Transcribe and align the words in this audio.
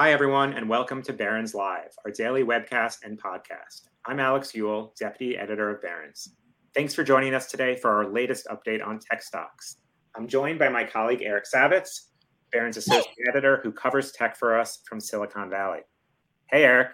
Hi, 0.00 0.12
everyone, 0.12 0.54
and 0.54 0.66
welcome 0.66 1.02
to 1.02 1.12
Barron's 1.12 1.54
Live, 1.54 1.94
our 2.06 2.10
daily 2.10 2.42
webcast 2.42 3.04
and 3.04 3.22
podcast. 3.22 3.82
I'm 4.06 4.18
Alex 4.18 4.54
Eule, 4.54 4.94
Deputy 4.98 5.36
Editor 5.36 5.68
of 5.68 5.82
Barron's. 5.82 6.36
Thanks 6.74 6.94
for 6.94 7.04
joining 7.04 7.34
us 7.34 7.50
today 7.50 7.76
for 7.76 7.90
our 7.90 8.10
latest 8.10 8.46
update 8.46 8.82
on 8.82 8.98
tech 8.98 9.22
stocks. 9.22 9.76
I'm 10.16 10.26
joined 10.26 10.58
by 10.58 10.70
my 10.70 10.84
colleague 10.84 11.20
Eric 11.20 11.44
Savitz, 11.44 12.12
Barron's 12.50 12.78
Associate 12.78 13.14
Editor, 13.28 13.60
who 13.62 13.72
covers 13.72 14.10
tech 14.10 14.38
for 14.38 14.58
us 14.58 14.80
from 14.86 15.00
Silicon 15.00 15.50
Valley. 15.50 15.80
Hey, 16.48 16.64
Eric. 16.64 16.92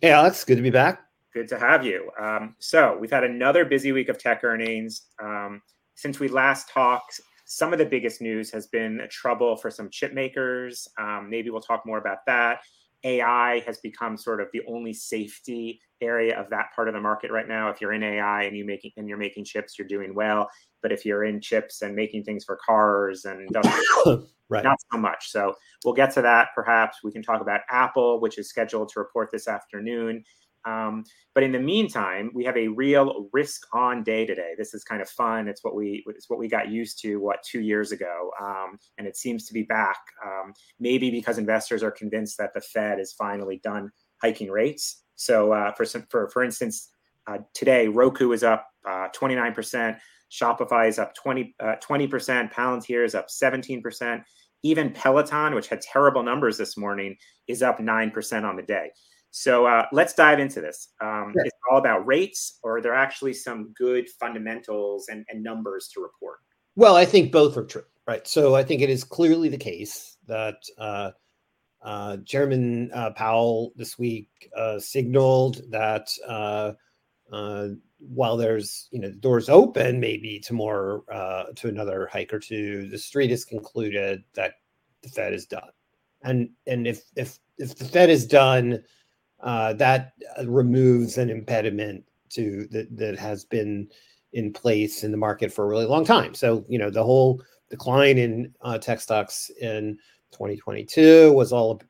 Hey, 0.00 0.12
Alex. 0.12 0.42
Good 0.42 0.56
to 0.56 0.62
be 0.62 0.70
back. 0.70 1.02
Good 1.34 1.48
to 1.48 1.58
have 1.58 1.84
you. 1.84 2.10
Um, 2.18 2.56
so, 2.60 2.96
we've 2.98 3.10
had 3.10 3.24
another 3.24 3.66
busy 3.66 3.92
week 3.92 4.08
of 4.08 4.16
tech 4.16 4.42
earnings. 4.42 5.02
Um, 5.22 5.60
since 5.96 6.18
we 6.18 6.28
last 6.28 6.70
talked, 6.70 7.20
some 7.52 7.74
of 7.74 7.78
the 7.78 7.84
biggest 7.84 8.22
news 8.22 8.50
has 8.50 8.66
been 8.66 9.06
trouble 9.10 9.56
for 9.56 9.70
some 9.70 9.90
chip 9.90 10.14
makers. 10.14 10.88
Um, 10.98 11.28
maybe 11.28 11.50
we'll 11.50 11.60
talk 11.60 11.84
more 11.84 11.98
about 11.98 12.24
that. 12.26 12.60
AI 13.04 13.62
has 13.66 13.76
become 13.78 14.16
sort 14.16 14.40
of 14.40 14.48
the 14.54 14.62
only 14.66 14.94
safety 14.94 15.78
area 16.00 16.38
of 16.40 16.48
that 16.48 16.68
part 16.74 16.88
of 16.88 16.94
the 16.94 17.00
market 17.00 17.30
right 17.30 17.46
now. 17.46 17.68
If 17.68 17.78
you're 17.78 17.92
in 17.92 18.02
AI 18.02 18.44
and 18.44 18.56
you 18.56 18.64
making 18.64 18.92
and 18.96 19.06
you're 19.06 19.18
making 19.18 19.44
chips, 19.44 19.78
you're 19.78 19.86
doing 19.86 20.14
well. 20.14 20.48
But 20.80 20.92
if 20.92 21.04
you're 21.04 21.24
in 21.24 21.42
chips 21.42 21.82
and 21.82 21.94
making 21.94 22.24
things 22.24 22.42
for 22.42 22.58
cars 22.64 23.26
and 23.26 23.50
right. 24.48 24.64
not 24.64 24.78
so 24.90 24.98
much. 24.98 25.30
So 25.30 25.54
we'll 25.84 25.94
get 25.94 26.14
to 26.14 26.22
that. 26.22 26.48
Perhaps 26.54 27.00
we 27.04 27.12
can 27.12 27.22
talk 27.22 27.42
about 27.42 27.60
Apple, 27.68 28.18
which 28.18 28.38
is 28.38 28.48
scheduled 28.48 28.88
to 28.90 29.00
report 29.00 29.30
this 29.30 29.46
afternoon. 29.46 30.24
Um, 30.64 31.04
but 31.34 31.42
in 31.42 31.52
the 31.52 31.58
meantime, 31.58 32.30
we 32.34 32.44
have 32.44 32.56
a 32.56 32.68
real 32.68 33.28
risk 33.32 33.62
on 33.72 34.02
day 34.02 34.26
today. 34.26 34.52
This 34.56 34.74
is 34.74 34.84
kind 34.84 35.02
of 35.02 35.08
fun. 35.08 35.48
It's 35.48 35.64
what 35.64 35.74
we 35.74 36.04
it's 36.06 36.30
what 36.30 36.38
we 36.38 36.48
got 36.48 36.70
used 36.70 37.00
to 37.02 37.16
what 37.16 37.42
two 37.42 37.60
years 37.60 37.92
ago, 37.92 38.30
um, 38.40 38.78
and 38.98 39.06
it 39.06 39.16
seems 39.16 39.46
to 39.46 39.54
be 39.54 39.62
back. 39.62 39.98
Um, 40.24 40.52
maybe 40.78 41.10
because 41.10 41.38
investors 41.38 41.82
are 41.82 41.90
convinced 41.90 42.38
that 42.38 42.54
the 42.54 42.60
Fed 42.60 43.00
is 43.00 43.12
finally 43.12 43.60
done 43.62 43.90
hiking 44.20 44.50
rates. 44.50 45.02
So 45.16 45.52
uh, 45.52 45.72
for 45.72 45.84
some, 45.84 46.06
for 46.10 46.28
for 46.28 46.44
instance, 46.44 46.90
uh, 47.26 47.38
today 47.54 47.88
Roku 47.88 48.32
is 48.32 48.44
up 48.44 48.66
uh, 48.88 49.08
twenty 49.12 49.34
nine 49.34 49.54
percent. 49.54 49.98
Shopify 50.32 50.88
is 50.88 50.98
up 50.98 51.14
20, 51.14 51.54
uh, 51.60 51.74
20%, 51.86 52.50
Palantir 52.52 53.04
is 53.04 53.14
up 53.14 53.28
17%. 53.28 54.22
Even 54.62 54.90
Peloton, 54.90 55.54
which 55.54 55.68
had 55.68 55.82
terrible 55.82 56.22
numbers 56.22 56.56
this 56.56 56.78
morning, 56.78 57.16
is 57.48 57.62
up 57.62 57.80
9% 57.80 58.44
on 58.44 58.56
the 58.56 58.62
day. 58.62 58.90
So 59.32 59.64
uh, 59.64 59.86
let's 59.92 60.12
dive 60.12 60.38
into 60.38 60.60
this. 60.60 60.90
Um, 61.00 61.32
Is 61.34 61.46
it 61.46 61.52
all 61.70 61.78
about 61.78 62.06
rates, 62.06 62.58
or 62.62 62.76
are 62.76 62.82
there 62.82 62.94
actually 62.94 63.32
some 63.32 63.72
good 63.74 64.08
fundamentals 64.20 65.08
and, 65.08 65.24
and 65.30 65.42
numbers 65.42 65.88
to 65.94 66.02
report? 66.02 66.38
Well, 66.76 66.96
I 66.96 67.06
think 67.06 67.32
both 67.32 67.56
are 67.56 67.64
true, 67.64 67.84
right? 68.06 68.26
So 68.28 68.54
I 68.54 68.62
think 68.62 68.82
it 68.82 68.90
is 68.90 69.04
clearly 69.04 69.48
the 69.48 69.56
case 69.56 70.18
that 70.26 70.56
uh, 70.76 71.12
uh, 71.80 72.18
Chairman 72.26 72.90
uh, 72.92 73.12
Powell 73.12 73.72
this 73.74 73.98
week 73.98 74.28
uh, 74.54 74.78
signaled 74.78 75.62
that 75.70 76.08
uh, 76.28 76.72
uh, 77.32 77.68
while 77.98 78.36
there's 78.36 78.88
you 78.90 79.00
know 79.00 79.08
the 79.08 79.16
doors 79.16 79.48
open 79.48 79.98
maybe 79.98 80.40
to 80.40 80.52
more 80.52 81.04
uh, 81.10 81.44
to 81.56 81.68
another 81.68 82.06
hike 82.12 82.34
or 82.34 82.38
two, 82.38 82.86
the 82.88 82.98
street 82.98 83.30
has 83.30 83.46
concluded 83.46 84.24
that 84.34 84.56
the 85.02 85.08
Fed 85.08 85.32
is 85.32 85.46
done, 85.46 85.70
and 86.22 86.50
and 86.66 86.86
if 86.86 87.04
if 87.16 87.38
if 87.56 87.76
the 87.76 87.86
Fed 87.86 88.10
is 88.10 88.26
done, 88.26 88.82
uh, 89.42 89.72
that 89.74 90.12
removes 90.44 91.18
an 91.18 91.30
impediment 91.30 92.04
to 92.30 92.66
that 92.70 92.96
that 92.96 93.18
has 93.18 93.44
been 93.44 93.88
in 94.32 94.52
place 94.52 95.04
in 95.04 95.10
the 95.10 95.16
market 95.16 95.52
for 95.52 95.64
a 95.64 95.68
really 95.68 95.86
long 95.86 96.04
time. 96.04 96.34
So 96.34 96.64
you 96.68 96.78
know 96.78 96.90
the 96.90 97.04
whole 97.04 97.42
decline 97.70 98.18
in 98.18 98.54
uh, 98.62 98.78
tech 98.78 99.00
stocks 99.00 99.50
in 99.60 99.98
2022 100.32 101.32
was 101.32 101.52
all 101.52 101.80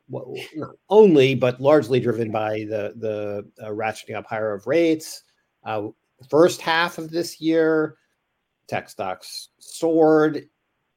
not 0.54 0.74
only 0.90 1.34
but 1.34 1.60
largely 1.60 2.00
driven 2.00 2.30
by 2.30 2.66
the 2.68 2.94
the 2.96 3.48
uh, 3.64 3.70
ratcheting 3.70 4.16
up 4.16 4.26
higher 4.26 4.52
of 4.52 4.66
rates. 4.66 5.22
Uh, 5.64 5.88
first 6.28 6.60
half 6.60 6.98
of 6.98 7.10
this 7.10 7.40
year, 7.40 7.96
tech 8.68 8.88
stocks 8.88 9.50
soared 9.58 10.48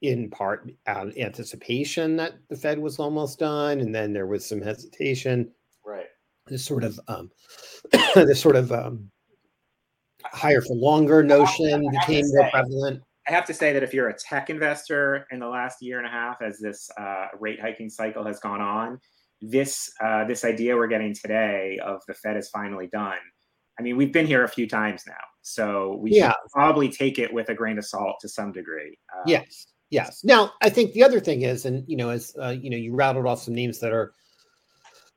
in 0.01 0.29
part 0.29 0.69
out 0.87 1.15
anticipation 1.17 2.15
that 2.15 2.33
the 2.49 2.55
Fed 2.55 2.79
was 2.79 2.99
almost 2.99 3.39
done, 3.39 3.79
and 3.79 3.93
then 3.93 4.13
there 4.13 4.27
was 4.27 4.45
some 4.45 4.61
hesitation. 4.61 5.51
Right. 5.85 6.07
This 6.47 6.63
sort 6.63 6.83
of 6.83 6.99
um, 7.07 7.31
this 8.15 8.41
sort 8.41 8.55
of 8.55 8.71
um, 8.71 9.09
higher 10.23 10.61
for 10.61 10.75
longer 10.75 11.23
notion 11.23 11.87
became 11.89 12.25
more 12.27 12.49
prevalent. 12.51 13.01
I 13.27 13.31
have 13.31 13.45
to 13.45 13.53
say 13.53 13.73
that 13.73 13.81
if 13.81 13.93
you're 13.93 14.09
a 14.09 14.17
tech 14.17 14.51
investor 14.51 15.25
in 15.31 15.39
the 15.39 15.47
last 15.47 15.81
year 15.81 15.97
and 15.97 16.05
a 16.05 16.11
half, 16.11 16.43
as 16.43 16.59
this 16.59 16.89
uh, 16.99 17.27
rate 17.39 17.59
hiking 17.59 17.89
cycle 17.89 18.23
has 18.25 18.39
gone 18.39 18.61
on, 18.61 18.99
this 19.41 19.91
uh, 20.03 20.25
this 20.25 20.45
idea 20.45 20.75
we're 20.75 20.87
getting 20.87 21.13
today 21.13 21.79
of 21.83 22.01
the 22.07 22.13
Fed 22.13 22.37
is 22.37 22.49
finally 22.49 22.87
done 22.87 23.17
I 23.79 23.83
mean, 23.83 23.97
we've 23.97 24.11
been 24.11 24.25
here 24.25 24.43
a 24.43 24.47
few 24.47 24.67
times 24.67 25.03
now, 25.05 25.13
so 25.41 25.97
we 26.01 26.11
yeah. 26.11 26.29
should 26.29 26.51
probably 26.53 26.89
take 26.89 27.19
it 27.19 27.33
with 27.33 27.49
a 27.49 27.53
grain 27.53 27.77
of 27.77 27.85
salt 27.85 28.17
to 28.21 28.29
some 28.29 28.51
degree. 28.51 28.97
Um, 29.13 29.23
yes, 29.25 29.67
yes. 29.89 30.23
Now, 30.23 30.53
I 30.61 30.69
think 30.69 30.93
the 30.93 31.03
other 31.03 31.19
thing 31.19 31.41
is, 31.41 31.65
and 31.65 31.83
you 31.87 31.97
know, 31.97 32.09
as 32.09 32.33
uh, 32.41 32.55
you 32.59 32.69
know, 32.69 32.77
you 32.77 32.95
rattled 32.95 33.25
off 33.25 33.41
some 33.41 33.53
names 33.53 33.79
that 33.79 33.91
are 33.91 34.13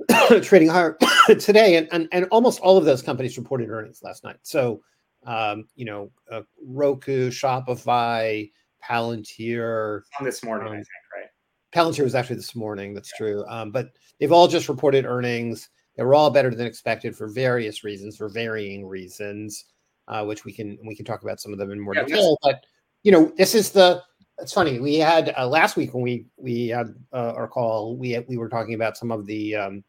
trading 0.43 0.69
higher 0.69 0.97
today, 1.41 1.77
and, 1.77 1.89
and 1.93 2.09
and 2.13 2.27
almost 2.27 2.61
all 2.61 2.77
of 2.77 2.85
those 2.85 3.03
companies 3.03 3.37
reported 3.37 3.69
earnings 3.71 4.03
last 4.03 4.25
night. 4.25 4.39
So, 4.43 4.81
um, 5.27 5.67
you 5.75 5.85
know, 5.85 6.11
uh, 6.31 6.43
Roku, 6.65 7.31
Shopify, 7.31 8.51
Palantir. 8.85 10.03
this 10.23 10.45
morning, 10.45 10.69
um, 10.69 10.73
I 10.73 10.77
think, 10.77 10.87
right? 11.15 11.27
Palantir 11.75 12.05
was 12.05 12.15
actually 12.15 12.37
this 12.37 12.55
morning. 12.55 12.95
That's 12.95 13.13
yeah. 13.15 13.27
true. 13.27 13.45
Um, 13.49 13.71
but 13.71 13.91
they've 14.19 14.33
all 14.33 14.49
just 14.49 14.69
reported 14.69 15.05
earnings. 15.05 15.69
They 15.97 16.05
were 16.05 16.15
all 16.15 16.31
better 16.31 16.55
than 16.55 16.67
expected 16.67 17.17
for 17.17 17.27
various 17.27 17.83
reasons, 17.83 18.17
for 18.17 18.29
varying 18.29 18.87
reasons, 18.87 19.65
uh, 20.07 20.25
which 20.25 20.45
we 20.45 20.53
can 20.53 20.79
we 20.87 20.95
can 20.95 21.05
talk 21.05 21.23
about 21.23 21.41
some 21.41 21.53
of 21.53 21.59
them 21.59 21.73
in 21.73 21.81
more 21.81 21.95
yeah, 21.95 22.05
detail. 22.05 22.39
But 22.43 22.65
you 23.03 23.13
know, 23.13 23.33
this 23.37 23.55
is 23.55 23.71
the 23.71 24.03
it's 24.41 24.53
funny. 24.53 24.79
We 24.79 24.97
had 24.97 25.35
uh, 25.37 25.49
last 25.49 25.77
week 25.77 25.95
when 25.95 26.03
we 26.03 26.27
we 26.37 26.69
had 26.69 26.95
uh, 27.13 27.33
our 27.35 27.49
call, 27.49 27.97
we 27.97 28.19
we 28.29 28.37
were 28.37 28.49
talking 28.49 28.75
about 28.75 28.97
some 28.97 29.11
of 29.11 29.27
the 29.27 29.57
um, 29.57 29.85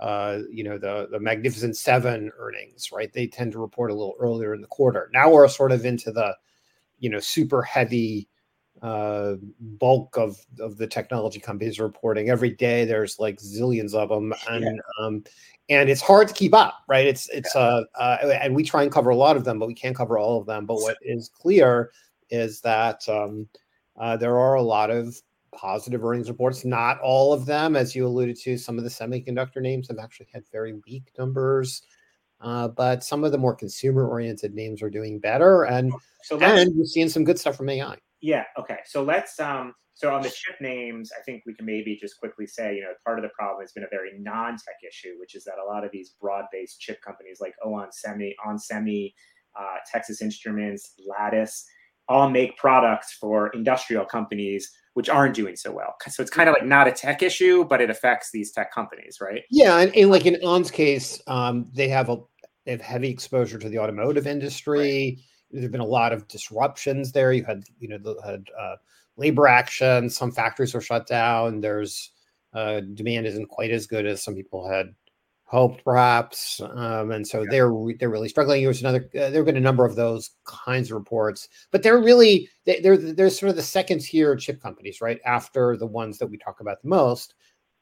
uh, 0.00 0.38
you 0.50 0.64
know 0.64 0.78
the 0.78 1.08
the 1.10 1.20
Magnificent 1.20 1.76
Seven 1.76 2.30
earnings, 2.38 2.90
right? 2.92 3.12
They 3.12 3.26
tend 3.26 3.52
to 3.52 3.58
report 3.58 3.90
a 3.90 3.94
little 3.94 4.14
earlier 4.18 4.54
in 4.54 4.60
the 4.60 4.66
quarter. 4.68 5.10
Now 5.12 5.30
we're 5.30 5.48
sort 5.48 5.72
of 5.72 5.84
into 5.84 6.12
the 6.12 6.34
you 6.98 7.10
know 7.10 7.20
super 7.20 7.62
heavy 7.62 8.28
uh, 8.82 9.34
bulk 9.60 10.16
of 10.16 10.38
of 10.60 10.78
the 10.78 10.86
technology 10.86 11.40
companies 11.40 11.78
reporting 11.78 12.30
every 12.30 12.50
day. 12.50 12.84
There's 12.84 13.18
like 13.18 13.38
zillions 13.38 13.94
of 13.94 14.08
them, 14.08 14.32
and 14.48 14.64
yeah. 14.64 15.04
um, 15.04 15.24
and 15.68 15.90
it's 15.90 16.02
hard 16.02 16.28
to 16.28 16.34
keep 16.34 16.54
up, 16.54 16.82
right? 16.88 17.06
It's 17.06 17.28
it's 17.28 17.54
uh, 17.54 17.82
uh, 17.98 18.38
and 18.40 18.54
we 18.54 18.62
try 18.62 18.82
and 18.82 18.92
cover 18.92 19.10
a 19.10 19.16
lot 19.16 19.36
of 19.36 19.44
them, 19.44 19.58
but 19.58 19.68
we 19.68 19.74
can't 19.74 19.96
cover 19.96 20.18
all 20.18 20.40
of 20.40 20.46
them. 20.46 20.64
But 20.64 20.76
what 20.76 20.96
is 21.02 21.28
clear 21.28 21.92
is 22.30 22.60
that 22.62 23.06
um, 23.08 23.46
uh, 23.96 24.16
there 24.16 24.38
are 24.38 24.54
a 24.54 24.62
lot 24.62 24.90
of 24.90 25.20
positive 25.54 26.04
earnings 26.04 26.28
reports. 26.28 26.64
Not 26.64 27.00
all 27.00 27.32
of 27.32 27.46
them, 27.46 27.76
as 27.76 27.94
you 27.94 28.06
alluded 28.06 28.36
to, 28.40 28.58
some 28.58 28.78
of 28.78 28.84
the 28.84 28.90
semiconductor 28.90 29.60
names 29.60 29.88
have 29.88 29.98
actually 29.98 30.28
had 30.32 30.44
very 30.50 30.74
weak 30.86 31.10
numbers. 31.18 31.82
Uh, 32.40 32.68
but 32.68 33.02
some 33.02 33.24
of 33.24 33.32
the 33.32 33.38
more 33.38 33.54
consumer-oriented 33.54 34.54
names 34.54 34.82
are 34.82 34.90
doing 34.90 35.18
better, 35.18 35.62
and 35.64 35.92
so 36.24 36.38
and 36.40 36.74
we're 36.76 36.84
seeing 36.84 37.08
some 37.08 37.24
good 37.24 37.38
stuff 37.38 37.56
from 37.56 37.68
AI. 37.68 37.96
Yeah. 38.20 38.44
Okay. 38.58 38.78
So 38.84 39.02
let's 39.02 39.38
um 39.40 39.74
so 39.94 40.12
on 40.12 40.22
the 40.22 40.28
chip 40.28 40.60
names, 40.60 41.12
I 41.16 41.22
think 41.22 41.44
we 41.46 41.54
can 41.54 41.64
maybe 41.64 41.96
just 41.96 42.18
quickly 42.18 42.46
say, 42.46 42.74
you 42.74 42.82
know, 42.82 42.92
part 43.04 43.18
of 43.18 43.22
the 43.22 43.30
problem 43.38 43.62
has 43.62 43.72
been 43.72 43.84
a 43.84 43.88
very 43.90 44.10
non-tech 44.18 44.74
issue, 44.86 45.14
which 45.20 45.36
is 45.36 45.44
that 45.44 45.54
a 45.64 45.64
lot 45.64 45.84
of 45.84 45.92
these 45.92 46.16
broad-based 46.20 46.80
chip 46.80 47.00
companies 47.00 47.38
like 47.40 47.54
onsemi, 47.64 48.32
onsemi, 48.44 49.14
uh, 49.58 49.76
Texas 49.90 50.20
Instruments, 50.20 50.94
Lattice, 51.06 51.64
all 52.08 52.28
make 52.28 52.56
products 52.56 53.12
for 53.12 53.48
industrial 53.48 54.04
companies 54.04 54.70
which 54.94 55.08
aren't 55.08 55.34
doing 55.34 55.56
so 55.56 55.72
well. 55.72 55.96
So 56.08 56.22
it's 56.22 56.30
kind 56.30 56.48
of 56.48 56.52
like 56.52 56.64
not 56.64 56.86
a 56.86 56.92
tech 56.92 57.20
issue, 57.20 57.64
but 57.64 57.80
it 57.80 57.90
affects 57.90 58.30
these 58.30 58.52
tech 58.52 58.72
companies, 58.72 59.18
right? 59.20 59.42
Yeah, 59.50 59.78
and, 59.78 59.92
and 59.96 60.08
like 60.08 60.24
in 60.24 60.38
On's 60.44 60.70
case, 60.70 61.20
um, 61.26 61.68
they 61.74 61.88
have 61.88 62.10
a 62.10 62.18
they 62.64 62.70
have 62.70 62.80
heavy 62.80 63.10
exposure 63.10 63.58
to 63.58 63.68
the 63.68 63.80
automotive 63.80 64.28
industry. 64.28 65.16
Right 65.16 65.24
there've 65.54 65.72
been 65.72 65.80
a 65.80 65.86
lot 65.86 66.12
of 66.12 66.26
disruptions 66.28 67.12
there. 67.12 67.32
You 67.32 67.44
had, 67.44 67.64
you 67.78 67.88
know, 67.88 68.16
had 68.24 68.46
uh, 68.58 68.76
labor 69.16 69.46
action. 69.46 70.10
Some 70.10 70.32
factories 70.32 70.74
are 70.74 70.80
shut 70.80 71.06
down. 71.06 71.60
There's 71.60 72.10
uh, 72.52 72.80
demand 72.80 73.26
isn't 73.26 73.48
quite 73.48 73.70
as 73.70 73.86
good 73.86 74.06
as 74.06 74.22
some 74.22 74.34
people 74.34 74.68
had 74.68 74.94
hoped, 75.54 75.84
perhaps, 75.84 76.60
um, 76.74 77.12
and 77.12 77.26
so 77.26 77.42
yeah. 77.42 77.46
they're 77.50 77.72
they're 77.98 78.10
really 78.10 78.28
struggling. 78.28 78.62
There's 78.62 78.80
another. 78.80 79.08
Uh, 79.14 79.30
there 79.30 79.36
have 79.36 79.46
been 79.46 79.56
a 79.56 79.60
number 79.60 79.84
of 79.84 79.94
those 79.96 80.32
kinds 80.44 80.90
of 80.90 80.96
reports, 80.96 81.48
but 81.70 81.82
they're 81.82 81.98
really 81.98 82.48
they're 82.66 82.96
they're 82.96 83.30
sort 83.30 83.50
of 83.50 83.56
the 83.56 83.62
second 83.62 84.00
tier 84.00 84.34
chip 84.36 84.60
companies, 84.60 85.00
right 85.00 85.20
after 85.24 85.76
the 85.76 85.86
ones 85.86 86.18
that 86.18 86.26
we 86.26 86.36
talk 86.36 86.60
about 86.60 86.82
the 86.82 86.88
most 86.88 87.34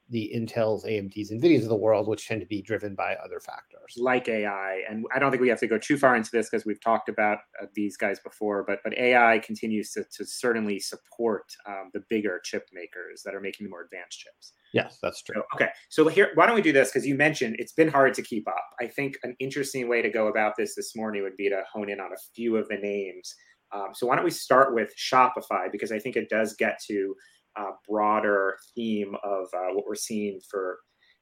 the 0.09 0.31
Intels, 0.35 0.85
AMDs, 0.85 1.33
NVIDIAs 1.33 1.63
of 1.63 1.69
the 1.69 1.77
world, 1.77 2.07
which 2.07 2.29
tend 2.29 2.41
to 2.41 2.47
be 2.47 2.61
driven 2.61 2.95
by 2.95 3.15
other 3.17 3.41
factors 3.41 3.95
like 3.97 4.29
AI. 4.29 4.83
And 4.89 5.07
I 5.15 5.19
don't 5.19 5.31
think 5.31 5.41
we 5.41 5.49
have 5.49 5.61
to 5.61 5.67
go 5.67 5.79
too 5.79 5.97
far 5.97 6.17
into 6.17 6.31
this 6.31 6.51
because 6.51 6.67
we've 6.67 6.81
talked 6.81 7.09
about 7.09 7.39
uh, 7.61 7.67
these 7.75 7.97
guys 7.97 8.21
before. 8.21 8.65
But 8.67 8.81
but 8.85 8.97
AI 8.99 9.39
continues 9.39 9.93
to, 9.93 10.05
to 10.17 10.25
certainly 10.25 10.79
support 10.81 11.45
um, 11.67 11.91
the 11.93 12.03
bigger 12.09 12.41
chip 12.45 12.69
makers 12.73 13.23
that 13.25 13.35
are 13.35 13.41
making 13.41 13.65
the 13.65 13.71
more 13.71 13.83
advanced 13.83 14.19
chips. 14.19 14.53
Yes, 14.73 14.99
that's 15.03 15.23
true. 15.23 15.37
So, 15.37 15.43
okay, 15.55 15.71
so 15.89 16.09
here, 16.09 16.31
why 16.35 16.47
don't 16.47 16.55
we 16.55 16.63
do 16.63 16.73
this? 16.73 16.91
Because 16.91 17.07
you 17.07 17.15
mentioned 17.15 17.57
it's 17.59 17.73
been 17.73 17.89
hard 17.89 18.15
to 18.15 18.23
keep 18.23 18.49
up. 18.49 18.67
I 18.81 18.87
think 18.87 19.19
an 19.23 19.37
interesting 19.39 19.89
way 19.89 20.03
to 20.03 20.11
go 20.11 20.29
about 20.29 20.55
this 20.57 20.75
this 20.75 20.97
morning 20.97 21.23
would 21.23 21.37
be 21.37 21.49
to 21.49 21.63
hone 21.73 21.91
in 21.91 22.01
on 22.01 22.13
a 22.13 22.21
few 22.35 22.57
of 22.57 22.69
the 22.69 22.77
names. 22.77 23.35
Um, 23.75 23.89
so 23.95 24.07
why 24.07 24.17
don't 24.17 24.25
we 24.25 24.31
start 24.31 24.75
with 24.75 24.93
Shopify 24.97 25.71
because 25.71 25.93
I 25.93 25.99
think 25.99 26.17
it 26.17 26.29
does 26.29 26.55
get 26.55 26.79
to 26.89 27.15
uh, 27.57 27.71
broader 27.89 28.57
theme 28.75 29.15
of 29.23 29.47
uh, 29.55 29.73
what 29.75 29.85
we're 29.87 29.95
seeing 29.95 30.41
for 30.51 30.79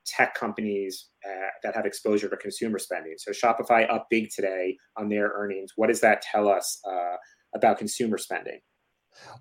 tech 0.06 0.34
companies 0.34 1.08
uh, 1.26 1.48
that 1.62 1.74
have 1.74 1.86
exposure 1.86 2.28
to 2.28 2.36
consumer 2.36 2.78
spending. 2.78 3.14
So 3.18 3.32
Shopify 3.32 3.90
up 3.92 4.06
big 4.10 4.30
today 4.30 4.76
on 4.96 5.08
their 5.08 5.28
earnings. 5.34 5.72
What 5.76 5.88
does 5.88 6.00
that 6.00 6.22
tell 6.22 6.48
us 6.48 6.80
uh, 6.86 7.16
about 7.54 7.78
consumer 7.78 8.18
spending? 8.18 8.60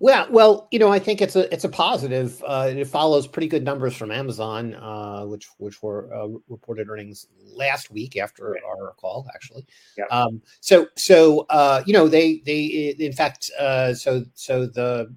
Well, 0.00 0.26
well, 0.30 0.68
you 0.70 0.78
know, 0.78 0.92
I 0.92 0.98
think 0.98 1.20
it's 1.20 1.36
a 1.36 1.52
it's 1.52 1.64
a 1.64 1.68
positive. 1.68 2.42
Uh, 2.46 2.72
it 2.74 2.86
follows 2.86 3.26
pretty 3.26 3.48
good 3.48 3.64
numbers 3.64 3.96
from 3.96 4.10
Amazon, 4.10 4.74
uh, 4.74 5.24
which 5.24 5.48
which 5.58 5.82
were 5.82 6.12
uh, 6.12 6.28
reported 6.48 6.88
earnings 6.88 7.26
last 7.54 7.90
week 7.90 8.16
after 8.16 8.50
right. 8.50 8.62
our 8.66 8.94
call, 8.94 9.28
actually. 9.34 9.66
Yeah. 9.96 10.06
Um, 10.10 10.42
so 10.60 10.86
so 10.96 11.46
uh, 11.50 11.82
you 11.86 11.92
know 11.92 12.08
they 12.08 12.42
they 12.44 12.94
in 12.98 13.12
fact 13.12 13.50
uh, 13.58 13.94
so 13.94 14.24
so 14.34 14.66
the 14.66 15.14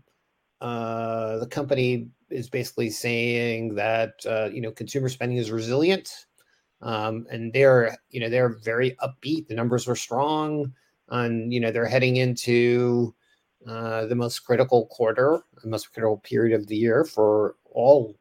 uh, 0.63 1.39
the 1.39 1.45
company 1.45 2.07
is 2.29 2.49
basically 2.49 2.89
saying 2.89 3.75
that 3.75 4.13
uh, 4.25 4.45
you 4.45 4.61
know 4.61 4.71
consumer 4.71 5.09
spending 5.09 5.37
is 5.37 5.51
resilient, 5.51 6.25
um, 6.81 7.27
and 7.29 7.51
they're 7.51 7.97
you 8.11 8.21
know 8.21 8.29
they're 8.29 8.57
very 8.63 8.95
upbeat. 9.03 9.47
The 9.47 9.55
numbers 9.55 9.89
are 9.89 9.95
strong, 9.95 10.71
and 11.09 11.53
you 11.53 11.59
know 11.59 11.69
they're 11.69 11.85
heading 11.85 12.15
into 12.15 13.13
uh, 13.67 14.05
the 14.05 14.15
most 14.15 14.39
critical 14.39 14.85
quarter, 14.85 15.41
the 15.61 15.69
most 15.69 15.91
critical 15.91 16.19
period 16.19 16.57
of 16.57 16.67
the 16.67 16.77
year 16.77 17.03
for 17.03 17.55
all 17.69 18.15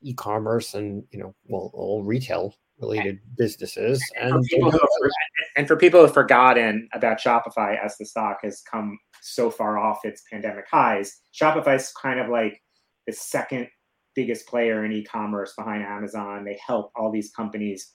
e-commerce 0.00 0.72
and 0.72 1.04
you 1.10 1.18
know 1.18 1.34
well 1.46 1.70
all 1.74 2.02
retail 2.02 2.54
related 2.78 3.18
businesses 3.36 4.02
and, 4.20 4.34
and, 4.34 4.72
for 4.72 5.10
and 5.56 5.68
for 5.68 5.76
people 5.76 6.00
who 6.00 6.06
have 6.06 6.14
forgotten 6.14 6.88
about 6.92 7.20
shopify 7.20 7.82
as 7.82 7.96
the 7.98 8.04
stock 8.04 8.40
has 8.42 8.62
come 8.62 8.98
so 9.24 9.50
far 9.50 9.78
off 9.78 10.04
its 10.04 10.22
pandemic 10.30 10.66
highs. 10.70 11.20
Shopify's 11.32 11.92
kind 12.00 12.20
of 12.20 12.28
like 12.28 12.60
the 13.06 13.12
second 13.12 13.68
biggest 14.14 14.46
player 14.46 14.84
in 14.84 14.92
e-commerce 14.92 15.54
behind 15.56 15.82
Amazon. 15.82 16.44
They 16.44 16.58
help 16.64 16.92
all 16.94 17.10
these 17.10 17.32
companies 17.32 17.92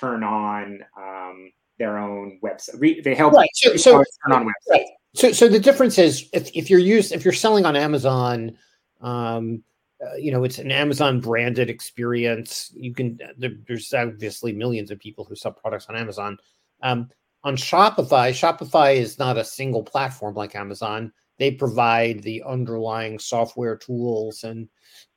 turn 0.00 0.24
on 0.24 0.80
um, 0.98 1.52
their 1.78 1.98
own 1.98 2.40
website. 2.44 3.04
They 3.04 3.14
help 3.14 3.34
right. 3.34 3.48
so, 3.54 3.76
so, 3.76 3.92
turn 3.92 4.32
on 4.32 4.44
websites. 4.44 4.50
Right. 4.70 4.86
So, 5.14 5.32
so 5.32 5.48
the 5.48 5.60
difference 5.60 5.98
is 5.98 6.28
if, 6.32 6.50
if 6.54 6.68
you're 6.68 6.80
used 6.80 7.12
if 7.12 7.24
you're 7.24 7.32
selling 7.32 7.64
on 7.64 7.76
Amazon, 7.76 8.56
um, 9.00 9.62
uh, 10.04 10.16
you 10.16 10.32
know 10.32 10.42
it's 10.42 10.58
an 10.58 10.72
Amazon 10.72 11.20
branded 11.20 11.70
experience. 11.70 12.72
You 12.74 12.92
can 12.92 13.20
there, 13.36 13.52
there's 13.68 13.92
obviously 13.92 14.52
millions 14.52 14.90
of 14.90 14.98
people 14.98 15.24
who 15.24 15.36
sell 15.36 15.52
products 15.52 15.86
on 15.88 15.96
Amazon. 15.96 16.38
Um, 16.82 17.08
on 17.44 17.56
Shopify, 17.56 18.30
Shopify 18.30 18.96
is 18.96 19.18
not 19.18 19.36
a 19.36 19.44
single 19.44 19.82
platform 19.82 20.34
like 20.34 20.54
Amazon. 20.54 21.12
They 21.38 21.50
provide 21.50 22.22
the 22.22 22.42
underlying 22.46 23.18
software 23.18 23.76
tools 23.76 24.44
and 24.44 24.68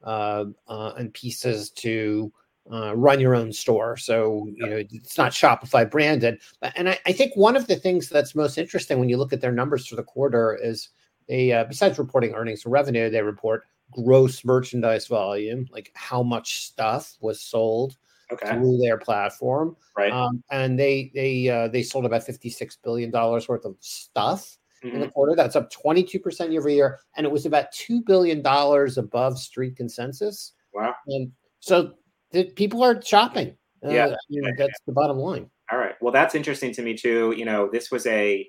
uh, 0.03 0.45
uh, 0.67 0.93
and 0.97 1.13
pieces 1.13 1.69
to 1.71 2.31
uh, 2.71 2.95
run 2.95 3.19
your 3.19 3.35
own 3.35 3.53
store. 3.53 3.95
So 3.97 4.47
you 4.47 4.67
know 4.67 4.83
it's 4.91 5.17
not 5.17 5.33
Shopify 5.33 5.89
branded. 5.89 6.41
And 6.75 6.89
I, 6.89 6.99
I, 7.05 7.11
think 7.11 7.35
one 7.35 7.55
of 7.55 7.67
the 7.67 7.75
things 7.75 8.09
that's 8.09 8.33
most 8.33 8.57
interesting 8.57 8.99
when 8.99 9.09
you 9.09 9.17
look 9.17 9.33
at 9.33 9.41
their 9.41 9.51
numbers 9.51 9.85
for 9.85 9.95
the 9.95 10.03
quarter 10.03 10.57
is 10.59 10.89
they, 11.27 11.51
uh, 11.51 11.65
besides 11.65 11.99
reporting 11.99 12.33
earnings 12.33 12.65
and 12.65 12.71
revenue, 12.71 13.09
they 13.09 13.21
report 13.21 13.65
gross 13.91 14.43
merchandise 14.43 15.07
volume, 15.07 15.67
like 15.71 15.91
how 15.93 16.23
much 16.23 16.63
stuff 16.65 17.17
was 17.19 17.41
sold 17.41 17.97
okay. 18.31 18.49
through 18.49 18.77
their 18.77 18.97
platform. 18.97 19.75
Right. 19.97 20.11
Um, 20.11 20.43
and 20.51 20.79
they 20.79 21.11
they 21.13 21.49
uh, 21.49 21.67
they 21.67 21.83
sold 21.83 22.05
about 22.05 22.23
fifty 22.23 22.49
six 22.49 22.77
billion 22.83 23.11
dollars 23.11 23.47
worth 23.47 23.65
of 23.65 23.75
stuff 23.79 24.57
mm-hmm. 24.83 24.93
in 24.93 24.99
the 24.99 25.05
mm-hmm. 25.07 25.13
quarter. 25.13 25.35
That's 25.35 25.55
up 25.55 25.71
twenty 25.71 26.03
two 26.03 26.19
percent 26.19 26.51
year 26.51 26.61
over 26.61 26.69
year, 26.69 26.99
and 27.17 27.25
it 27.25 27.31
was 27.31 27.45
about 27.45 27.71
two 27.71 28.01
billion 28.01 28.41
dollars 28.41 28.97
above 28.97 29.37
street 29.39 29.75
consensus. 29.75 30.53
Wow. 30.73 30.93
And 31.07 31.31
so 31.59 31.93
the 32.31 32.45
people 32.45 32.83
are 32.83 33.01
shopping. 33.01 33.55
Uh, 33.85 33.89
yeah, 33.89 34.15
you 34.29 34.41
know, 34.41 34.51
that's 34.57 34.79
the 34.87 34.93
bottom 34.93 35.17
line. 35.17 35.49
All 35.71 35.77
right. 35.77 35.95
Well, 36.01 36.11
that's 36.11 36.35
interesting 36.35 36.71
to 36.73 36.81
me 36.81 36.95
too. 36.95 37.33
You 37.37 37.45
know, 37.45 37.69
this 37.71 37.91
was 37.91 38.05
a 38.07 38.47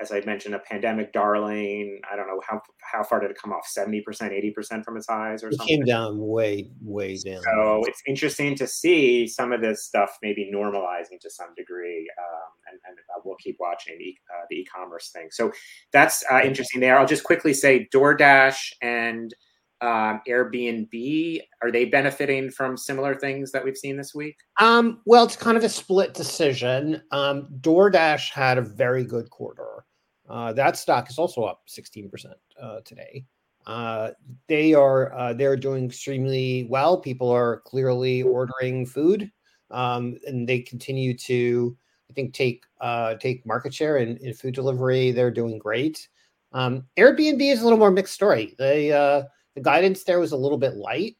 as 0.00 0.12
I 0.12 0.20
mentioned, 0.20 0.54
a 0.54 0.58
pandemic 0.58 1.12
darling. 1.12 2.00
I 2.10 2.16
don't 2.16 2.26
know 2.26 2.40
how 2.46 2.60
how 2.82 3.02
far 3.02 3.20
did 3.20 3.30
it 3.30 3.38
come 3.40 3.52
off? 3.52 3.66
Seventy 3.66 4.00
percent, 4.00 4.32
eighty 4.32 4.50
percent 4.50 4.84
from 4.84 4.96
its 4.96 5.06
highs, 5.08 5.42
or 5.42 5.48
it 5.48 5.56
something. 5.56 5.78
Came 5.78 5.84
down 5.84 6.18
way, 6.18 6.70
way 6.82 7.16
down. 7.16 7.42
So 7.42 7.82
it's 7.86 8.02
interesting 8.06 8.54
to 8.56 8.66
see 8.66 9.26
some 9.26 9.52
of 9.52 9.60
this 9.60 9.84
stuff 9.84 10.10
maybe 10.22 10.50
normalizing 10.52 11.20
to 11.22 11.30
some 11.30 11.54
degree, 11.56 12.08
um, 12.18 12.50
and, 12.70 12.80
and 12.86 12.98
we'll 13.24 13.36
keep 13.36 13.56
watching 13.58 13.94
e- 14.00 14.18
uh, 14.30 14.44
the 14.50 14.56
e-commerce 14.56 15.10
thing. 15.10 15.28
So 15.30 15.52
that's 15.92 16.24
uh, 16.30 16.40
interesting 16.44 16.80
there. 16.80 16.98
I'll 16.98 17.06
just 17.06 17.24
quickly 17.24 17.54
say 17.54 17.88
DoorDash 17.94 18.72
and 18.82 19.34
um, 19.80 20.22
Airbnb 20.26 21.40
are 21.62 21.70
they 21.70 21.84
benefiting 21.84 22.50
from 22.50 22.76
similar 22.76 23.14
things 23.14 23.52
that 23.52 23.64
we've 23.64 23.76
seen 23.76 23.96
this 23.96 24.14
week? 24.14 24.36
Um, 24.58 25.00
well, 25.04 25.24
it's 25.24 25.36
kind 25.36 25.56
of 25.56 25.64
a 25.64 25.68
split 25.68 26.14
decision. 26.14 27.02
Um, 27.10 27.48
DoorDash 27.60 28.30
had 28.30 28.58
a 28.58 28.62
very 28.62 29.04
good 29.04 29.28
quarter. 29.30 29.84
Uh, 30.28 30.52
that 30.54 30.76
stock 30.76 31.10
is 31.10 31.18
also 31.18 31.44
up 31.44 31.62
16% 31.68 32.26
uh, 32.60 32.80
today. 32.84 33.24
Uh, 33.66 34.12
they 34.48 34.74
are 34.74 35.12
uh, 35.12 35.32
they're 35.32 35.56
doing 35.56 35.86
extremely 35.86 36.66
well. 36.70 36.96
People 36.96 37.28
are 37.28 37.62
clearly 37.66 38.22
ordering 38.22 38.86
food, 38.86 39.30
um, 39.72 40.16
and 40.26 40.48
they 40.48 40.60
continue 40.60 41.16
to, 41.18 41.76
I 42.08 42.12
think, 42.12 42.32
take 42.32 42.64
uh, 42.80 43.16
take 43.16 43.44
market 43.44 43.74
share 43.74 43.98
in, 43.98 44.16
in 44.18 44.34
food 44.34 44.54
delivery. 44.54 45.10
They're 45.10 45.32
doing 45.32 45.58
great. 45.58 46.08
Um, 46.52 46.86
Airbnb 46.96 47.40
is 47.40 47.60
a 47.60 47.64
little 47.64 47.78
more 47.78 47.90
mixed 47.90 48.14
story. 48.14 48.54
They 48.56 48.92
uh, 48.92 49.24
the 49.56 49.62
guidance 49.62 50.04
there 50.04 50.20
was 50.20 50.32
a 50.32 50.36
little 50.36 50.58
bit 50.58 50.76
light. 50.76 51.16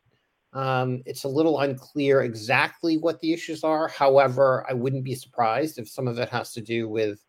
Um, 0.52 1.02
it's 1.07 1.25
a 1.25 1.28
little 1.28 1.61
unclear 1.61 2.23
exactly 2.23 2.99
what 2.99 3.19
the 3.21 3.33
issues 3.33 3.64
are. 3.64 3.88
However, 3.88 4.64
I 4.69 4.75
wouldn't 4.75 5.05
be 5.05 5.14
surprised 5.14 5.78
if 5.78 5.88
some 5.88 6.07
of 6.07 6.19
it 6.19 6.28
has 6.28 6.52
to 6.52 6.61
do 6.61 6.88
with 6.88 7.25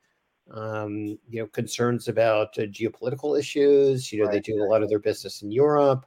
um, 0.53 1.17
you 1.27 1.41
know 1.41 1.47
concerns 1.47 2.07
about 2.07 2.49
uh, 2.59 2.63
geopolitical 2.63 3.39
issues. 3.39 4.11
You 4.11 4.19
know, 4.19 4.25
right. 4.25 4.33
they 4.33 4.39
do 4.41 4.61
a 4.61 4.69
lot 4.69 4.83
of 4.83 4.89
their 4.89 4.99
business 4.99 5.41
in 5.41 5.51
Europe. 5.51 6.05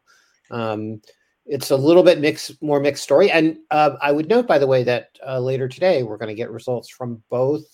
Um, 0.51 1.01
it's 1.47 1.71
a 1.71 1.77
little 1.77 2.03
bit 2.03 2.21
mixed, 2.21 2.63
more 2.63 2.79
mixed 2.79 3.03
story. 3.03 3.31
And 3.31 3.59
uh, 3.71 3.97
I 4.01 4.13
would 4.13 4.29
note, 4.29 4.47
by 4.47 4.59
the 4.59 4.67
way, 4.67 4.85
that 4.85 5.19
uh, 5.27 5.41
later 5.41 5.67
today 5.67 6.03
we're 6.03 6.19
going 6.19 6.29
to 6.29 6.35
get 6.35 6.51
results 6.51 6.89
from 6.89 7.23
both 7.31 7.65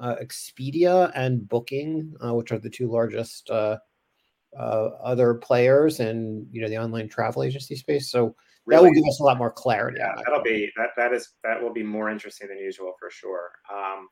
uh, 0.00 0.16
Expedia 0.20 1.10
and 1.14 1.48
Booking, 1.48 2.14
uh, 2.24 2.34
which 2.34 2.52
are 2.52 2.58
the 2.58 2.68
two 2.68 2.90
largest 2.90 3.50
uh, 4.58 4.90
other 5.02 5.34
players 5.34 6.00
and 6.00 6.46
you 6.50 6.60
know 6.60 6.68
the 6.68 6.78
online 6.78 7.08
travel 7.08 7.42
agency 7.42 7.76
space. 7.76 8.10
So 8.10 8.34
really? 8.66 8.82
that 8.82 8.88
will 8.88 8.94
give 8.94 9.08
us 9.08 9.20
a 9.20 9.24
lot 9.24 9.38
more 9.38 9.50
clarity. 9.50 9.98
Yeah, 10.00 10.14
that'll 10.24 10.42
be 10.42 10.70
that. 10.76 10.90
That 10.96 11.12
is 11.12 11.28
that 11.44 11.62
will 11.62 11.72
be 11.72 11.82
more 11.82 12.10
interesting 12.10 12.48
than 12.48 12.58
usual 12.58 12.94
for 12.98 13.10
sure. 13.10 13.50
Um, 13.72 14.08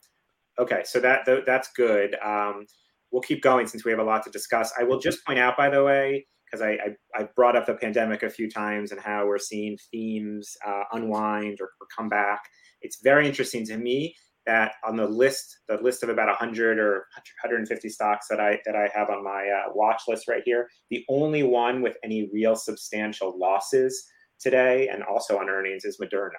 okay, 0.59 0.83
so 0.85 1.01
that 1.01 1.29
that's 1.47 1.71
good. 1.77 2.17
Um, 2.25 2.67
we'll 3.11 3.23
keep 3.23 3.43
going 3.43 3.67
since 3.67 3.85
we 3.85 3.91
have 3.91 4.01
a 4.01 4.05
lot 4.05 4.23
to 4.25 4.31
discuss. 4.31 4.73
I 4.79 4.83
will 4.83 4.99
just 4.99 5.25
point 5.25 5.39
out, 5.39 5.57
by 5.57 5.71
the 5.71 5.85
way, 5.85 6.27
because 6.45 6.61
I, 6.61 6.71
I, 6.73 7.23
I 7.23 7.29
brought 7.37 7.57
up 7.57 7.67
the 7.67 7.75
pandemic 7.75 8.23
a 8.25 8.31
few 8.31 8.51
times 8.51 8.91
and 8.91 9.01
how 9.01 9.27
we're 9.27 9.39
seeing 9.39 9.79
themes 9.91 10.57
uh, 10.67 10.83
unwind 10.93 11.59
or, 11.61 11.71
or 11.81 11.87
come 11.97 12.09
back. 12.09 12.41
It's 12.83 13.01
very 13.03 13.27
interesting 13.27 13.65
to 13.67 13.77
me 13.77 14.17
that 14.47 14.75
on 14.85 14.97
the 14.97 15.07
list, 15.07 15.61
the 15.69 15.79
list 15.79 16.03
of 16.03 16.09
about 16.09 16.29
100 16.29 16.79
or 16.79 17.07
150 17.43 17.89
stocks 17.89 18.27
that 18.29 18.41
I 18.41 18.61
that 18.67 18.77
I 18.77 18.89
have 18.95 19.11
on 19.11 19.25
my 19.25 19.49
uh, 19.49 19.73
watch 19.75 20.03
list 20.09 20.29
right 20.29 20.43
here, 20.45 20.69
the 20.91 21.05
only 21.09 21.43
one 21.43 21.83
with 21.83 21.97
any 22.05 22.29
real 22.33 22.57
substantial 22.57 23.39
losses 23.39 24.07
today 24.41 24.89
and 24.89 25.03
also 25.03 25.39
on 25.39 25.49
earnings 25.49 25.85
is 25.85 25.99
Moderna. 25.99 26.31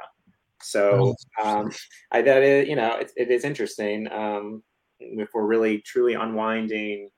So 0.62 1.16
oh, 1.42 1.44
um, 1.44 1.72
I 2.12 2.22
that 2.22 2.44
is, 2.44 2.68
you 2.68 2.76
know 2.76 2.96
it, 2.98 3.12
it 3.16 3.32
is 3.32 3.44
interesting 3.44 4.12
um, 4.12 4.64
if 5.00 5.30
we're 5.34 5.46
really 5.46 5.80
truly 5.80 6.14
unwinding 6.14 7.10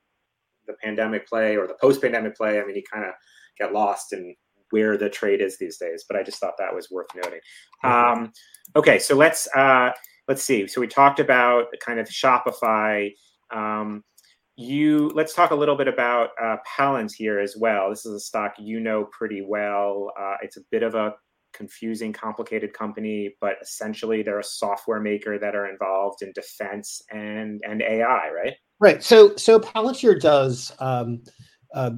the 0.67 0.73
pandemic 0.83 1.27
play 1.27 1.55
or 1.55 1.67
the 1.67 1.77
post-pandemic 1.79 2.35
play. 2.35 2.59
I 2.59 2.65
mean, 2.65 2.75
you 2.75 2.83
kind 2.91 3.05
of 3.05 3.13
get 3.57 3.73
lost 3.73 4.13
in 4.13 4.35
where 4.71 4.97
the 4.97 5.09
trade 5.09 5.41
is 5.41 5.57
these 5.57 5.77
days. 5.77 6.05
But 6.07 6.17
I 6.17 6.23
just 6.23 6.39
thought 6.39 6.53
that 6.59 6.73
was 6.73 6.91
worth 6.91 7.07
noting. 7.15 7.39
Um, 7.83 8.31
okay, 8.75 8.99
so 8.99 9.15
let's 9.15 9.47
uh, 9.55 9.91
let's 10.27 10.43
see. 10.43 10.67
So 10.67 10.81
we 10.81 10.87
talked 10.87 11.19
about 11.19 11.65
kind 11.79 11.99
of 11.99 12.07
Shopify. 12.07 13.11
Um, 13.53 14.03
you 14.55 15.11
let's 15.13 15.33
talk 15.33 15.51
a 15.51 15.55
little 15.55 15.75
bit 15.75 15.87
about 15.87 16.29
uh, 16.41 16.57
Palantir 16.67 17.41
as 17.41 17.55
well. 17.57 17.89
This 17.89 18.05
is 18.05 18.13
a 18.13 18.19
stock 18.19 18.53
you 18.57 18.79
know 18.79 19.07
pretty 19.17 19.43
well. 19.47 20.11
Uh, 20.19 20.35
it's 20.41 20.57
a 20.57 20.61
bit 20.71 20.83
of 20.83 20.95
a 20.95 21.13
confusing, 21.53 22.13
complicated 22.13 22.73
company, 22.73 23.35
but 23.39 23.55
essentially 23.61 24.21
they're 24.21 24.39
a 24.39 24.43
software 24.43 24.99
maker 24.99 25.39
that 25.39 25.55
are 25.55 25.67
involved 25.67 26.21
in 26.21 26.31
defense 26.33 27.01
and 27.11 27.61
and 27.67 27.81
AI, 27.81 28.29
right? 28.31 28.53
Right. 28.79 29.03
So 29.03 29.35
so 29.35 29.59
Palantir 29.59 30.19
does 30.19 30.71
um, 30.79 31.23
uh, 31.73 31.91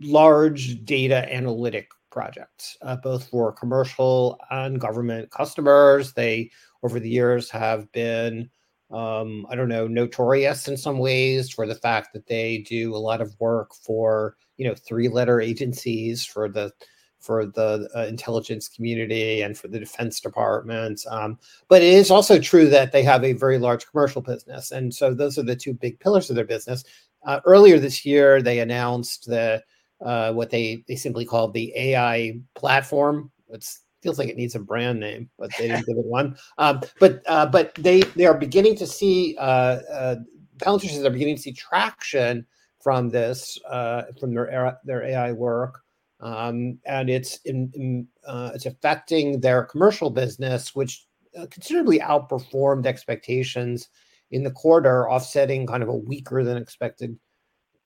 large 0.00 0.84
data 0.84 1.32
analytic 1.32 1.88
projects, 2.16 2.78
uh, 2.80 2.96
both 2.96 3.28
for 3.28 3.52
commercial 3.52 4.40
and 4.50 4.80
government 4.80 5.30
customers. 5.30 6.14
They 6.14 6.50
over 6.82 6.98
the 6.98 7.10
years 7.10 7.50
have 7.50 7.92
been 7.92 8.48
um, 8.90 9.46
I 9.50 9.56
don't 9.56 9.68
know, 9.68 9.88
notorious 9.88 10.68
in 10.68 10.76
some 10.76 10.98
ways 10.98 11.50
for 11.50 11.66
the 11.66 11.74
fact 11.74 12.12
that 12.12 12.26
they 12.26 12.58
do 12.58 12.94
a 12.94 12.98
lot 12.98 13.20
of 13.20 13.34
work 13.40 13.74
for, 13.74 14.36
you 14.56 14.66
know, 14.66 14.74
three 14.74 15.08
letter 15.08 15.40
agencies 15.40 16.24
for 16.24 16.48
the 16.48 16.72
for 17.18 17.46
the 17.46 17.88
uh, 17.96 18.04
intelligence 18.04 18.68
community 18.68 19.42
and 19.42 19.58
for 19.58 19.66
the 19.66 19.80
defense 19.80 20.20
department. 20.20 21.00
Um, 21.10 21.38
but 21.68 21.82
it 21.82 21.92
is 21.94 22.10
also 22.10 22.38
true 22.38 22.68
that 22.70 22.92
they 22.92 23.02
have 23.02 23.24
a 23.24 23.32
very 23.32 23.58
large 23.58 23.84
commercial 23.90 24.22
business. 24.22 24.70
And 24.70 24.94
so 24.94 25.12
those 25.12 25.36
are 25.36 25.42
the 25.42 25.56
two 25.56 25.74
big 25.74 25.98
pillars 25.98 26.30
of 26.30 26.36
their 26.36 26.44
business. 26.44 26.84
Uh, 27.24 27.40
earlier 27.44 27.80
this 27.80 28.06
year, 28.06 28.40
they 28.40 28.60
announced 28.60 29.26
the 29.26 29.64
uh, 30.04 30.32
what 30.32 30.50
they, 30.50 30.84
they 30.88 30.96
simply 30.96 31.24
called 31.24 31.52
the 31.54 31.72
AI 31.76 32.38
platform. 32.54 33.30
It 33.48 33.64
feels 34.02 34.18
like 34.18 34.28
it 34.28 34.36
needs 34.36 34.54
a 34.54 34.60
brand 34.60 35.00
name, 35.00 35.30
but 35.38 35.50
they 35.58 35.68
didn't 35.68 35.86
give 35.86 35.98
it 35.98 36.04
one. 36.04 36.36
Um, 36.58 36.80
but 37.00 37.22
uh, 37.26 37.46
but 37.46 37.74
they 37.76 38.02
they 38.02 38.26
are 38.26 38.36
beginning 38.36 38.76
to 38.76 38.86
see 38.86 39.36
uh, 39.38 39.80
uh, 39.90 40.16
they're 40.58 41.10
beginning 41.10 41.36
to 41.36 41.42
see 41.42 41.52
traction 41.52 42.46
from 42.80 43.08
this 43.08 43.58
uh, 43.68 44.02
from 44.20 44.34
their 44.34 44.78
their 44.84 45.02
AI 45.02 45.32
work, 45.32 45.80
um, 46.20 46.78
and 46.84 47.10
it's 47.10 47.38
in, 47.44 47.70
in 47.74 48.06
uh, 48.26 48.52
it's 48.54 48.66
affecting 48.66 49.40
their 49.40 49.64
commercial 49.64 50.10
business, 50.10 50.74
which 50.74 51.06
considerably 51.50 51.98
outperformed 51.98 52.86
expectations 52.86 53.88
in 54.30 54.42
the 54.42 54.50
quarter, 54.50 55.08
offsetting 55.10 55.66
kind 55.66 55.82
of 55.82 55.88
a 55.88 55.96
weaker 55.96 56.42
than 56.42 56.56
expected 56.56 57.18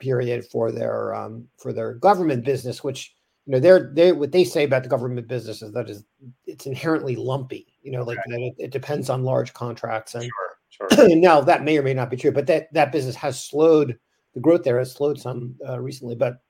period 0.00 0.44
for 0.46 0.72
their 0.72 1.14
um, 1.14 1.46
for 1.56 1.72
their 1.72 1.94
government 1.94 2.44
business, 2.44 2.82
which 2.82 3.14
you 3.46 3.52
know 3.52 3.60
they're 3.60 3.90
they 3.94 4.12
what 4.12 4.32
they 4.32 4.44
say 4.44 4.64
about 4.64 4.82
the 4.82 4.88
government 4.88 5.26
business 5.26 5.62
is 5.62 5.72
that 5.72 5.90
is 5.90 6.04
it's 6.46 6.66
inherently 6.66 7.16
lumpy 7.16 7.66
you 7.82 7.90
know 7.90 8.02
like 8.02 8.18
right. 8.18 8.40
it, 8.40 8.54
it, 8.58 8.70
depends 8.70 9.10
on 9.10 9.24
large 9.24 9.52
contracts 9.54 10.14
and 10.14 10.24
sure, 10.70 10.88
sure. 10.92 11.08
now 11.16 11.40
that 11.40 11.64
may 11.64 11.76
or 11.76 11.82
may 11.82 11.94
not 11.94 12.10
be 12.10 12.16
true 12.16 12.30
but 12.30 12.46
that 12.46 12.72
that 12.72 12.92
business 12.92 13.16
has 13.16 13.42
slowed 13.42 13.98
the 14.34 14.40
growth 14.40 14.62
there 14.62 14.78
has 14.78 14.92
slowed 14.92 15.18
some 15.18 15.54
uh, 15.68 15.80
recently 15.80 16.14
but 16.14 16.42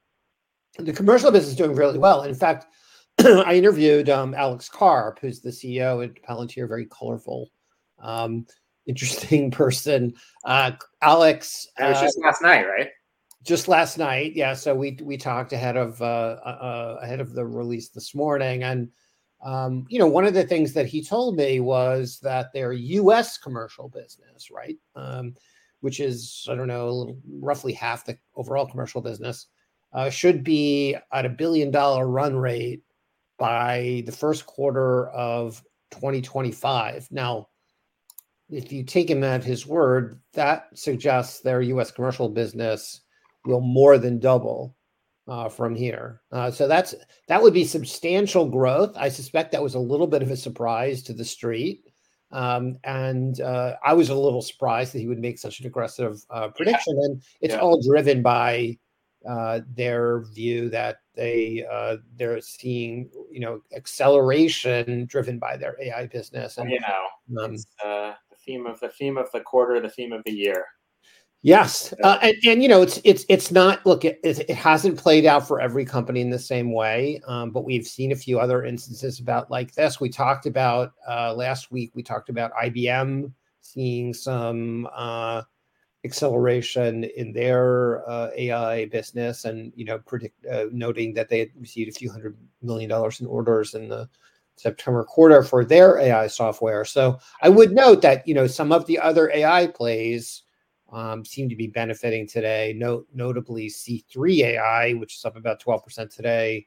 the 0.78 0.92
commercial 0.92 1.30
business 1.30 1.52
is 1.52 1.56
doing 1.56 1.74
really 1.74 1.98
well 1.98 2.24
in 2.24 2.34
fact 2.34 2.66
i 3.20 3.54
interviewed 3.54 4.10
um, 4.10 4.34
alex 4.34 4.68
karp 4.68 5.18
who's 5.20 5.40
the 5.40 5.50
ceo 5.50 6.04
at 6.04 6.22
palantir 6.22 6.68
very 6.68 6.86
colorful 6.86 7.50
um, 8.02 8.46
interesting 8.86 9.50
person 9.50 10.12
uh, 10.44 10.72
alex 11.02 11.66
it 11.78 11.84
was 11.84 12.00
just 12.00 12.18
uh, 12.18 12.26
last 12.26 12.42
night 12.42 12.66
right 12.66 12.88
just 13.42 13.68
last 13.68 13.96
night 13.96 14.34
yeah 14.34 14.52
so 14.52 14.74
we 14.74 14.98
we 15.02 15.16
talked 15.16 15.52
ahead 15.52 15.76
of 15.76 16.00
uh, 16.02 16.36
uh, 16.44 16.98
ahead 17.02 17.20
of 17.20 17.32
the 17.32 17.44
release 17.44 17.88
this 17.88 18.14
morning. 18.14 18.62
And 18.62 18.88
um, 19.42 19.86
you 19.88 19.98
know 19.98 20.06
one 20.06 20.26
of 20.26 20.34
the 20.34 20.44
things 20.44 20.72
that 20.74 20.86
he 20.86 21.02
told 21.02 21.36
me 21.36 21.60
was 21.60 22.18
that 22.22 22.52
their 22.52 22.72
us 22.72 23.38
commercial 23.38 23.88
business 23.88 24.50
right 24.50 24.76
um, 24.96 25.34
which 25.80 26.00
is 26.00 26.46
i 26.50 26.54
don't 26.54 26.68
know 26.68 27.16
roughly 27.40 27.72
half 27.72 28.04
the 28.04 28.18
overall 28.36 28.66
commercial 28.66 29.00
business 29.00 29.46
uh, 29.92 30.10
should 30.10 30.44
be 30.44 30.94
at 31.12 31.26
a 31.26 31.30
billion 31.30 31.70
dollar 31.70 32.06
run 32.06 32.36
rate 32.36 32.82
by 33.38 34.02
the 34.06 34.12
first 34.12 34.44
quarter 34.46 35.08
of 35.08 35.62
2025 35.90 37.08
now 37.10 37.48
if 38.50 38.72
you 38.72 38.82
take 38.82 39.08
him 39.08 39.24
at 39.24 39.42
his 39.42 39.66
word 39.66 40.20
that 40.34 40.66
suggests 40.74 41.40
their 41.40 41.62
us 41.62 41.90
commercial 41.90 42.28
business 42.28 43.00
will 43.44 43.60
more 43.60 43.98
than 43.98 44.18
double 44.18 44.76
uh, 45.28 45.48
from 45.48 45.74
here. 45.74 46.20
Uh, 46.32 46.50
so 46.50 46.66
that's 46.66 46.94
that 47.28 47.40
would 47.40 47.54
be 47.54 47.64
substantial 47.64 48.48
growth. 48.48 48.96
I 48.96 49.08
suspect 49.08 49.52
that 49.52 49.62
was 49.62 49.74
a 49.74 49.80
little 49.80 50.06
bit 50.06 50.22
of 50.22 50.30
a 50.30 50.36
surprise 50.36 51.02
to 51.04 51.12
the 51.12 51.24
street. 51.24 51.84
Um, 52.32 52.78
and 52.84 53.40
uh, 53.40 53.74
I 53.84 53.92
was 53.92 54.10
a 54.10 54.14
little 54.14 54.42
surprised 54.42 54.92
that 54.92 55.00
he 55.00 55.08
would 55.08 55.18
make 55.18 55.38
such 55.38 55.60
an 55.60 55.66
aggressive 55.66 56.24
uh, 56.30 56.48
prediction. 56.48 56.96
Yeah. 56.98 57.04
And 57.06 57.22
it's 57.40 57.54
yeah. 57.54 57.60
all 57.60 57.82
driven 57.82 58.22
by 58.22 58.78
uh, 59.28 59.60
their 59.74 60.22
view 60.32 60.68
that 60.70 60.98
they 61.14 61.64
uh, 61.70 61.96
they're 62.16 62.40
seeing 62.40 63.10
you 63.30 63.40
know 63.40 63.60
acceleration 63.76 65.06
driven 65.06 65.38
by 65.38 65.56
their 65.56 65.76
AI 65.80 66.06
business. 66.06 66.58
And 66.58 66.70
you 66.70 66.80
know, 66.80 67.44
um, 67.44 67.56
the 67.56 68.14
theme 68.44 68.66
of 68.66 68.80
the 68.80 68.88
theme 68.88 69.18
of 69.18 69.30
the 69.32 69.40
quarter, 69.40 69.80
the 69.80 69.90
theme 69.90 70.12
of 70.12 70.22
the 70.24 70.32
year. 70.32 70.64
Yes, 71.42 71.94
uh, 72.04 72.18
and, 72.20 72.36
and, 72.46 72.62
you 72.62 72.68
know 72.68 72.82
it's 72.82 73.00
it's 73.02 73.24
it's 73.30 73.50
not 73.50 73.84
look 73.86 74.04
it, 74.04 74.20
it 74.22 74.50
hasn't 74.50 74.98
played 74.98 75.24
out 75.24 75.48
for 75.48 75.58
every 75.58 75.86
company 75.86 76.20
in 76.20 76.28
the 76.28 76.38
same 76.38 76.70
way, 76.70 77.18
um, 77.26 77.50
but 77.50 77.64
we've 77.64 77.86
seen 77.86 78.12
a 78.12 78.16
few 78.16 78.38
other 78.38 78.62
instances 78.64 79.20
about 79.20 79.50
like 79.50 79.72
this. 79.74 79.98
We 80.00 80.10
talked 80.10 80.44
about 80.44 80.92
uh, 81.08 81.32
last 81.34 81.72
week. 81.72 81.92
We 81.94 82.02
talked 82.02 82.28
about 82.28 82.52
IBM 82.62 83.32
seeing 83.62 84.12
some 84.12 84.86
uh, 84.94 85.42
acceleration 86.04 87.04
in 87.04 87.32
their 87.32 88.08
uh, 88.10 88.30
AI 88.36 88.86
business, 88.86 89.46
and 89.46 89.72
you 89.74 89.86
know 89.86 89.98
predict 90.00 90.44
uh, 90.46 90.66
noting 90.72 91.14
that 91.14 91.30
they 91.30 91.38
had 91.40 91.50
received 91.58 91.90
a 91.90 91.98
few 91.98 92.10
hundred 92.12 92.36
million 92.62 92.90
dollars 92.90 93.20
in 93.20 93.26
orders 93.26 93.74
in 93.74 93.88
the 93.88 94.08
September 94.56 95.04
quarter 95.04 95.42
for 95.42 95.64
their 95.64 95.98
AI 95.98 96.26
software. 96.26 96.84
So 96.84 97.18
I 97.42 97.48
would 97.48 97.72
note 97.72 98.02
that 98.02 98.28
you 98.28 98.34
know 98.34 98.46
some 98.46 98.72
of 98.72 98.84
the 98.86 98.98
other 98.98 99.30
AI 99.32 99.68
plays 99.68 100.42
um, 100.92 101.24
seem 101.24 101.48
to 101.48 101.56
be 101.56 101.66
benefiting 101.66 102.26
today. 102.26 102.74
Note, 102.76 103.06
notably, 103.14 103.68
C3 103.68 104.40
AI, 104.40 104.92
which 104.94 105.16
is 105.16 105.24
up 105.24 105.36
about 105.36 105.62
12% 105.62 106.14
today, 106.14 106.66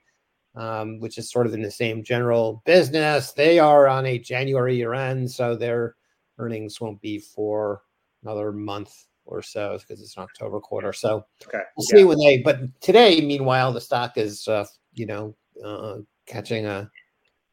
um, 0.56 1.00
which 1.00 1.18
is 1.18 1.32
sort 1.32 1.48
of 1.48 1.54
in 1.54 1.62
the 1.62 1.72
same 1.72 2.04
general 2.04 2.62
business. 2.66 3.34
They 3.34 3.60
are 3.60 3.88
on 3.88 4.06
a 4.06 4.20
January 4.20 4.76
year 4.76 4.94
end, 4.94 5.30
so 5.30 5.56
their 5.56 5.96
earnings 6.38 6.80
won't 6.80 7.02
be 7.02 7.20
for 7.20 7.84
another 8.24 8.52
month 8.52 9.08
or 9.26 9.42
so 9.42 9.78
because 9.80 10.02
it's 10.02 10.18
an 10.18 10.24
October 10.24 10.60
quarter. 10.60 10.94
So 10.94 11.26
okay. 11.48 11.64
we'll 11.78 11.86
see 11.86 12.00
yeah. 12.00 12.06
when 12.06 12.20
they. 12.20 12.42
But 12.42 12.82
today, 12.82 13.22
meanwhile, 13.22 13.74
the 13.74 13.82
stock 13.82 14.18
is, 14.18 14.48
uh, 14.48 14.66
you 14.94 15.06
know, 15.06 15.36
uh, 15.64 15.98
catching 16.26 16.66
a 16.66 16.90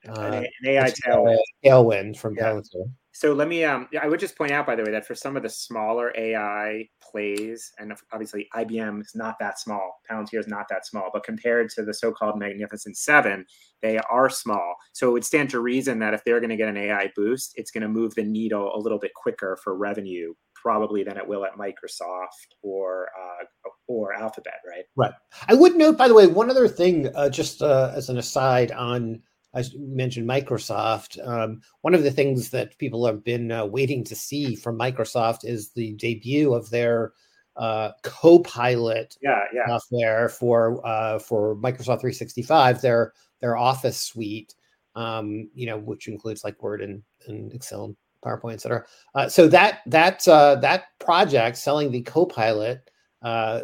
uh, 0.08 0.42
an 0.42 0.46
AI 0.64 0.90
tailwind. 0.90 1.38
tailwind 1.64 2.16
from 2.16 2.34
yeah. 2.36 2.44
Palantir. 2.44 2.90
So 3.20 3.34
let 3.34 3.48
me. 3.48 3.64
Um, 3.64 3.86
I 4.00 4.08
would 4.08 4.18
just 4.18 4.34
point 4.34 4.50
out, 4.50 4.64
by 4.64 4.74
the 4.74 4.82
way, 4.82 4.92
that 4.92 5.06
for 5.06 5.14
some 5.14 5.36
of 5.36 5.42
the 5.42 5.48
smaller 5.50 6.10
AI 6.16 6.88
plays, 7.02 7.70
and 7.76 7.92
obviously 8.14 8.48
IBM 8.56 9.02
is 9.02 9.12
not 9.14 9.36
that 9.40 9.60
small, 9.60 10.00
Palantir 10.10 10.40
is 10.40 10.48
not 10.48 10.68
that 10.70 10.86
small, 10.86 11.10
but 11.12 11.22
compared 11.22 11.68
to 11.72 11.82
the 11.82 11.92
so-called 11.92 12.38
Magnificent 12.38 12.96
Seven, 12.96 13.44
they 13.82 13.98
are 13.98 14.30
small. 14.30 14.74
So 14.94 15.10
it 15.10 15.12
would 15.12 15.24
stand 15.26 15.50
to 15.50 15.60
reason 15.60 15.98
that 15.98 16.14
if 16.14 16.24
they're 16.24 16.40
going 16.40 16.48
to 16.48 16.56
get 16.56 16.70
an 16.70 16.78
AI 16.78 17.12
boost, 17.14 17.52
it's 17.56 17.70
going 17.70 17.82
to 17.82 17.88
move 17.88 18.14
the 18.14 18.24
needle 18.24 18.72
a 18.74 18.80
little 18.80 18.98
bit 18.98 19.12
quicker 19.12 19.58
for 19.62 19.76
revenue, 19.76 20.32
probably 20.54 21.04
than 21.04 21.18
it 21.18 21.28
will 21.28 21.44
at 21.44 21.58
Microsoft 21.58 22.56
or 22.62 23.08
uh, 23.20 23.44
or 23.86 24.14
Alphabet, 24.14 24.60
right? 24.66 24.84
Right. 24.96 25.12
I 25.46 25.52
would 25.52 25.76
note, 25.76 25.98
by 25.98 26.08
the 26.08 26.14
way, 26.14 26.26
one 26.26 26.48
other 26.48 26.68
thing, 26.68 27.14
uh, 27.14 27.28
just 27.28 27.60
uh, 27.60 27.92
as 27.94 28.08
an 28.08 28.16
aside 28.16 28.72
on 28.72 29.20
I 29.54 29.64
mentioned 29.76 30.28
Microsoft. 30.28 31.18
Um, 31.26 31.62
one 31.80 31.94
of 31.94 32.02
the 32.02 32.10
things 32.10 32.50
that 32.50 32.78
people 32.78 33.04
have 33.06 33.24
been 33.24 33.50
uh, 33.50 33.66
waiting 33.66 34.04
to 34.04 34.14
see 34.14 34.54
from 34.54 34.78
Microsoft 34.78 35.44
is 35.44 35.70
the 35.70 35.92
debut 35.94 36.54
of 36.54 36.70
their 36.70 37.12
uh, 37.56 37.90
Copilot 38.02 39.16
yeah, 39.20 39.42
yeah. 39.52 39.66
software 39.66 40.28
for 40.28 40.86
uh, 40.86 41.18
for 41.18 41.56
Microsoft 41.56 42.00
365, 42.00 42.80
their 42.80 43.12
their 43.40 43.56
Office 43.56 44.00
suite. 44.00 44.54
Um, 44.96 45.48
you 45.54 45.66
know, 45.66 45.78
which 45.78 46.08
includes 46.08 46.42
like 46.42 46.60
Word 46.60 46.82
and, 46.82 47.02
and 47.28 47.52
Excel 47.52 47.84
and 47.84 47.96
PowerPoint, 48.24 48.54
etc. 48.54 48.84
Uh, 49.14 49.28
so 49.28 49.46
that 49.48 49.80
that 49.86 50.26
uh, 50.26 50.56
that 50.56 50.84
project 50.98 51.56
selling 51.56 51.90
the 51.90 52.02
Copilot 52.02 52.90
uh, 53.22 53.62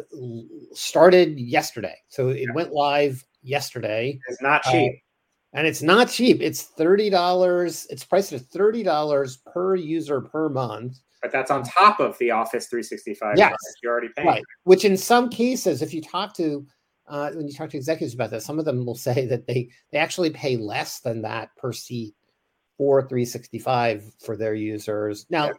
started 0.73 1.37
yesterday. 1.39 1.95
So 2.07 2.29
it 2.29 2.47
yeah. 2.47 2.53
went 2.55 2.71
live 2.71 3.25
yesterday. 3.41 4.19
It's 4.29 4.41
not 4.41 4.63
cheap 4.63 5.01
and 5.57 5.65
it's 5.65 5.81
not 5.81 6.07
cheap. 6.07 6.39
It's 6.39 6.61
thirty 6.61 7.09
dollars. 7.09 7.87
It's 7.89 8.03
priced 8.03 8.31
at 8.31 8.41
thirty 8.41 8.83
dollars 8.83 9.37
per 9.37 9.75
user 9.75 10.21
per 10.21 10.49
month. 10.49 10.99
But 11.23 11.31
that's 11.31 11.49
on 11.49 11.63
top 11.63 11.99
of 11.99 12.15
the 12.19 12.29
Office 12.29 12.67
365. 12.67 13.37
Yes, 13.37 13.55
you're 13.81 13.91
already 13.91 14.09
paying. 14.15 14.27
Right. 14.27 14.43
Which 14.65 14.85
in 14.85 14.95
some 14.95 15.29
cases, 15.29 15.81
if 15.81 15.95
you 15.95 16.01
talk 16.01 16.35
to 16.35 16.63
uh, 17.07 17.31
when 17.31 17.47
you 17.47 17.53
talk 17.53 17.71
to 17.71 17.77
executives 17.77 18.13
about 18.13 18.29
this, 18.29 18.45
some 18.45 18.59
of 18.59 18.65
them 18.65 18.85
will 18.85 18.95
say 19.09 19.25
that 19.25 19.47
they 19.47 19.69
they 19.91 19.97
actually 19.97 20.29
pay 20.29 20.57
less 20.57 20.99
than 20.99 21.23
that 21.23 21.49
per 21.57 21.73
seat 21.73 22.13
for 22.77 23.01
365 23.01 24.13
for 24.23 24.37
their 24.37 24.53
users. 24.53 25.25
Now, 25.31 25.49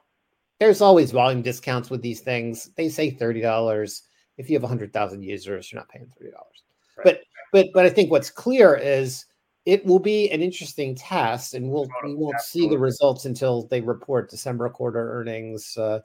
there's 0.61 0.81
always 0.81 1.11
volume 1.11 1.43
discounts 1.43 1.91
with 1.91 2.03
these 2.03 2.21
things. 2.21 2.71
They 2.77 2.89
say 2.89 3.11
thirty 3.11 3.41
dollars. 3.41 4.05
If 4.37 4.49
you 4.49 4.55
have 4.55 4.63
100,000 4.63 5.21
users, 5.21 5.73
you're 5.73 5.81
not 5.81 5.89
paying 5.89 6.09
thirty 6.17 6.31
dollars. 6.31 6.63
Right. 6.99 7.05
But 7.05 7.21
but 7.53 7.67
but 7.75 7.85
I 7.85 7.91
think 7.91 8.13
what's 8.13 8.31
clear 8.31 8.77
is 8.77 9.25
it 9.69 9.85
will 9.85 9.99
be 9.99 10.31
an 10.31 10.41
interesting 10.41 10.95
test, 10.95 11.53
and 11.53 11.69
we'll 11.69 11.87
we 12.03 12.15
won't 12.15 12.37
Absolutely. 12.37 12.71
see 12.71 12.75
the 12.75 12.81
results 12.81 13.27
until 13.27 13.67
they 13.67 13.83
report 13.83 14.31
December 14.31 14.67
quarter 14.71 15.13
earnings 15.13 15.77
uh, 15.77 16.01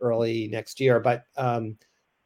early 0.00 0.46
next 0.46 0.78
year. 0.78 1.00
But 1.00 1.24
um, 1.36 1.76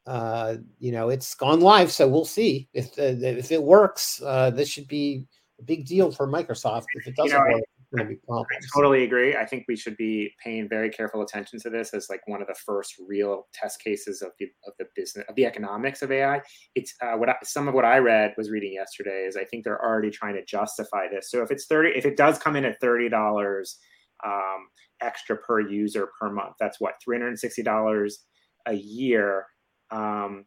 uh, 0.06 0.56
you 0.78 0.92
know, 0.92 1.08
it's 1.08 1.34
gone 1.34 1.62
live, 1.62 1.90
so 1.90 2.06
we'll 2.06 2.26
see 2.26 2.68
if 2.74 2.90
uh, 2.98 3.16
if 3.26 3.50
it 3.50 3.62
works. 3.62 4.20
Uh, 4.22 4.50
this 4.50 4.68
should 4.68 4.86
be 4.86 5.24
a 5.58 5.62
big 5.62 5.86
deal 5.86 6.12
for 6.12 6.28
Microsoft. 6.28 6.84
If 6.92 7.06
it 7.06 7.16
doesn't 7.16 7.38
you 7.38 7.42
know, 7.42 7.54
work, 7.54 7.64
going 7.94 8.08
to 8.08 8.14
be 8.14 8.20
problems. 8.26 8.48
I 8.50 8.78
totally 8.78 9.04
agree. 9.04 9.36
I 9.36 9.44
think 9.44 9.64
we 9.68 9.76
should 9.76 9.96
be 9.96 10.32
paying 10.42 10.68
very 10.68 10.90
careful 10.90 11.22
attention 11.22 11.58
to 11.60 11.70
this 11.70 11.94
as 11.94 12.08
like 12.10 12.20
one 12.26 12.40
of 12.40 12.48
the 12.48 12.54
first 12.54 12.94
real 13.06 13.46
test 13.52 13.82
cases 13.82 14.22
of 14.22 14.30
the 14.38 14.46
of 14.66 14.72
the 14.78 14.86
business 14.96 15.24
of 15.28 15.34
the 15.34 15.46
economics 15.46 16.02
of 16.02 16.10
AI. 16.10 16.40
It's 16.74 16.94
uh, 17.00 17.16
what 17.16 17.28
I, 17.28 17.36
some 17.42 17.68
of 17.68 17.74
what 17.74 17.84
I 17.84 17.98
read 17.98 18.34
was 18.36 18.50
reading 18.50 18.72
yesterday 18.72 19.24
is 19.26 19.36
I 19.36 19.44
think 19.44 19.64
they're 19.64 19.84
already 19.84 20.10
trying 20.10 20.34
to 20.34 20.44
justify 20.44 21.08
this. 21.08 21.30
So 21.30 21.42
if 21.42 21.50
it's 21.50 21.66
thirty, 21.66 21.90
if 21.90 22.06
it 22.06 22.16
does 22.16 22.38
come 22.38 22.56
in 22.56 22.64
at 22.64 22.80
thirty 22.80 23.08
dollars 23.08 23.78
um, 24.24 24.68
extra 25.00 25.36
per 25.36 25.60
user 25.60 26.08
per 26.18 26.30
month, 26.30 26.54
that's 26.58 26.80
what 26.80 26.94
three 27.02 27.16
hundred 27.16 27.28
and 27.28 27.38
sixty 27.38 27.62
dollars 27.62 28.24
a 28.66 28.74
year 28.74 29.46
um, 29.90 30.44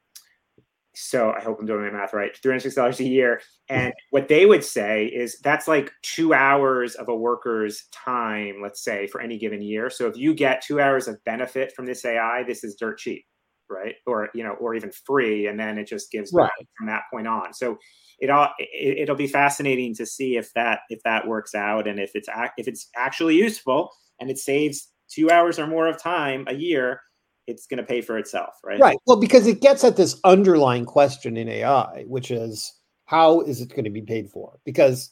so 0.95 1.31
I 1.31 1.41
hope 1.41 1.57
I'm 1.59 1.65
doing 1.65 1.81
my 1.81 1.91
math 1.91 2.13
right. 2.13 2.31
$306 2.43 2.99
a 2.99 3.03
year. 3.03 3.41
And 3.67 3.93
what 4.11 4.27
they 4.27 4.45
would 4.45 4.63
say 4.63 5.05
is 5.05 5.39
that's 5.43 5.67
like 5.67 5.91
two 6.03 6.35
hours 6.35 6.93
of 6.93 7.09
a 7.09 7.15
worker's 7.15 7.85
time, 7.91 8.57
let's 8.61 8.83
say, 8.83 9.07
for 9.07 9.19
any 9.19 9.39
given 9.39 9.59
year. 9.59 9.89
So 9.89 10.05
if 10.05 10.15
you 10.15 10.35
get 10.35 10.61
two 10.61 10.79
hours 10.79 11.07
of 11.07 11.17
benefit 11.23 11.73
from 11.75 11.87
this 11.87 12.05
AI, 12.05 12.43
this 12.43 12.63
is 12.63 12.75
dirt 12.75 12.99
cheap, 12.99 13.25
right? 13.67 13.95
Or, 14.05 14.29
you 14.35 14.43
know, 14.43 14.51
or 14.51 14.75
even 14.75 14.91
free. 14.91 15.47
And 15.47 15.59
then 15.59 15.79
it 15.79 15.87
just 15.87 16.11
gives 16.11 16.31
right. 16.31 16.51
from 16.77 16.85
that 16.85 17.05
point 17.11 17.27
on. 17.27 17.55
So 17.55 17.79
it 18.19 18.29
all 18.29 18.49
it, 18.59 18.99
it'll 18.99 19.15
be 19.15 19.27
fascinating 19.27 19.95
to 19.95 20.05
see 20.05 20.37
if 20.37 20.53
that 20.53 20.81
if 20.89 21.01
that 21.03 21.27
works 21.27 21.55
out 21.55 21.87
and 21.87 21.99
if 21.99 22.11
it's 22.13 22.29
if 22.57 22.67
it's 22.67 22.89
actually 22.95 23.35
useful 23.35 23.89
and 24.19 24.29
it 24.29 24.37
saves 24.37 24.89
two 25.09 25.29
hours 25.29 25.59
or 25.59 25.67
more 25.67 25.87
of 25.87 26.01
time 26.01 26.45
a 26.47 26.53
year 26.53 27.01
it's 27.47 27.67
going 27.67 27.77
to 27.77 27.83
pay 27.83 28.01
for 28.01 28.17
itself, 28.17 28.55
right? 28.63 28.79
Right. 28.79 28.97
Well, 29.05 29.19
because 29.19 29.47
it 29.47 29.61
gets 29.61 29.83
at 29.83 29.97
this 29.97 30.19
underlying 30.23 30.85
question 30.85 31.37
in 31.37 31.47
AI, 31.47 32.03
which 32.07 32.31
is 32.31 32.73
how 33.05 33.41
is 33.41 33.61
it 33.61 33.69
going 33.69 33.83
to 33.83 33.89
be 33.89 34.01
paid 34.01 34.29
for? 34.29 34.59
Because 34.65 35.11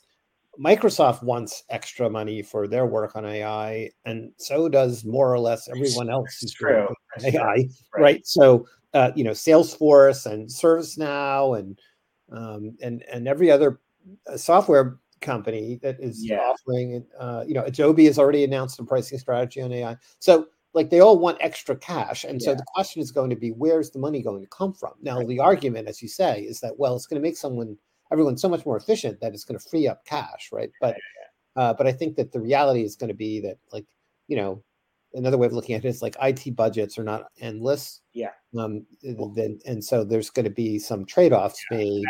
Microsoft 0.59 1.23
wants 1.23 1.63
extra 1.69 2.09
money 2.09 2.41
for 2.41 2.67
their 2.67 2.85
work 2.85 3.15
on 3.15 3.25
AI, 3.25 3.89
and 4.05 4.31
so 4.37 4.69
does 4.69 5.03
more 5.03 5.31
or 5.31 5.39
less 5.39 5.67
everyone 5.67 6.09
else 6.09 6.37
who's 6.39 6.53
true. 6.53 6.87
AI, 7.23 7.41
right. 7.41 7.67
right? 7.97 8.27
So, 8.27 8.67
uh, 8.93 9.11
you 9.15 9.23
know, 9.23 9.31
Salesforce 9.31 10.25
and 10.25 10.47
ServiceNow 10.47 11.57
and 11.57 11.79
um, 12.31 12.75
and 12.81 13.03
and 13.11 13.27
every 13.27 13.49
other 13.51 13.79
uh, 14.31 14.37
software 14.37 14.99
company 15.21 15.79
that 15.81 15.99
is 15.99 16.23
yeah. 16.23 16.39
offering, 16.39 17.03
uh, 17.19 17.43
you 17.47 17.53
know, 17.53 17.63
Adobe 17.63 18.05
has 18.05 18.19
already 18.19 18.43
announced 18.43 18.79
a 18.79 18.83
pricing 18.83 19.17
strategy 19.17 19.61
on 19.61 19.71
AI. 19.71 19.97
So 20.19 20.47
like 20.73 20.89
they 20.89 20.99
all 20.99 21.19
want 21.19 21.37
extra 21.39 21.75
cash 21.75 22.23
and 22.23 22.41
yeah. 22.41 22.45
so 22.45 22.55
the 22.55 22.65
question 22.73 23.01
is 23.01 23.11
going 23.11 23.29
to 23.29 23.35
be 23.35 23.49
where's 23.51 23.91
the 23.91 23.99
money 23.99 24.21
going 24.21 24.41
to 24.41 24.49
come 24.49 24.73
from? 24.73 24.93
Now 25.01 25.17
right. 25.17 25.27
the 25.27 25.39
argument 25.39 25.87
as 25.87 26.01
you 26.01 26.07
say 26.07 26.41
is 26.41 26.59
that 26.61 26.77
well 26.77 26.95
it's 26.95 27.07
going 27.07 27.21
to 27.21 27.27
make 27.27 27.37
someone 27.37 27.77
everyone 28.11 28.37
so 28.37 28.49
much 28.49 28.65
more 28.65 28.77
efficient 28.77 29.19
that 29.21 29.33
it's 29.33 29.45
going 29.45 29.59
to 29.59 29.69
free 29.69 29.87
up 29.87 30.03
cash 30.05 30.49
right? 30.51 30.71
But 30.81 30.97
uh, 31.55 31.73
but 31.73 31.87
i 31.87 31.91
think 31.91 32.15
that 32.15 32.31
the 32.31 32.39
reality 32.39 32.83
is 32.83 32.95
going 32.95 33.09
to 33.09 33.13
be 33.13 33.39
that 33.41 33.57
like 33.71 33.85
you 34.27 34.35
know 34.35 34.62
another 35.13 35.38
way 35.38 35.45
of 35.45 35.53
looking 35.53 35.75
at 35.75 35.86
it 35.86 35.88
is 35.88 36.01
like 36.01 36.15
it 36.19 36.55
budgets 36.55 36.97
are 36.97 37.03
not 37.03 37.25
endless 37.39 38.01
yeah. 38.13 38.31
um 38.57 38.86
then 39.36 39.59
and 39.65 39.83
so 39.83 40.03
there's 40.03 40.29
going 40.29 40.45
to 40.45 40.51
be 40.51 40.79
some 40.79 41.05
trade-offs 41.05 41.63
yeah, 41.69 41.77
made 41.77 42.03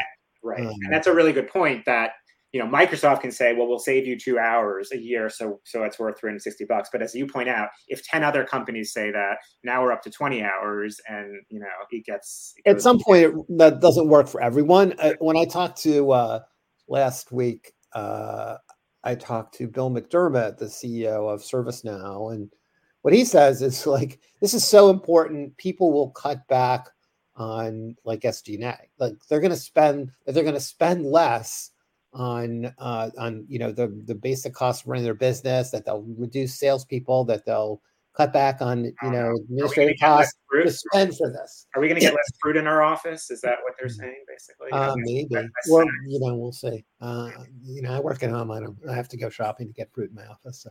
right 0.44 0.62
um, 0.62 0.68
and 0.68 0.94
that's 0.94 1.08
a 1.08 1.14
really 1.14 1.34
good 1.34 1.50
point 1.50 1.84
that 1.86 2.12
you 2.54 2.60
know 2.60 2.68
microsoft 2.68 3.22
can 3.22 3.32
say 3.32 3.54
well 3.54 3.68
we'll 3.68 3.80
save 3.80 4.08
you 4.08 4.18
two 4.18 4.40
hours 4.40 4.92
a 4.94 4.98
year 4.98 5.30
so 5.30 5.60
so 5.66 5.84
it's 5.84 6.00
worth 6.00 6.20
360 6.20 6.66
bucks. 6.66 6.90
But 6.92 7.02
as 7.02 7.14
you 7.14 7.28
point 7.28 7.50
out 7.50 7.70
if 7.88 8.04
10 8.06 8.24
other 8.24 8.46
companies 8.46 8.94
say 8.94 9.12
that 9.12 9.38
now 9.64 9.84
we're 9.84 9.92
up 9.92 10.04
to 10.04 10.10
20 10.10 10.44
hours 10.44 11.02
and 11.10 11.42
you 11.50 11.60
know 11.60 11.68
it 11.92 12.06
gets 12.06 12.54
it 12.64 12.70
at 12.70 12.82
some 12.82 13.00
point 13.00 13.36
that 13.58 13.82
doesn't 13.82 14.08
work 14.08 14.28
for 14.28 14.42
everyone. 14.42 14.94
Uh, 15.00 15.14
when 15.20 15.36
i 15.36 15.46
talked 15.46 15.82
to 15.82 16.12
uh 16.12 16.40
last 16.88 17.32
week 17.32 17.74
uh 17.94 18.56
i 19.04 19.16
talked 19.16 19.56
to 19.56 19.68
bill 19.68 19.90
mcdermott 19.90 20.58
the 20.58 20.66
ceo 20.66 21.34
of 21.34 21.42
servicenow 21.42 22.34
and 22.34 22.50
what 23.04 23.14
he 23.14 23.24
says 23.24 23.62
is 23.62 23.86
like 23.98 24.20
this 24.42 24.56
is 24.56 24.68
so 24.68 24.90
important. 24.90 25.56
People 25.58 25.94
will 25.94 26.10
cut 26.10 26.46
back 26.48 26.90
on 27.36 27.96
like 28.06 28.22
sg&a 28.22 28.78
like 29.00 29.16
they're 29.28 29.40
going 29.40 29.50
to 29.50 29.58
spend 29.58 30.12
they're 30.28 30.44
going 30.44 30.54
to 30.54 30.60
spend 30.60 31.04
less 31.04 31.72
on 32.14 32.74
uh, 32.78 33.10
on 33.18 33.46
you 33.48 33.60
know 33.60 33.72
the 33.72 33.88
the 34.06 34.16
basic 34.16 34.54
cost 34.54 34.84
of 34.84 34.90
running 34.90 35.04
their 35.06 35.14
business, 35.14 35.72
that 35.72 35.86
they'll 35.86 36.06
reduce 36.18 36.56
salespeople, 36.56 37.26
that 37.26 37.46
they'll 37.46 37.82
cut 38.16 38.32
back 38.32 38.62
on 38.62 38.86
you 38.86 39.12
know 39.12 39.36
administrative 39.36 39.98
costs 40.00 40.34
to 40.62 40.72
spend 40.72 41.18
for 41.18 41.30
this. 41.32 41.68
Are 41.76 41.82
we 41.82 41.88
going 41.88 42.00
to 42.00 42.06
get 42.06 42.14
less 42.14 42.32
fruit 42.42 42.58
in 42.58 42.68
our 42.68 42.84
office? 42.84 43.32
Is 43.32 43.42
that 43.42 43.58
what 43.64 43.74
they're 43.80 43.90
mm. 43.90 43.98
saying, 43.98 44.24
basically? 44.28 44.72
Uh, 44.72 44.94
maybe. 44.98 45.50
Well, 45.70 45.86
you 46.08 46.20
know, 46.20 46.36
we'll 46.36 46.52
see. 46.52 46.86
Uh, 47.02 47.32
you 47.64 47.82
know, 47.82 47.94
I 47.94 48.00
work 48.00 48.22
at 48.24 48.30
home. 48.30 48.52
I 48.52 48.60
don't. 48.60 48.78
I 48.90 48.96
have 48.96 49.10
to 49.10 49.18
go 49.18 49.30
shopping 49.30 49.68
to 49.68 49.74
get 49.74 49.92
fruit 49.92 50.10
in 50.10 50.16
my 50.16 50.26
office. 50.28 50.64
So. 50.64 50.70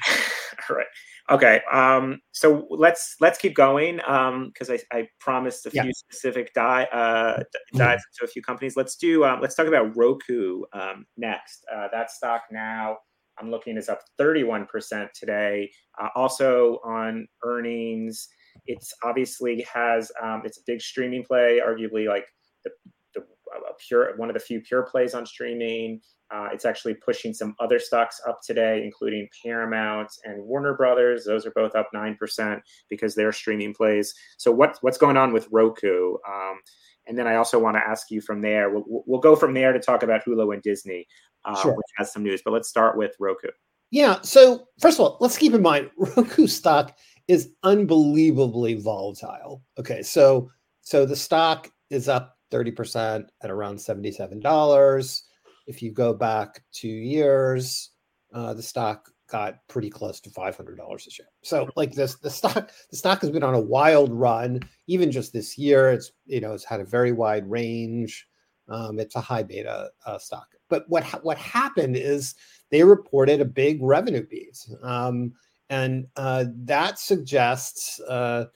All 0.70 0.76
right. 0.76 0.86
Okay. 1.30 1.60
Um, 1.72 2.20
so 2.32 2.66
let's 2.70 3.16
let's 3.20 3.38
keep 3.38 3.54
going 3.54 3.96
because 3.96 4.70
um, 4.70 4.78
I, 4.92 4.98
I 4.98 5.08
promised 5.20 5.66
a 5.66 5.70
yeah. 5.72 5.82
few 5.82 5.92
specific 5.94 6.52
di- 6.54 6.88
uh, 6.92 7.38
mm-hmm. 7.38 7.78
dives 7.78 8.02
into 8.12 8.30
a 8.30 8.32
few 8.32 8.42
companies. 8.42 8.76
Let's 8.76 8.96
do. 8.96 9.24
Um, 9.24 9.40
let's 9.40 9.54
talk 9.54 9.66
about 9.66 9.96
Roku 9.96 10.62
um, 10.72 11.06
next. 11.16 11.64
Uh, 11.72 11.88
that 11.92 12.10
stock 12.10 12.42
now 12.50 12.98
I'm 13.38 13.50
looking 13.50 13.76
is 13.76 13.88
up 13.88 14.00
31% 14.20 15.08
today. 15.12 15.70
Uh, 16.00 16.08
also 16.14 16.80
on 16.84 17.26
earnings, 17.44 18.28
it's 18.66 18.92
obviously 19.02 19.66
has 19.72 20.12
um, 20.22 20.42
it's 20.44 20.58
a 20.58 20.62
big 20.66 20.80
streaming 20.80 21.24
play, 21.24 21.60
arguably 21.64 22.06
like 22.06 22.26
the, 22.64 22.70
the 23.14 23.20
uh, 23.20 23.72
pure 23.86 24.16
one 24.16 24.28
of 24.28 24.34
the 24.34 24.40
few 24.40 24.60
pure 24.60 24.82
plays 24.82 25.14
on 25.14 25.26
streaming. 25.26 26.00
Uh, 26.32 26.48
it's 26.50 26.64
actually 26.64 26.94
pushing 26.94 27.34
some 27.34 27.54
other 27.60 27.78
stocks 27.78 28.20
up 28.26 28.40
today, 28.42 28.82
including 28.84 29.28
Paramount 29.44 30.10
and 30.24 30.42
Warner 30.42 30.74
Brothers. 30.74 31.24
Those 31.24 31.44
are 31.44 31.50
both 31.50 31.74
up 31.74 31.88
nine 31.92 32.16
percent 32.16 32.62
because 32.88 33.14
they're 33.14 33.32
streaming 33.32 33.74
plays. 33.74 34.14
So 34.38 34.50
what's 34.50 34.82
what's 34.82 34.98
going 34.98 35.16
on 35.16 35.32
with 35.32 35.48
Roku? 35.50 36.14
Um, 36.28 36.60
and 37.06 37.18
then 37.18 37.26
I 37.26 37.34
also 37.36 37.58
want 37.58 37.76
to 37.76 37.86
ask 37.86 38.10
you 38.10 38.20
from 38.20 38.40
there. 38.40 38.70
We'll, 38.70 39.02
we'll 39.06 39.20
go 39.20 39.34
from 39.34 39.54
there 39.54 39.72
to 39.72 39.80
talk 39.80 40.02
about 40.02 40.24
Hulu 40.24 40.54
and 40.54 40.62
Disney, 40.62 41.06
uh, 41.44 41.60
sure. 41.60 41.72
which 41.72 41.86
has 41.96 42.12
some 42.12 42.22
news. 42.22 42.42
But 42.44 42.52
let's 42.52 42.68
start 42.68 42.96
with 42.96 43.14
Roku. 43.18 43.48
Yeah. 43.90 44.20
So 44.22 44.68
first 44.80 44.98
of 44.98 45.04
all, 45.04 45.18
let's 45.20 45.36
keep 45.36 45.54
in 45.54 45.62
mind 45.62 45.90
Roku 45.96 46.46
stock 46.46 46.96
is 47.28 47.50
unbelievably 47.62 48.74
volatile. 48.74 49.62
Okay. 49.78 50.02
So 50.02 50.50
so 50.80 51.06
the 51.06 51.16
stock 51.16 51.70
is 51.90 52.08
up 52.08 52.38
30% 52.50 53.26
at 53.42 53.50
around 53.50 53.76
$77. 53.76 55.22
If 55.66 55.80
you 55.82 55.92
go 55.92 56.12
back 56.12 56.62
two 56.72 56.88
years, 56.88 57.90
uh, 58.34 58.52
the 58.54 58.62
stock 58.62 59.08
got 59.32 59.66
pretty 59.66 59.88
close 59.88 60.20
to 60.20 60.30
five 60.30 60.56
hundred 60.56 60.76
dollars 60.76 61.06
a 61.06 61.10
share. 61.10 61.26
So 61.42 61.68
like 61.74 61.92
this, 61.92 62.16
the 62.16 62.30
stock 62.30 62.70
the 62.90 62.96
stock 62.96 63.20
has 63.22 63.30
been 63.30 63.42
on 63.42 63.54
a 63.54 63.60
wild 63.60 64.12
run. 64.12 64.60
Even 64.86 65.10
just 65.10 65.32
this 65.32 65.56
year, 65.56 65.90
it's 65.90 66.12
you 66.26 66.40
know 66.40 66.52
it's 66.52 66.64
had 66.64 66.80
a 66.80 66.84
very 66.84 67.12
wide 67.12 67.50
range. 67.50 68.26
Um, 68.68 68.98
it's 68.98 69.16
a 69.16 69.20
high 69.20 69.42
beta 69.42 69.90
uh, 70.06 70.18
stock. 70.18 70.48
But 70.72 70.88
what 70.88 71.04
ha- 71.04 71.20
what 71.22 71.36
happened 71.36 71.96
is 71.96 72.34
they 72.70 72.82
reported 72.82 73.42
a 73.42 73.44
big 73.44 73.82
revenue 73.82 74.26
beat, 74.26 74.58
um, 74.82 75.34
and 75.68 76.06
uh, 76.16 76.46
that 76.64 76.98
suggests. 76.98 78.00
Uh, 78.00 78.46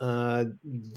uh, 0.00 0.46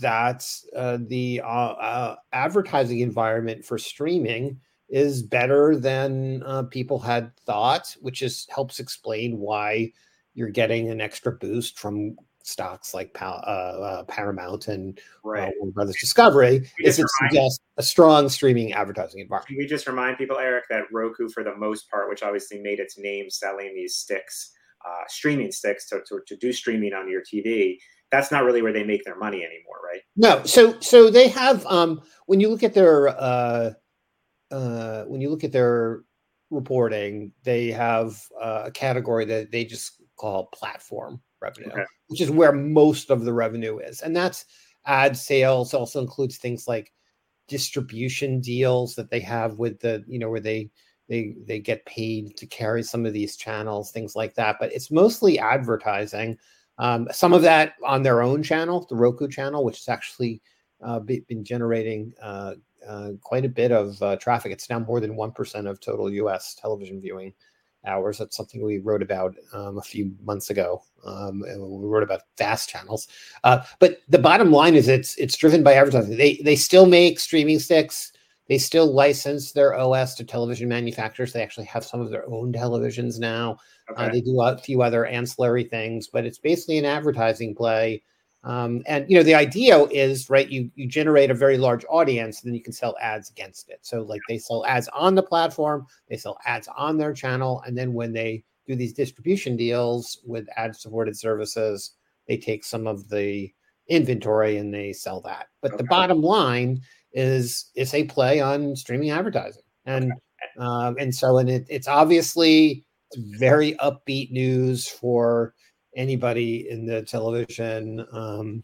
that 0.01 0.43
uh, 0.75 0.97
the 0.99 1.39
uh, 1.43 1.73
uh, 1.73 2.15
advertising 2.33 3.01
environment 3.01 3.63
for 3.63 3.77
streaming 3.77 4.59
is 4.89 5.21
better 5.21 5.77
than 5.77 6.41
people 6.71 6.97
had 6.97 7.31
thought, 7.45 7.95
which 8.01 8.23
is 8.23 8.47
helps 8.49 8.79
explain 8.79 9.37
why 9.37 9.91
you're 10.33 10.49
getting 10.49 10.89
an 10.89 11.01
extra 11.01 11.31
boost 11.33 11.77
from 11.77 12.15
stocks 12.45 12.93
like 12.93 13.15
uh, 13.21 13.25
uh, 13.25 14.03
Paramount 14.03 14.67
and 14.67 14.97
uh, 14.97 15.29
right. 15.29 15.53
Warner 15.57 15.71
Brothers 15.73 15.97
Discovery. 15.99 16.69
Is 16.79 16.99
it 16.99 17.07
suggests 17.09 17.59
a 17.77 17.83
strong 17.83 18.29
streaming 18.29 18.73
advertising 18.73 19.19
environment? 19.19 19.47
Can 19.47 19.57
we 19.57 19.65
just 19.65 19.87
remind 19.87 20.17
people, 20.17 20.37
Eric, 20.37 20.65
that 20.69 20.83
Roku, 20.91 21.27
for 21.29 21.43
the 21.43 21.55
most 21.55 21.89
part, 21.89 22.07
which 22.09 22.23
obviously 22.23 22.59
made 22.59 22.79
its 22.79 22.97
name 22.97 23.29
selling 23.29 23.73
these 23.75 23.95
sticks, 23.95 24.51
uh, 24.87 25.03
streaming 25.07 25.51
sticks 25.51 25.89
to, 25.89 26.01
to, 26.07 26.19
to 26.27 26.35
do 26.37 26.53
streaming 26.53 26.93
on 26.93 27.09
your 27.09 27.21
TV, 27.21 27.77
that's 28.11 28.31
not 28.31 28.43
really 28.43 28.61
where 28.61 28.73
they 28.73 28.83
make 28.83 29.03
their 29.03 29.17
money 29.17 29.43
anymore, 29.43 29.79
right? 29.83 30.01
No. 30.15 30.43
So 30.45 30.79
so 30.79 31.09
they 31.09 31.27
have 31.29 31.65
um, 31.65 32.01
when 32.27 32.39
you 32.39 32.49
look 32.49 32.63
at 32.63 32.75
their 32.75 33.09
uh, 33.09 33.71
uh, 34.51 35.03
when 35.05 35.19
you 35.19 35.29
look 35.29 35.43
at 35.43 35.51
their 35.51 36.01
reporting, 36.51 37.31
they 37.43 37.71
have 37.71 38.21
uh, 38.39 38.63
a 38.65 38.71
category 38.71 39.25
that 39.25 39.51
they 39.51 39.65
just 39.65 40.01
call 40.15 40.47
platform 40.47 41.21
revenue, 41.41 41.71
okay. 41.71 41.85
which 42.07 42.21
is 42.21 42.31
where 42.31 42.51
most 42.51 43.09
of 43.09 43.25
the 43.25 43.33
revenue 43.33 43.79
is, 43.79 44.01
and 44.01 44.15
that's 44.15 44.45
ad 44.85 45.17
sales. 45.17 45.73
Also 45.73 46.01
includes 46.01 46.37
things 46.37 46.67
like 46.67 46.91
distribution 47.47 48.39
deals 48.39 48.95
that 48.95 49.09
they 49.09 49.19
have 49.19 49.59
with 49.59 49.79
the 49.79 50.03
you 50.07 50.19
know 50.19 50.29
where 50.29 50.39
they 50.39 50.69
they 51.07 51.35
they 51.45 51.59
get 51.59 51.85
paid 51.85 52.35
to 52.37 52.45
carry 52.47 52.83
some 52.83 53.05
of 53.05 53.13
these 53.13 53.35
channels, 53.35 53.91
things 53.91 54.15
like 54.15 54.35
that. 54.35 54.57
But 54.59 54.73
it's 54.73 54.91
mostly 54.91 55.39
advertising. 55.39 56.37
Um, 56.77 57.07
some 57.11 57.33
of 57.33 57.41
that 57.43 57.73
on 57.85 58.03
their 58.03 58.21
own 58.21 58.43
channel, 58.43 58.85
the 58.89 58.95
Roku 58.95 59.27
channel, 59.27 59.63
which 59.63 59.77
has 59.79 59.89
actually 59.89 60.41
uh, 60.83 60.99
been 60.99 61.43
generating 61.43 62.13
uh, 62.21 62.55
uh, 62.85 63.11
quite 63.21 63.45
a 63.45 63.49
bit 63.49 63.71
of 63.71 64.01
uh, 64.01 64.17
traffic. 64.17 64.51
It's 64.51 64.69
now 64.69 64.79
more 64.79 64.99
than 64.99 65.15
one 65.15 65.31
percent 65.31 65.67
of 65.67 65.79
total 65.79 66.11
U.S. 66.11 66.55
television 66.55 67.01
viewing 67.01 67.33
hours. 67.85 68.17
That's 68.17 68.35
something 68.35 68.63
we 68.63 68.79
wrote 68.79 69.01
about 69.01 69.35
um, 69.53 69.77
a 69.77 69.81
few 69.81 70.11
months 70.23 70.49
ago. 70.49 70.83
Um, 71.05 71.41
we 71.41 71.87
wrote 71.87 72.03
about 72.03 72.21
fast 72.37 72.69
channels. 72.69 73.07
Uh, 73.43 73.63
but 73.79 73.99
the 74.09 74.19
bottom 74.19 74.51
line 74.51 74.75
is, 74.75 74.87
it's 74.87 75.15
it's 75.17 75.37
driven 75.37 75.63
by 75.63 75.73
advertising. 75.73 76.17
They 76.17 76.41
they 76.43 76.55
still 76.55 76.85
make 76.85 77.19
streaming 77.19 77.59
sticks. 77.59 78.11
They 78.47 78.57
still 78.59 78.93
license 78.93 79.51
their 79.51 79.73
OS 79.75 80.13
to 80.15 80.23
television 80.23 80.69
manufacturers. 80.69 81.33
They 81.33 81.41
actually 81.41 81.65
have 81.65 81.83
some 81.83 81.99
of 81.99 82.11
their 82.11 82.29
own 82.29 82.53
televisions 82.53 83.19
now. 83.19 83.57
Uh, 83.89 83.93
okay. 83.93 84.05
Uh, 84.05 84.09
they 84.09 84.21
do 84.21 84.41
a 84.41 84.57
few 84.57 84.81
other 84.81 85.05
ancillary 85.05 85.63
things, 85.63 86.07
but 86.07 86.25
it's 86.25 86.37
basically 86.37 86.77
an 86.77 86.85
advertising 86.85 87.55
play. 87.55 88.03
Um, 88.45 88.83
and 88.85 89.09
you 89.09 89.17
know 89.17 89.23
the 89.23 89.33
idea 89.33 89.79
is 89.85 90.29
right. 90.29 90.47
You 90.47 90.69
you 90.75 90.87
generate 90.87 91.31
a 91.31 91.33
very 91.33 91.57
large 91.57 91.83
audience, 91.89 92.41
and 92.41 92.49
then 92.49 92.55
you 92.55 92.61
can 92.61 92.73
sell 92.73 92.95
ads 93.01 93.31
against 93.31 93.69
it. 93.69 93.79
So 93.81 94.03
like 94.03 94.21
they 94.29 94.37
sell 94.37 94.63
ads 94.67 94.87
on 94.89 95.15
the 95.15 95.23
platform, 95.23 95.87
they 96.09 96.17
sell 96.17 96.37
ads 96.45 96.69
on 96.77 96.97
their 96.97 97.11
channel, 97.11 97.63
and 97.65 97.75
then 97.75 97.93
when 97.93 98.13
they 98.13 98.43
do 98.67 98.75
these 98.75 98.93
distribution 98.93 99.57
deals 99.57 100.19
with 100.23 100.47
ad 100.57 100.75
supported 100.75 101.17
services, 101.17 101.93
they 102.27 102.37
take 102.37 102.63
some 102.63 102.85
of 102.85 103.09
the 103.09 103.51
inventory 103.87 104.57
and 104.57 104.73
they 104.73 104.93
sell 104.93 105.21
that. 105.21 105.47
But 105.61 105.73
okay. 105.73 105.77
the 105.77 105.83
bottom 105.85 106.21
line 106.21 106.81
is 107.13 107.71
it's 107.73 107.95
a 107.95 108.03
play 108.03 108.41
on 108.41 108.75
streaming 108.75 109.09
advertising, 109.09 109.63
and 109.85 110.13
um, 110.59 110.97
and 110.99 111.13
so 111.15 111.39
and 111.39 111.49
it, 111.49 111.65
it's 111.67 111.87
obviously 111.87 112.85
very 113.15 113.73
upbeat 113.75 114.29
news 114.29 114.87
for 114.87 115.55
anybody 115.95 116.69
in 116.69 116.85
the 116.85 117.01
television 117.03 118.05
um, 118.11 118.63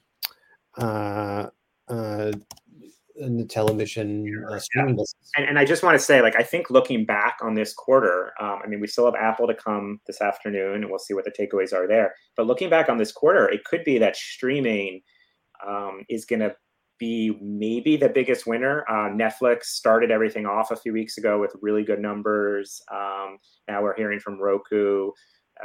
uh, 0.78 1.48
uh, 1.88 2.32
in 3.17 3.38
the 3.38 3.46
television 3.46 4.26
uh, 4.50 4.60
streaming 4.60 4.98
yeah. 4.98 5.04
And, 5.38 5.50
and, 5.50 5.60
I 5.60 5.65
just 5.65 5.84
want 5.84 5.98
to 5.98 6.04
say, 6.04 6.22
like, 6.22 6.36
I 6.36 6.44
think 6.44 6.70
looking 6.70 7.06
back 7.06 7.38
on 7.41 7.54
this 7.54 7.74
quarter, 7.74 8.34
um, 8.39 8.60
I 8.63 8.67
mean, 8.67 8.80
we 8.80 8.88
still 8.88 9.06
have 9.06 9.15
Apple 9.15 9.48
to 9.48 9.54
come 9.54 10.00
this 10.08 10.22
afternoon, 10.22 10.76
and 10.76 10.89
we'll 10.89 11.00
see 11.00 11.13
what 11.13 11.26
the 11.26 11.32
takeaways 11.32 11.74
are 11.74 11.88
there. 11.88 12.15
But 12.36 12.48
looking 12.48 12.70
back 12.70 12.89
on 12.89 12.98
this 12.98 13.12
quarter, 13.12 13.48
it 13.50 13.63
could 13.65 13.84
be 13.84 13.98
that 14.00 14.15
streaming 14.15 15.02
um, 15.67 16.04
is 16.10 16.26
going 16.26 16.39
to 16.39 16.56
be 16.98 17.38
maybe 17.41 17.98
the 17.98 18.10
biggest 18.10 18.46
winner. 18.46 18.86
Uh, 18.88 19.10
Netflix 19.10 19.65
started 19.65 20.12
everything 20.12 20.46
off 20.46 20.72
a 20.72 20.76
few 20.76 20.94
weeks 20.94 21.17
ago 21.17 21.39
with 21.39 21.52
really 21.62 21.84
good 21.84 22.00
numbers. 22.00 22.82
Um, 22.91 23.39
now 23.67 23.82
we're 23.82 23.96
hearing 23.96 24.20
from 24.20 24.39
Roku. 24.39 25.12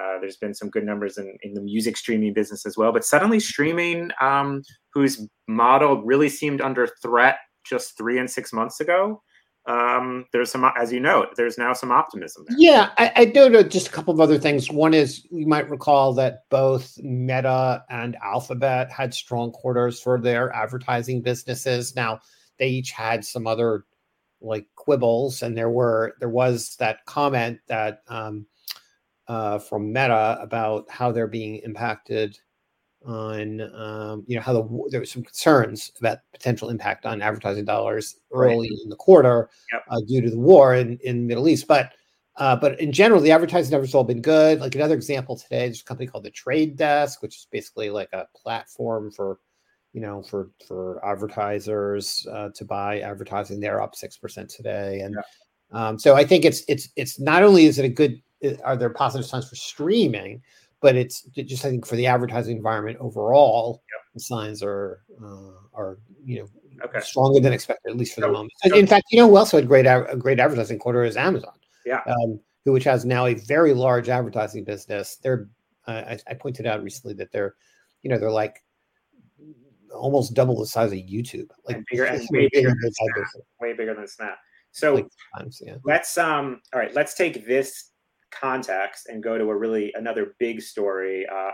Uh, 0.00 0.18
there's 0.20 0.36
been 0.36 0.54
some 0.54 0.70
good 0.70 0.84
numbers 0.84 1.18
in, 1.18 1.36
in 1.42 1.54
the 1.54 1.60
music 1.60 1.96
streaming 1.96 2.32
business 2.32 2.66
as 2.66 2.76
well. 2.76 2.92
But 2.92 3.04
suddenly, 3.04 3.40
streaming, 3.40 4.10
um, 4.20 4.62
whose 4.92 5.26
model 5.48 6.02
really 6.02 6.28
seemed 6.28 6.60
under 6.60 6.88
threat 7.02 7.38
just 7.64 7.96
three 7.96 8.18
and 8.18 8.30
six 8.30 8.52
months 8.52 8.80
ago, 8.80 9.22
um, 9.66 10.26
there's 10.32 10.50
some, 10.50 10.64
as 10.76 10.92
you 10.92 11.00
know, 11.00 11.26
there's 11.36 11.58
now 11.58 11.72
some 11.72 11.90
optimism 11.90 12.44
there. 12.48 12.56
Yeah, 12.58 12.90
I, 12.98 13.12
I 13.16 13.24
do 13.24 13.48
know 13.48 13.62
just 13.62 13.88
a 13.88 13.90
couple 13.90 14.14
of 14.14 14.20
other 14.20 14.38
things. 14.38 14.70
One 14.70 14.94
is 14.94 15.26
you 15.30 15.46
might 15.46 15.68
recall 15.68 16.12
that 16.14 16.48
both 16.50 16.96
Meta 17.02 17.82
and 17.90 18.16
Alphabet 18.22 18.92
had 18.92 19.12
strong 19.12 19.50
quarters 19.50 20.00
for 20.00 20.20
their 20.20 20.54
advertising 20.54 21.20
businesses. 21.20 21.96
Now 21.96 22.20
they 22.58 22.68
each 22.68 22.92
had 22.92 23.24
some 23.24 23.46
other 23.46 23.84
like 24.40 24.66
quibbles, 24.76 25.42
and 25.42 25.56
there 25.56 25.70
were 25.70 26.14
there 26.20 26.28
was 26.28 26.76
that 26.76 27.04
comment 27.06 27.58
that 27.66 28.02
um, 28.06 28.46
uh, 29.28 29.58
from 29.58 29.92
Meta 29.92 30.38
about 30.40 30.88
how 30.90 31.12
they're 31.12 31.26
being 31.26 31.56
impacted 31.56 32.38
on 33.04 33.60
um, 33.74 34.24
you 34.26 34.36
know 34.36 34.42
how 34.42 34.52
the 34.52 34.88
there 34.90 35.00
was 35.00 35.10
some 35.10 35.22
concerns 35.22 35.92
about 36.00 36.18
potential 36.32 36.70
impact 36.70 37.06
on 37.06 37.22
advertising 37.22 37.64
dollars 37.64 38.16
early 38.32 38.68
right. 38.68 38.78
in 38.82 38.90
the 38.90 38.96
quarter 38.96 39.48
yep. 39.72 39.82
uh, 39.88 40.00
due 40.08 40.20
to 40.20 40.30
the 40.30 40.38
war 40.38 40.74
in 40.74 40.98
in 41.02 41.26
Middle 41.26 41.48
East, 41.48 41.66
but 41.68 41.92
uh, 42.36 42.54
but 42.54 42.78
in 42.80 42.92
general, 42.92 43.20
the 43.20 43.30
advertising 43.30 43.70
numbers 43.70 43.94
all 43.94 44.04
been 44.04 44.20
good. 44.20 44.60
Like 44.60 44.74
another 44.74 44.94
example 44.94 45.36
today, 45.36 45.66
there's 45.66 45.80
a 45.80 45.84
company 45.84 46.06
called 46.06 46.24
the 46.24 46.30
Trade 46.30 46.76
Desk, 46.76 47.22
which 47.22 47.36
is 47.36 47.46
basically 47.50 47.88
like 47.88 48.12
a 48.12 48.26
platform 48.36 49.10
for 49.10 49.38
you 49.92 50.00
know 50.00 50.22
for 50.22 50.50
for 50.66 51.04
advertisers 51.04 52.26
uh, 52.30 52.50
to 52.54 52.64
buy 52.64 53.00
advertising. 53.00 53.60
They're 53.60 53.80
up 53.80 53.94
six 53.94 54.18
percent 54.18 54.50
today, 54.50 55.00
and 55.00 55.16
um, 55.72 55.98
so 55.98 56.14
I 56.14 56.24
think 56.24 56.44
it's 56.44 56.62
it's 56.68 56.88
it's 56.96 57.18
not 57.18 57.42
only 57.42 57.66
is 57.66 57.78
it 57.78 57.84
a 57.84 57.90
good 57.90 58.20
are 58.64 58.76
there 58.76 58.90
positive 58.90 59.26
signs 59.26 59.48
for 59.48 59.56
streaming, 59.56 60.42
but 60.80 60.96
it's 60.96 61.22
just 61.22 61.64
I 61.64 61.70
think 61.70 61.86
for 61.86 61.96
the 61.96 62.06
advertising 62.06 62.56
environment 62.56 62.98
overall, 63.00 63.82
yep. 63.92 64.02
the 64.14 64.20
signs 64.20 64.62
are 64.62 65.00
uh, 65.22 65.52
are 65.74 65.98
you 66.24 66.40
know 66.40 66.48
okay. 66.84 67.00
stronger 67.00 67.40
than 67.40 67.52
expected 67.52 67.90
at 67.90 67.96
least 67.96 68.14
for 68.14 68.20
so, 68.20 68.26
the 68.28 68.32
moment. 68.32 68.52
So, 68.64 68.76
in 68.76 68.86
fact, 68.86 69.06
you 69.10 69.18
know 69.18 69.28
who 69.28 69.36
also 69.36 69.56
had 69.56 69.66
great 69.66 69.86
a 69.86 70.16
great 70.18 70.40
advertising 70.40 70.78
quarter 70.78 71.04
is 71.04 71.16
Amazon. 71.16 71.54
Yeah. 71.84 72.02
Um, 72.06 72.40
who 72.64 72.72
which 72.72 72.84
has 72.84 73.04
now 73.04 73.26
a 73.26 73.34
very 73.34 73.72
large 73.72 74.08
advertising 74.08 74.64
business. 74.64 75.16
They're 75.16 75.48
uh, 75.86 76.02
I, 76.08 76.18
I 76.28 76.34
pointed 76.34 76.66
out 76.66 76.82
recently 76.82 77.14
that 77.14 77.32
they're 77.32 77.54
you 78.02 78.10
know 78.10 78.18
they're 78.18 78.30
like 78.30 78.62
almost 79.94 80.34
double 80.34 80.58
the 80.58 80.66
size 80.66 80.92
of 80.92 80.98
YouTube, 80.98 81.48
like 81.64 81.76
and 81.76 81.86
bigger, 81.90 82.04
and 82.04 82.28
way, 82.30 82.48
bigger 82.52 82.68
than 82.68 82.92
Snap, 82.92 83.26
way 83.60 83.72
bigger 83.72 83.94
than 83.94 84.06
Snap. 84.06 84.38
So 84.72 84.94
like 84.94 85.06
times, 85.38 85.62
yeah. 85.64 85.76
let's 85.84 86.18
um 86.18 86.60
all 86.74 86.80
right, 86.80 86.94
let's 86.94 87.14
take 87.14 87.46
this 87.46 87.92
context 88.30 89.06
and 89.08 89.22
go 89.22 89.38
to 89.38 89.44
a 89.44 89.56
really 89.56 89.92
another 89.94 90.34
big 90.38 90.60
story, 90.60 91.26
uh, 91.26 91.50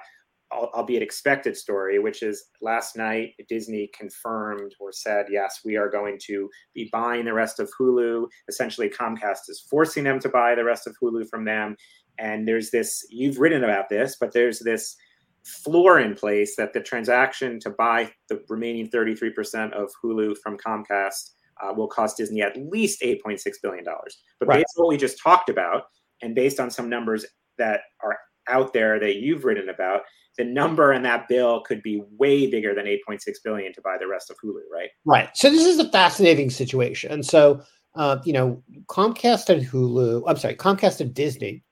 albeit 0.53 1.03
expected 1.03 1.57
story, 1.57 1.99
which 1.99 2.23
is 2.23 2.45
last 2.61 2.97
night 2.97 3.35
Disney 3.49 3.91
confirmed 3.97 4.75
or 4.81 4.93
said, 4.93 5.27
yes, 5.31 5.61
we 5.65 5.77
are 5.77 5.91
going 5.91 6.19
to 6.27 6.49
be 6.75 6.89
buying 6.93 7.25
the 7.25 7.33
rest 7.33 7.59
of 7.61 7.71
Hulu. 7.79 8.27
Essentially, 8.49 8.89
Comcast 8.89 9.49
is 9.49 9.67
forcing 9.71 10.05
them 10.05 10.19
to 10.21 10.29
buy 10.29 10.55
the 10.55 10.65
rest 10.65 10.87
of 10.87 10.97
Hulu 11.03 11.29
from 11.29 11.45
them. 11.45 11.77
And 12.19 12.47
there's 12.47 12.71
this, 12.71 13.07
you've 13.09 13.39
written 13.39 13.65
about 13.65 13.89
this, 13.89 14.17
but 14.21 14.33
there's 14.33 14.59
this 14.59 14.97
floor 15.45 15.99
in 15.99 16.15
place 16.15 16.55
that 16.57 16.73
the 16.73 16.81
transaction 16.81 17.59
to 17.61 17.71
buy 17.71 18.13
the 18.29 18.43
remaining 18.49 18.89
33% 18.89 19.73
of 19.73 19.91
Hulu 20.05 20.37
from 20.43 20.57
Comcast 20.57 21.31
uh, 21.63 21.73
will 21.73 21.89
cost 21.89 22.17
Disney 22.17 22.43
at 22.43 22.57
least 22.57 23.03
$8.6 23.03 23.41
billion. 23.63 23.85
But 23.85 24.49
right. 24.49 24.57
based 24.57 24.75
on 24.77 24.85
what 24.85 24.89
we 24.91 24.97
just 24.97 25.21
talked 25.21 25.49
about, 25.49 25.85
and 26.23 26.35
based 26.35 26.61
on 26.61 26.71
some 26.71 26.89
numbers 26.89 27.27
that 27.59 27.81
are 28.03 28.17
out 28.49 28.73
there 28.73 28.99
that 28.99 29.17
you've 29.17 29.45
written 29.45 29.69
about, 29.69 30.03
the 30.39 30.45
number 30.45 30.93
in 30.93 31.03
that 31.03 31.29
bill 31.29 31.61
could 31.61 31.83
be 31.83 32.03
way 32.17 32.51
bigger 32.51 32.75
than 32.75 32.87
8.6 32.87 33.21
billion 33.45 33.73
to 33.75 33.83
buy 33.83 33.97
the 33.99 34.07
rest 34.07 34.31
of 34.31 34.37
Hulu, 34.43 34.61
right? 34.73 34.89
Right. 35.05 35.29
So 35.35 35.51
this 35.51 35.67
is 35.67 35.79
a 35.79 35.91
fascinating 35.91 36.51
situation. 36.51 37.23
So, 37.23 37.63
uh, 37.95 38.19
you 38.25 38.33
know, 38.33 38.63
Comcast 38.87 39.51
and 39.51 39.67
Hulu, 39.67 40.23
I'm 40.27 40.39
sorry, 40.39 40.55
Comcast 40.55 41.01
and 41.01 41.13
Disney, 41.13 41.63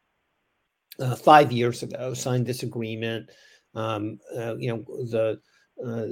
uh, 1.01 1.17
five 1.17 1.51
years 1.51 1.83
ago 1.83 2.15
signed 2.15 2.47
this 2.47 2.63
agreement. 2.63 3.31
Um, 3.75 4.19
uh, 4.37 4.57
you 4.57 4.69
know, 4.69 4.85
the 5.11 5.41
uh, 5.85 6.05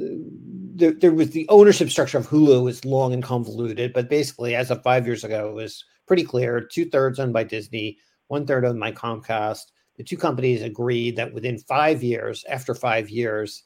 there, 0.74 0.92
there 0.92 1.12
was 1.12 1.30
the 1.30 1.46
ownership 1.50 1.90
structure 1.90 2.16
of 2.16 2.26
Hulu 2.26 2.70
is 2.70 2.84
long 2.86 3.12
and 3.12 3.22
convoluted, 3.22 3.92
but 3.92 4.08
basically, 4.08 4.54
as 4.54 4.70
of 4.70 4.82
five 4.82 5.06
years 5.06 5.24
ago, 5.24 5.50
it 5.50 5.54
was 5.54 5.84
pretty 6.06 6.24
clear: 6.24 6.60
two 6.60 6.86
thirds 6.86 7.18
owned 7.18 7.34
by 7.34 7.44
Disney, 7.44 7.98
one 8.28 8.46
third 8.46 8.64
of 8.64 8.76
my 8.76 8.92
Comcast. 8.92 9.72
The 9.96 10.04
two 10.04 10.16
companies 10.16 10.62
agreed 10.62 11.16
that 11.16 11.34
within 11.34 11.58
five 11.58 12.02
years, 12.02 12.44
after 12.48 12.74
five 12.74 13.10
years, 13.10 13.64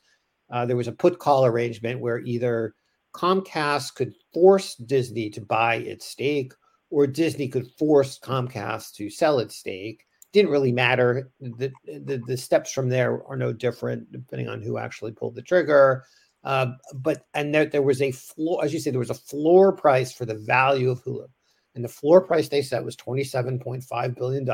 uh, 0.51 0.64
there 0.64 0.77
was 0.77 0.88
a 0.88 0.92
put 0.92 1.18
call 1.18 1.44
arrangement 1.44 2.01
where 2.01 2.20
either 2.20 2.75
Comcast 3.14 3.94
could 3.94 4.14
force 4.33 4.75
Disney 4.75 5.29
to 5.31 5.40
buy 5.40 5.77
its 5.77 6.07
stake 6.07 6.53
or 6.90 7.07
Disney 7.07 7.48
could 7.48 7.70
force 7.79 8.18
Comcast 8.18 8.94
to 8.94 9.11
sell 9.11 9.38
its 9.38 9.57
stake. 9.57 10.05
Didn't 10.33 10.51
really 10.51 10.72
matter. 10.72 11.31
The, 11.40 11.70
the, 11.85 12.22
the 12.27 12.37
steps 12.37 12.72
from 12.72 12.88
there 12.88 13.22
are 13.27 13.37
no 13.37 13.53
different 13.53 14.11
depending 14.12 14.48
on 14.48 14.62
who 14.62 14.79
actually 14.79 15.12
pulled 15.12 15.35
the 15.35 15.42
trigger. 15.42 16.05
Uh, 16.44 16.72
but 16.94 17.27
and 17.35 17.55
there, 17.55 17.66
there 17.66 17.83
was 17.83 18.03
a 18.03 18.11
floor, 18.11 18.64
as 18.64 18.72
you 18.72 18.81
say, 18.81 18.90
there 18.90 18.98
was 18.98 19.11
a 19.11 19.14
floor 19.14 19.72
price 19.72 20.12
for 20.12 20.25
the 20.25 20.35
value 20.35 20.90
of 20.90 21.03
Hulu 21.05 21.27
and 21.74 21.85
the 21.85 21.88
floor 21.88 22.20
price 22.20 22.48
they 22.48 22.62
set 22.62 22.85
was 22.85 22.96
$27.5 22.96 24.14
billion. 24.14 24.48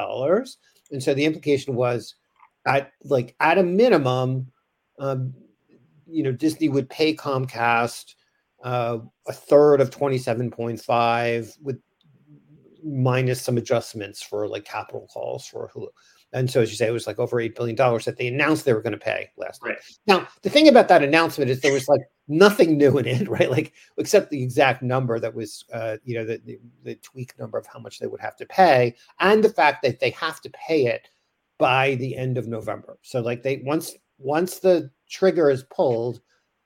And 0.91 1.03
so 1.03 1.15
the 1.15 1.25
implication 1.25 1.75
was 1.75 2.15
at 2.67 2.93
like 3.05 3.35
at 3.41 3.59
a 3.59 3.63
minimum, 3.63 4.51
um, 4.99 5.35
you 6.07 6.23
know, 6.23 6.33
Disney 6.33 6.69
would 6.69 6.89
pay 6.89 7.15
Comcast 7.15 8.15
uh, 8.65 8.99
a 9.27 9.33
third 9.33 9.81
of 9.81 9.91
27.5 9.91 11.63
with 11.63 11.81
minus 12.85 13.43
some 13.43 13.59
adjustments 13.59 14.23
for 14.23 14.49
like 14.49 14.65
capital 14.65 15.09
calls 15.13 15.47
for 15.47 15.71
Hulu. 15.75 15.89
And 16.33 16.51
so, 16.51 16.61
as 16.61 16.71
you 16.71 16.77
say, 16.77 16.87
it 16.87 16.93
was 16.93 17.07
like 17.07 17.19
over 17.19 17.41
eight 17.41 17.57
billion 17.57 17.75
dollars 17.75 18.05
that 18.05 18.19
they 18.19 18.27
announced 18.27 18.65
they 18.65 18.75
were 18.75 18.83
going 18.83 18.93
to 18.93 18.99
pay 18.99 19.31
last 19.39 19.63
right. 19.63 19.79
Now, 20.07 20.29
the 20.43 20.51
thing 20.51 20.69
about 20.69 20.89
that 20.89 21.03
announcement 21.03 21.51
is 21.51 21.61
there 21.61 21.73
was 21.73 21.89
like 21.89 22.03
nothing 22.29 22.77
new 22.77 22.99
in 22.99 23.07
it, 23.07 23.29
right? 23.29 23.51
Like 23.51 23.73
except 23.97 24.31
the 24.31 24.43
exact 24.43 24.83
number 24.83 25.19
that 25.19 25.35
was, 25.35 25.65
uh, 25.73 25.97
you 26.05 26.15
know, 26.17 26.25
the, 26.25 26.41
the 26.45 26.59
the 26.85 26.95
tweak 26.97 27.39
number 27.39 27.59
of 27.59 27.67
how 27.67 27.79
much 27.79 27.99
they 27.99 28.07
would 28.07 28.21
have 28.21 28.37
to 28.37 28.47
pay, 28.47 28.95
and 29.21 29.43
the 29.43 29.53
fact 29.53 29.83
that 29.83 30.01
they 30.01 30.11
have 30.11 30.41
to 30.43 30.51
pay 30.51 30.87
it 30.87 31.09
by 31.59 31.97
the 31.97 32.17
end 32.17 32.39
of 32.39 32.47
November. 32.47 32.99
So, 33.03 33.21
like 33.21 33.43
they 33.43 33.63
once 33.65 33.97
once 34.19 34.59
the 34.59 34.91
trigger 35.09 35.51
is 35.51 35.65
pulled, 35.65 36.21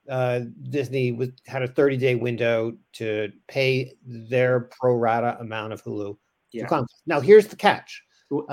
uh, 0.09 0.41
Disney 0.71 1.13
was 1.13 1.31
had 1.47 1.63
a 1.63 1.69
30 1.69 1.97
day 1.97 2.15
window 2.15 2.77
to 2.95 3.31
pay 3.49 3.95
their 4.05 4.69
pro 4.79 4.95
rata 4.95 5.37
amount 5.41 5.73
of 5.73 5.83
Hulu. 5.85 6.17
Yeah. 6.53 6.83
Now, 7.07 7.21
here's 7.21 7.47
the 7.47 7.57
catch. 7.57 8.03
Um, 8.31 8.47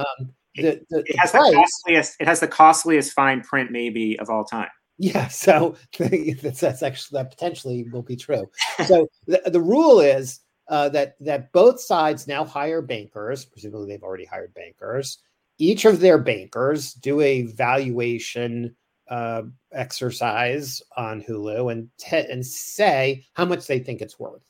the, 0.55 0.81
the, 0.89 1.03
it 1.05 1.19
has 1.19 1.31
the, 1.31 1.39
the 1.39 1.55
costliest. 1.55 2.15
It 2.19 2.27
has 2.27 2.39
the 2.39 2.47
costliest 2.47 3.13
fine 3.13 3.41
print 3.41 3.71
maybe 3.71 4.17
of 4.19 4.29
all 4.29 4.45
time. 4.45 4.69
Yeah, 4.99 5.29
so 5.29 5.75
that's, 5.97 6.59
that's 6.59 6.83
actually 6.83 7.17
that 7.17 7.31
potentially 7.31 7.87
will 7.91 8.01
be 8.03 8.17
true. 8.17 8.49
So 8.85 9.07
the, 9.25 9.41
the 9.45 9.61
rule 9.61 10.01
is 10.01 10.41
uh, 10.67 10.89
that 10.89 11.15
that 11.21 11.51
both 11.53 11.79
sides 11.79 12.27
now 12.27 12.43
hire 12.43 12.81
bankers. 12.81 13.45
Presumably, 13.45 13.87
they've 13.87 14.03
already 14.03 14.25
hired 14.25 14.53
bankers. 14.53 15.19
Each 15.57 15.85
of 15.85 16.01
their 16.01 16.17
bankers 16.17 16.93
do 16.93 17.21
a 17.21 17.43
valuation 17.43 18.75
uh, 19.09 19.43
exercise 19.71 20.81
on 20.97 21.21
Hulu 21.23 21.71
and 21.71 21.89
te- 21.97 22.29
and 22.29 22.45
say 22.45 23.25
how 23.33 23.45
much 23.45 23.67
they 23.67 23.79
think 23.79 24.01
it's 24.01 24.19
worth. 24.19 24.43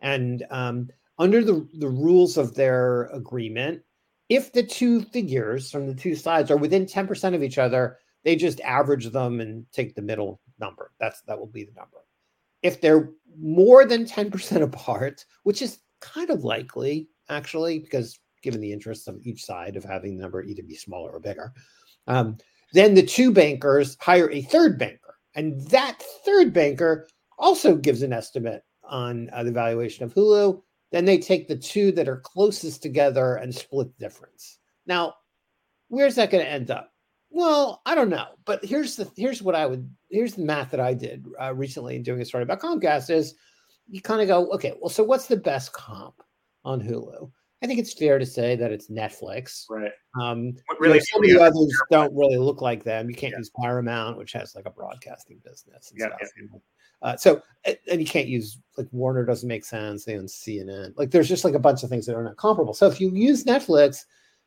And 0.00 0.44
um, 0.50 0.90
under 1.18 1.42
the 1.42 1.66
the 1.78 1.88
rules 1.88 2.36
of 2.36 2.54
their 2.54 3.04
agreement, 3.04 3.82
if 4.28 4.52
the 4.52 4.62
two 4.62 5.00
figures 5.00 5.70
from 5.70 5.86
the 5.86 5.94
two 5.94 6.14
sides 6.14 6.50
are 6.50 6.58
within 6.58 6.84
10% 6.84 7.34
of 7.34 7.42
each 7.42 7.56
other, 7.56 7.98
they 8.24 8.36
just 8.36 8.60
average 8.60 9.10
them 9.10 9.40
and 9.40 9.66
take 9.72 9.94
the 9.94 10.02
middle 10.02 10.40
number. 10.58 10.92
That's 10.98 11.20
that 11.22 11.38
will 11.38 11.46
be 11.46 11.64
the 11.64 11.72
number. 11.72 11.98
If 12.62 12.80
they're 12.80 13.10
more 13.38 13.84
than 13.84 14.06
10% 14.06 14.62
apart, 14.62 15.24
which 15.42 15.60
is 15.60 15.80
kind 16.00 16.30
of 16.30 16.44
likely 16.44 17.08
actually, 17.28 17.78
because 17.78 18.18
given 18.42 18.60
the 18.60 18.72
interests 18.72 19.06
of 19.06 19.18
each 19.22 19.44
side 19.44 19.76
of 19.76 19.84
having 19.84 20.16
the 20.16 20.22
number 20.22 20.42
either 20.42 20.62
be 20.62 20.74
smaller 20.74 21.10
or 21.10 21.20
bigger, 21.20 21.52
um, 22.06 22.36
then 22.72 22.94
the 22.94 23.02
two 23.02 23.32
bankers 23.32 23.96
hire 24.00 24.30
a 24.30 24.42
third 24.42 24.78
banker, 24.78 25.16
and 25.34 25.60
that 25.68 26.02
third 26.24 26.52
banker 26.52 27.06
also 27.38 27.76
gives 27.76 28.02
an 28.02 28.12
estimate 28.12 28.62
on 28.82 29.30
uh, 29.32 29.42
the 29.42 29.52
valuation 29.52 30.04
of 30.04 30.14
Hulu 30.14 30.62
then 30.94 31.04
they 31.04 31.18
take 31.18 31.48
the 31.48 31.56
two 31.56 31.90
that 31.90 32.08
are 32.08 32.18
closest 32.18 32.80
together 32.80 33.34
and 33.34 33.52
split 33.52 33.88
the 33.98 34.04
difference. 34.04 34.60
Now, 34.86 35.14
where's 35.88 36.14
that 36.14 36.30
going 36.30 36.44
to 36.44 36.48
end 36.48 36.70
up? 36.70 36.92
Well, 37.34 37.82
I 37.84 37.96
don't 37.96 38.10
know, 38.10 38.28
but 38.44 38.64
here's 38.64 38.94
the 38.94 39.10
here's 39.16 39.42
what 39.42 39.56
I 39.56 39.66
would 39.66 39.90
here's 40.08 40.34
the 40.34 40.44
math 40.44 40.70
that 40.70 40.78
I 40.78 40.94
did 40.94 41.26
uh, 41.42 41.52
recently 41.52 41.96
in 41.96 42.04
doing 42.04 42.20
a 42.20 42.24
story 42.24 42.44
about 42.44 42.60
Comcast 42.60 43.10
is 43.10 43.34
you 43.88 44.00
kind 44.00 44.22
of 44.22 44.28
go, 44.28 44.46
okay, 44.52 44.74
well, 44.80 44.88
so 44.88 45.02
what's 45.02 45.26
the 45.26 45.36
best 45.36 45.72
comp 45.72 46.14
on 46.64 46.80
Hulu? 46.80 47.28
I 47.60 47.66
think 47.66 47.80
it's 47.80 47.92
fair 47.92 48.20
to 48.20 48.24
say 48.24 48.54
that 48.54 48.70
it's 48.70 48.88
Netflix. 48.88 49.64
Right. 49.68 49.90
Um, 50.20 50.54
really, 50.78 51.00
some 51.00 51.24
of 51.24 51.28
the 51.28 51.40
others 51.40 51.76
don't 51.90 52.14
really 52.14 52.36
look 52.36 52.62
like 52.62 52.84
them. 52.84 53.10
You 53.10 53.16
can't 53.16 53.32
yeah. 53.32 53.38
use 53.38 53.50
Paramount, 53.60 54.16
which 54.16 54.32
has 54.34 54.54
like 54.54 54.66
a 54.66 54.70
broadcasting 54.70 55.40
business. 55.44 55.90
And 55.90 55.98
yeah, 55.98 56.14
stuff. 56.14 56.30
Yeah. 56.38 56.58
Uh, 57.02 57.16
so, 57.16 57.42
and 57.90 58.00
you 58.00 58.06
can't 58.06 58.28
use 58.28 58.60
like 58.78 58.86
Warner 58.92 59.24
doesn't 59.24 59.48
make 59.48 59.64
sense. 59.64 60.04
They 60.04 60.16
own 60.16 60.26
CNN. 60.26 60.92
Like, 60.96 61.10
there's 61.10 61.28
just 61.28 61.44
like 61.44 61.54
a 61.54 61.58
bunch 61.58 61.82
of 61.82 61.90
things 61.90 62.06
that 62.06 62.14
are 62.14 62.22
not 62.22 62.36
comparable. 62.36 62.74
So, 62.74 62.86
if 62.86 63.00
you 63.00 63.10
use 63.10 63.42
Netflix, 63.42 64.04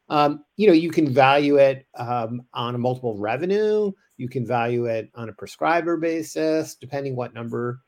um, 0.10 0.44
you 0.56 0.68
know, 0.68 0.74
you 0.74 0.92
can 0.92 1.10
value 1.14 1.58
it 1.58 1.86
um, 1.98 2.42
on 2.54 2.76
a 2.76 2.78
multiple 2.78 3.18
revenue. 3.18 3.92
You 4.18 4.30
can 4.30 4.46
value 4.46 4.86
it 4.86 5.10
on 5.16 5.30
a 5.30 5.34
prescriber 5.34 5.98
basis, 5.98 6.76
depending 6.76 7.16
what 7.16 7.34
number 7.34 7.82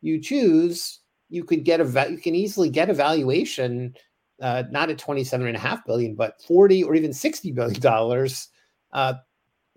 you 0.00 0.20
choose. 0.20 1.00
You 1.28 1.44
could 1.44 1.64
get 1.64 1.80
a 1.80 2.10
you 2.10 2.18
can 2.18 2.34
easily 2.34 2.70
get 2.70 2.90
a 2.90 2.94
valuation, 2.94 3.94
uh, 4.40 4.64
not 4.70 4.90
at 4.90 4.98
27 4.98 5.46
and 5.46 5.56
a 5.56 5.60
half 5.60 5.84
billion, 5.84 6.14
but 6.14 6.40
40 6.42 6.84
or 6.84 6.94
even 6.94 7.12
60 7.12 7.52
billion 7.52 7.80
dollars 7.80 8.48
uh, 8.92 9.14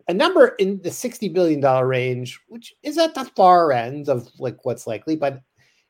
a 0.07 0.13
number 0.13 0.55
in 0.59 0.81
the 0.81 0.89
$60 0.89 1.31
billion 1.31 1.61
range, 1.85 2.39
which 2.47 2.73
is 2.81 2.97
at 2.97 3.13
the 3.13 3.25
far 3.35 3.71
end 3.71 4.09
of 4.09 4.27
like 4.39 4.65
what's 4.65 4.87
likely. 4.87 5.15
But 5.15 5.41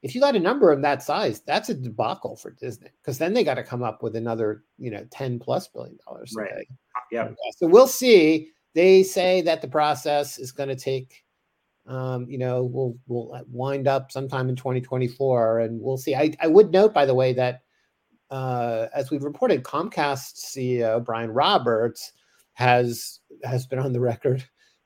if 0.01 0.15
you 0.15 0.21
got 0.21 0.35
a 0.35 0.39
number 0.39 0.71
of 0.71 0.81
that 0.81 1.03
size, 1.03 1.41
that's 1.41 1.69
a 1.69 1.73
debacle 1.73 2.37
for 2.37 2.51
Disney 2.51 2.89
because 3.01 3.17
then 3.17 3.33
they 3.33 3.43
got 3.43 3.55
to 3.55 3.63
come 3.63 3.83
up 3.83 4.01
with 4.01 4.15
another, 4.15 4.63
you 4.77 4.91
know, 4.91 5.05
10 5.11 5.39
plus 5.39 5.67
billion 5.67 5.97
dollars. 6.05 6.33
Right. 6.35 6.67
Yeah. 7.11 7.29
So 7.57 7.67
we'll 7.67 7.87
see. 7.87 8.51
They 8.75 9.03
say 9.03 9.41
that 9.41 9.61
the 9.61 9.67
process 9.67 10.39
is 10.39 10.51
going 10.51 10.69
to 10.69 10.75
take, 10.75 11.23
um, 11.87 12.27
you 12.29 12.37
know, 12.37 12.63
we'll 12.63 12.95
we'll 13.07 13.43
wind 13.51 13.87
up 13.87 14.11
sometime 14.11 14.47
in 14.47 14.55
2024, 14.55 15.59
and 15.61 15.81
we'll 15.81 15.97
see. 15.97 16.15
I, 16.15 16.31
I 16.39 16.47
would 16.47 16.71
note, 16.71 16.93
by 16.93 17.05
the 17.05 17.15
way, 17.15 17.33
that 17.33 17.63
uh, 18.29 18.87
as 18.93 19.09
we've 19.09 19.23
reported, 19.23 19.63
Comcast 19.63 20.35
CEO 20.37 21.03
Brian 21.03 21.31
Roberts 21.31 22.13
has 22.53 23.19
has 23.43 23.65
been 23.65 23.79
on 23.79 23.91
the 23.91 23.99
record 23.99 24.45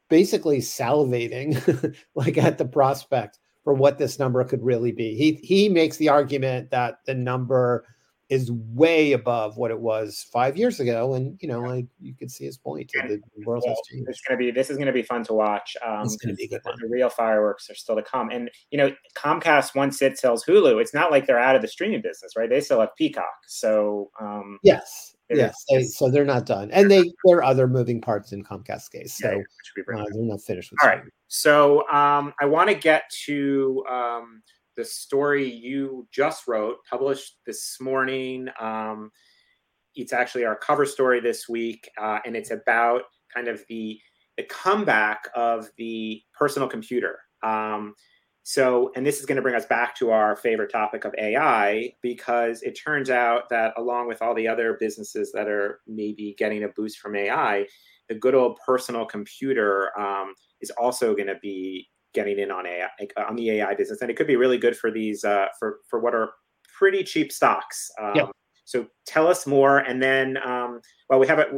basically 0.10 0.60
salivating 0.60 1.95
like 2.15 2.38
at 2.38 2.58
the 2.58 2.65
prospect 2.65 3.39
for 3.63 3.73
what 3.73 3.97
this 3.97 4.19
number 4.19 4.43
could 4.43 4.63
really 4.63 4.91
be. 4.91 5.15
He 5.15 5.34
he 5.43 5.69
makes 5.69 5.97
the 5.97 6.10
argument 6.10 6.71
that 6.71 6.99
the 7.06 7.13
number 7.13 7.86
is 8.30 8.52
way 8.52 9.12
above 9.12 9.58
what 9.58 9.69
it 9.69 9.80
was 9.80 10.26
five 10.32 10.58
years 10.58 10.80
ago, 10.80 11.13
and 11.13 11.38
you 11.41 11.47
know, 11.47 11.60
like 11.60 11.86
you 12.02 12.15
could 12.15 12.32
see 12.32 12.45
his 12.45 12.58
point. 12.58 12.89
The 12.91 13.21
world 13.45 13.63
well, 13.65 13.76
has 13.76 13.82
changed. 13.91 14.10
It's 14.10 14.21
going 14.21 14.39
to 14.39 14.43
be 14.45 14.52
this 14.52 14.69
is 14.69 14.78
going 14.78 14.88
to 14.88 14.93
be 14.93 15.04
fun 15.04 15.23
to 15.26 15.34
watch. 15.34 15.76
Um, 15.86 16.04
it's 16.04 16.17
to 16.17 16.34
be 16.34 16.47
good. 16.47 16.62
The, 16.63 16.76
the 16.82 16.88
real 16.88 17.10
fireworks 17.10 17.69
are 17.69 17.76
still 17.76 17.95
to 17.95 18.02
come, 18.02 18.30
and 18.30 18.49
you 18.71 18.78
know, 18.78 18.91
Comcast 19.15 19.76
once 19.76 20.02
it 20.02 20.17
sells 20.17 20.43
Hulu, 20.45 20.82
it's 20.82 20.93
not 20.93 21.12
like 21.12 21.28
they're 21.28 21.39
out 21.39 21.56
of 21.56 21.62
the 21.62 21.67
streaming 21.67 22.02
business, 22.02 22.36
right? 22.36 22.49
They 22.49 22.62
still 22.62 22.80
have 22.80 22.95
Peacock, 22.97 23.26
so 23.47 24.10
um, 24.19 24.58
yes, 24.63 25.15
yes, 25.30 25.56
they, 25.69 25.84
so 25.84 26.10
they're 26.10 26.26
not 26.26 26.45
done, 26.45 26.71
and 26.71 26.89
they 26.89 27.04
there 27.26 27.38
are 27.38 27.43
other 27.43 27.67
moving 27.67 28.02
parts 28.02 28.32
in 28.32 28.43
Comcast 28.43 28.91
case, 28.91 29.15
so 29.15 29.30
yeah, 29.32 29.95
uh, 29.95 30.06
they're 30.12 30.23
not 30.23 30.41
finished. 30.41 30.71
With 30.71 30.84
All 30.84 30.89
right, 30.89 31.04
so 31.35 31.79
um, 31.89 32.31
I 32.39 32.45
want 32.45 32.69
to 32.69 32.75
get 32.75 33.09
to 33.25 33.83
um, 33.89 34.43
the 34.77 34.85
story 34.85 35.51
you 35.51 36.07
just 36.11 36.47
wrote, 36.47 36.77
published 36.87 37.37
this 37.47 37.77
morning. 37.81 38.49
Um, 38.59 39.09
it's 39.95 40.13
actually 40.13 40.45
our 40.45 40.55
cover 40.55 40.85
story 40.85 41.19
this 41.21 41.49
week, 41.49 41.89
uh, 41.99 42.19
and 42.23 42.35
it's 42.35 42.51
about 42.51 43.01
kind 43.33 43.47
of 43.47 43.63
the 43.67 43.99
the 44.37 44.43
comeback 44.43 45.27
of 45.33 45.69
the 45.79 46.21
personal 46.37 46.69
computer. 46.69 47.17
Um, 47.41 47.95
so, 48.43 48.91
and 48.95 49.03
this 49.03 49.19
is 49.19 49.25
going 49.25 49.37
to 49.37 49.41
bring 49.41 49.55
us 49.55 49.65
back 49.65 49.95
to 49.97 50.11
our 50.11 50.35
favorite 50.35 50.71
topic 50.71 51.03
of 51.03 51.15
AI 51.17 51.93
because 52.03 52.61
it 52.61 52.73
turns 52.73 53.09
out 53.09 53.49
that 53.49 53.73
along 53.75 54.07
with 54.07 54.21
all 54.21 54.35
the 54.35 54.47
other 54.47 54.77
businesses 54.79 55.31
that 55.31 55.47
are 55.47 55.79
maybe 55.87 56.35
getting 56.37 56.63
a 56.63 56.67
boost 56.67 56.99
from 56.99 57.15
AI, 57.15 57.65
the 58.13 58.19
good 58.19 58.36
old 58.36 58.60
personal 58.65 59.06
computer 59.06 59.97
um, 59.99 60.34
is 60.62 60.71
also 60.71 61.15
going 61.15 61.28
to 61.28 61.38
be 61.41 61.89
getting 62.13 62.38
in 62.38 62.52
on 62.52 62.65
AI 62.67 62.88
on 63.28 63.36
the 63.36 63.52
AI 63.52 63.73
business, 63.73 64.02
and 64.02 64.12
it 64.12 64.15
could 64.15 64.28
be 64.28 64.36
really 64.36 64.58
good 64.58 64.78
for 64.78 64.91
these 64.91 65.23
uh, 65.23 65.47
for 65.60 65.80
for 65.89 65.99
what 65.99 66.13
are 66.13 66.32
pretty 66.78 67.04
cheap 67.04 67.32
stocks. 67.32 67.91
Um, 67.99 68.15
yep. 68.15 68.32
So 68.65 68.88
tell 69.06 69.28
us 69.28 69.45
more, 69.45 69.80
and 69.80 70.02
then 70.02 70.38
um, 70.38 70.80
well, 71.10 71.19
we 71.19 71.28
have 71.28 71.39
it. 71.39 71.49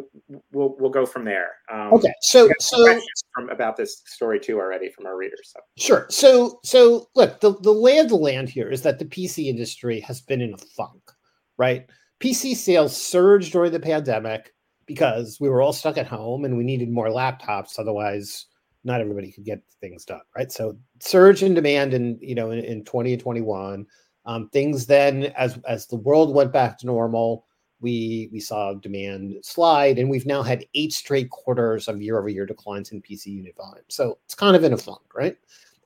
We'll 0.51 0.75
we'll 0.79 0.89
go 0.89 1.05
from 1.05 1.25
there. 1.25 1.51
Um, 1.71 1.93
okay. 1.93 2.13
So 2.21 2.49
so 2.59 2.99
from 3.33 3.49
about 3.49 3.75
this 3.77 4.01
story 4.05 4.39
too 4.39 4.57
already 4.59 4.89
from 4.89 5.05
our 5.05 5.15
readers. 5.15 5.53
So. 5.53 5.59
Sure. 5.77 6.07
So 6.09 6.59
so 6.63 7.09
look, 7.15 7.41
the 7.41 7.59
the 7.59 7.71
lay 7.71 7.99
of 7.99 8.09
the 8.09 8.15
land 8.15 8.49
here 8.49 8.69
is 8.69 8.81
that 8.83 8.97
the 8.97 9.05
PC 9.05 9.47
industry 9.47 9.99
has 9.99 10.21
been 10.21 10.41
in 10.41 10.53
a 10.53 10.57
funk, 10.57 11.11
right? 11.57 11.85
PC 12.21 12.55
sales 12.55 12.95
surged 12.95 13.51
during 13.51 13.71
the 13.71 13.79
pandemic 13.79 14.54
because 14.85 15.39
we 15.39 15.49
were 15.49 15.61
all 15.61 15.73
stuck 15.73 15.97
at 15.97 16.07
home 16.07 16.45
and 16.45 16.57
we 16.57 16.63
needed 16.63 16.89
more 16.89 17.07
laptops. 17.07 17.79
Otherwise, 17.79 18.45
not 18.83 19.01
everybody 19.01 19.31
could 19.31 19.45
get 19.45 19.61
things 19.81 20.05
done, 20.05 20.21
right? 20.35 20.51
So 20.51 20.77
surge 20.99 21.43
in 21.43 21.53
demand 21.53 21.93
in 21.93 22.17
you 22.21 22.35
know 22.35 22.51
in, 22.51 22.63
in 22.63 22.83
2021 22.83 23.85
um, 24.25 24.49
things 24.49 24.85
then, 24.85 25.25
as 25.37 25.59
as 25.67 25.87
the 25.87 25.97
world 25.97 26.33
went 26.33 26.51
back 26.51 26.79
to 26.79 26.85
normal, 26.85 27.45
we 27.79 28.29
we 28.31 28.39
saw 28.39 28.73
demand 28.73 29.35
slide, 29.43 29.99
and 29.99 30.09
we've 30.09 30.25
now 30.25 30.41
had 30.41 30.65
eight 30.73 30.93
straight 30.93 31.29
quarters 31.29 31.87
of 31.87 32.01
year 32.01 32.17
over 32.17 32.29
year 32.29 32.45
declines 32.45 32.91
in 32.91 33.01
PC 33.01 33.27
unit 33.27 33.55
volume. 33.55 33.85
So 33.87 34.17
it's 34.25 34.35
kind 34.35 34.55
of 34.55 34.63
in 34.63 34.73
a 34.73 34.77
funk, 34.77 35.01
right? 35.13 35.37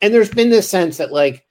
And 0.02 0.14
there's 0.14 0.30
been 0.30 0.50
this 0.50 0.70
sense 0.70 0.98
that 0.98 1.12
like, 1.12 1.46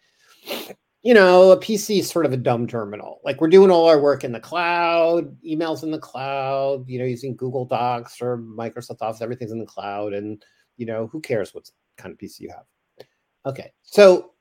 you 1.02 1.14
know, 1.14 1.52
a 1.52 1.56
PC 1.56 2.00
is 2.00 2.10
sort 2.10 2.26
of 2.26 2.32
a 2.32 2.36
dumb 2.36 2.66
terminal. 2.66 3.20
Like 3.24 3.40
we're 3.40 3.48
doing 3.48 3.70
all 3.70 3.88
our 3.88 4.00
work 4.00 4.24
in 4.24 4.32
the 4.32 4.40
cloud, 4.40 5.36
emails 5.42 5.82
in 5.82 5.90
the 5.90 5.98
cloud, 5.98 6.88
you 6.88 6.98
know, 6.98 7.04
using 7.04 7.36
Google 7.36 7.64
Docs 7.64 8.20
or 8.20 8.38
Microsoft 8.38 9.02
Office, 9.02 9.22
everything's 9.22 9.52
in 9.52 9.60
the 9.60 9.66
cloud, 9.66 10.12
and 10.12 10.44
you 10.76 10.86
know, 10.86 11.06
who 11.06 11.20
cares 11.20 11.54
what 11.54 11.70
kind 11.96 12.12
of 12.12 12.18
PC 12.18 12.40
you 12.40 12.50
have? 12.50 13.06
Okay, 13.46 13.72
so 13.82 14.32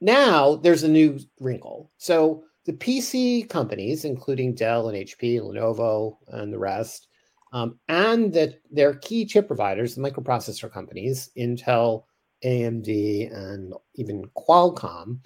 now 0.00 0.56
there's 0.56 0.84
a 0.84 0.88
new 0.88 1.18
wrinkle. 1.40 1.90
So 1.98 2.44
the 2.64 2.72
PC 2.72 3.48
companies, 3.48 4.04
including 4.04 4.54
Dell 4.54 4.88
and 4.88 4.96
HP, 4.96 5.40
Lenovo, 5.40 6.18
and 6.28 6.52
the 6.52 6.58
rest, 6.58 7.08
um, 7.52 7.78
and 7.88 8.32
that 8.34 8.60
their 8.70 8.94
key 8.94 9.24
chip 9.24 9.46
providers, 9.46 9.94
the 9.94 10.02
microprocessor 10.02 10.70
companies, 10.70 11.30
Intel, 11.36 12.04
AMD, 12.44 13.32
and 13.34 13.72
even 13.94 14.24
Qualcomm, 14.36 15.24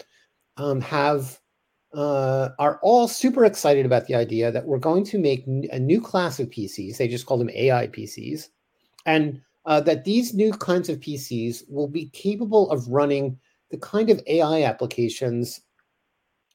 um, 0.60 0.80
have 0.82 1.40
uh, 1.94 2.50
are 2.58 2.78
all 2.82 3.08
super 3.08 3.44
excited 3.44 3.84
about 3.84 4.06
the 4.06 4.14
idea 4.14 4.52
that 4.52 4.66
we're 4.66 4.78
going 4.78 5.04
to 5.04 5.18
make 5.18 5.44
a 5.46 5.78
new 5.78 6.00
class 6.00 6.38
of 6.38 6.48
PCs. 6.50 6.96
They 6.96 7.08
just 7.08 7.26
call 7.26 7.38
them 7.38 7.50
AI 7.50 7.88
PCs, 7.88 8.48
and 9.06 9.40
uh, 9.66 9.80
that 9.80 10.04
these 10.04 10.34
new 10.34 10.52
kinds 10.52 10.88
of 10.88 11.00
PCs 11.00 11.64
will 11.68 11.88
be 11.88 12.06
capable 12.10 12.70
of 12.70 12.86
running 12.88 13.38
the 13.70 13.78
kind 13.78 14.10
of 14.10 14.22
AI 14.26 14.62
applications 14.62 15.60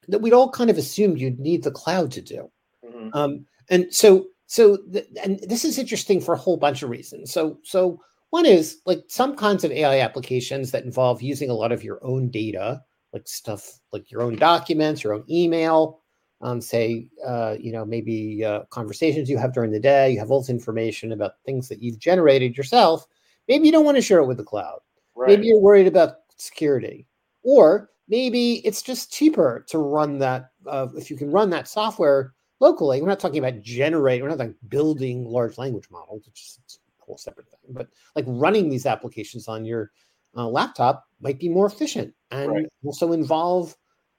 that 0.08 0.22
we'd 0.22 0.34
all 0.34 0.52
kind 0.52 0.70
of 0.70 0.78
assumed 0.78 1.20
you'd 1.20 1.40
need 1.40 1.64
the 1.64 1.72
cloud 1.72 2.12
to 2.12 2.22
do. 2.22 2.50
Mm-hmm. 2.86 3.10
Um, 3.14 3.46
and 3.70 3.92
so, 3.94 4.28
so, 4.46 4.78
th- 4.94 5.08
and 5.24 5.40
this 5.40 5.66
is 5.66 5.80
interesting 5.80 6.22
for 6.22 6.36
a 6.36 6.38
whole 6.38 6.58
bunch 6.58 6.84
of 6.84 6.90
reasons. 6.90 7.32
So, 7.32 7.58
so 7.64 8.00
one 8.30 8.46
is 8.46 8.78
like 8.86 9.04
some 9.08 9.36
kinds 9.36 9.64
of 9.64 9.72
AI 9.72 10.00
applications 10.00 10.72
that 10.72 10.84
involve 10.84 11.22
using 11.22 11.50
a 11.50 11.56
lot 11.56 11.72
of 11.72 11.84
your 11.84 12.00
own 12.04 12.30
data, 12.30 12.84
like 13.16 13.28
stuff 13.30 13.80
like 13.94 14.12
your 14.12 14.22
own 14.22 14.36
documents, 14.36 15.02
your 15.02 15.14
own 15.14 15.24
email, 15.30 16.02
um, 16.42 16.60
say, 16.60 17.08
uh, 17.26 17.56
you 17.58 17.72
know, 17.72 17.86
maybe 17.86 18.44
uh, 18.44 18.64
conversations 18.70 19.30
you 19.30 19.38
have 19.38 19.54
during 19.54 19.72
the 19.72 19.80
day. 19.80 20.12
You 20.12 20.20
have 20.20 20.30
all 20.30 20.42
this 20.42 20.50
information 20.50 21.14
about 21.14 21.42
things 21.46 21.70
that 21.70 21.82
you've 21.82 21.98
generated 21.98 22.58
yourself. 22.58 23.08
Maybe 23.48 23.68
you 23.68 23.72
don't 23.72 23.86
want 23.86 23.96
to 23.96 24.02
share 24.02 24.20
it 24.20 24.28
with 24.28 24.36
the 24.36 24.44
cloud. 24.44 24.80
Right. 25.16 25.30
Maybe 25.30 25.48
you're 25.48 25.62
worried 25.62 25.88
about 25.88 26.18
security, 26.36 27.08
or 27.44 27.90
maybe 28.10 28.56
it's 28.66 28.82
just 28.82 29.14
cheaper 29.14 29.66
to 29.70 29.78
run 29.78 30.20
that. 30.20 30.52
Uh, 30.68 30.88
if 30.98 31.10
you 31.10 31.16
can 31.16 31.32
run 31.32 31.50
that 31.52 31.70
software 31.70 32.34
locally, 32.60 33.02
we're 33.02 33.08
not 33.08 33.22
talking 33.22 33.40
about 33.40 33.62
generating. 33.62 34.24
We're 34.24 34.30
not 34.30 34.40
like 34.40 34.56
building 34.68 35.24
large 35.24 35.58
language 35.58 35.88
models, 35.90 36.26
which 36.26 36.42
is 36.42 36.60
a 37.02 37.06
whole 37.06 37.18
separate 37.18 37.48
thing. 37.48 37.70
But 37.70 37.88
like 38.14 38.26
running 38.28 38.68
these 38.68 38.86
applications 38.86 39.48
on 39.48 39.64
your 39.64 39.92
uh, 40.36 40.48
laptop 40.48 41.06
might 41.22 41.40
be 41.40 41.50
more 41.50 41.66
efficient 41.66 42.14
and 42.32 42.52
right. 42.52 42.66
also 42.84 43.12
involve 43.14 43.76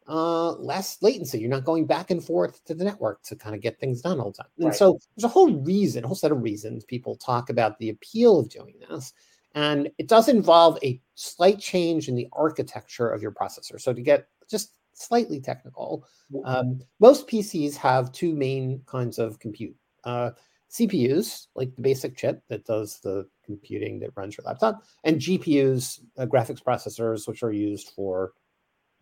uh, 0.08 0.52
less 0.52 0.98
latency. 1.02 1.38
You're 1.38 1.50
not 1.50 1.64
going 1.64 1.86
back 1.86 2.10
and 2.10 2.24
forth 2.24 2.64
to 2.64 2.74
the 2.74 2.84
network 2.84 3.22
to 3.24 3.36
kind 3.36 3.54
of 3.54 3.60
get 3.60 3.78
things 3.78 4.02
done 4.02 4.20
all 4.20 4.30
the 4.30 4.38
time. 4.38 4.50
And 4.58 4.66
right. 4.66 4.74
so 4.74 4.98
there's 5.16 5.24
a 5.24 5.28
whole 5.28 5.52
reason, 5.52 6.04
a 6.04 6.06
whole 6.06 6.16
set 6.16 6.32
of 6.32 6.42
reasons 6.42 6.84
people 6.84 7.16
talk 7.16 7.50
about 7.50 7.78
the 7.78 7.90
appeal 7.90 8.38
of 8.38 8.48
doing 8.48 8.74
this. 8.88 9.12
And 9.54 9.90
it 9.98 10.06
does 10.06 10.28
involve 10.28 10.78
a 10.82 11.00
slight 11.14 11.58
change 11.58 12.08
in 12.08 12.14
the 12.14 12.28
architecture 12.32 13.08
of 13.08 13.22
your 13.22 13.32
processor. 13.32 13.80
So 13.80 13.92
to 13.92 14.02
get 14.02 14.28
just 14.48 14.72
slightly 14.92 15.40
technical, 15.40 16.06
um, 16.44 16.80
most 17.00 17.26
PCs 17.26 17.74
have 17.76 18.12
two 18.12 18.34
main 18.34 18.82
kinds 18.86 19.18
of 19.18 19.38
compute. 19.38 19.74
Uh, 20.04 20.30
CPUs, 20.70 21.46
like 21.54 21.74
the 21.74 21.82
basic 21.82 22.16
chip 22.16 22.42
that 22.48 22.64
does 22.66 23.00
the 23.00 23.26
computing 23.46 24.00
that 24.00 24.10
runs 24.16 24.36
your 24.36 24.44
laptop, 24.44 24.82
and 25.04 25.20
GPUs, 25.20 26.00
uh, 26.18 26.26
graphics 26.26 26.62
processors, 26.62 27.26
which 27.26 27.42
are 27.42 27.52
used 27.52 27.90
for 27.96 28.32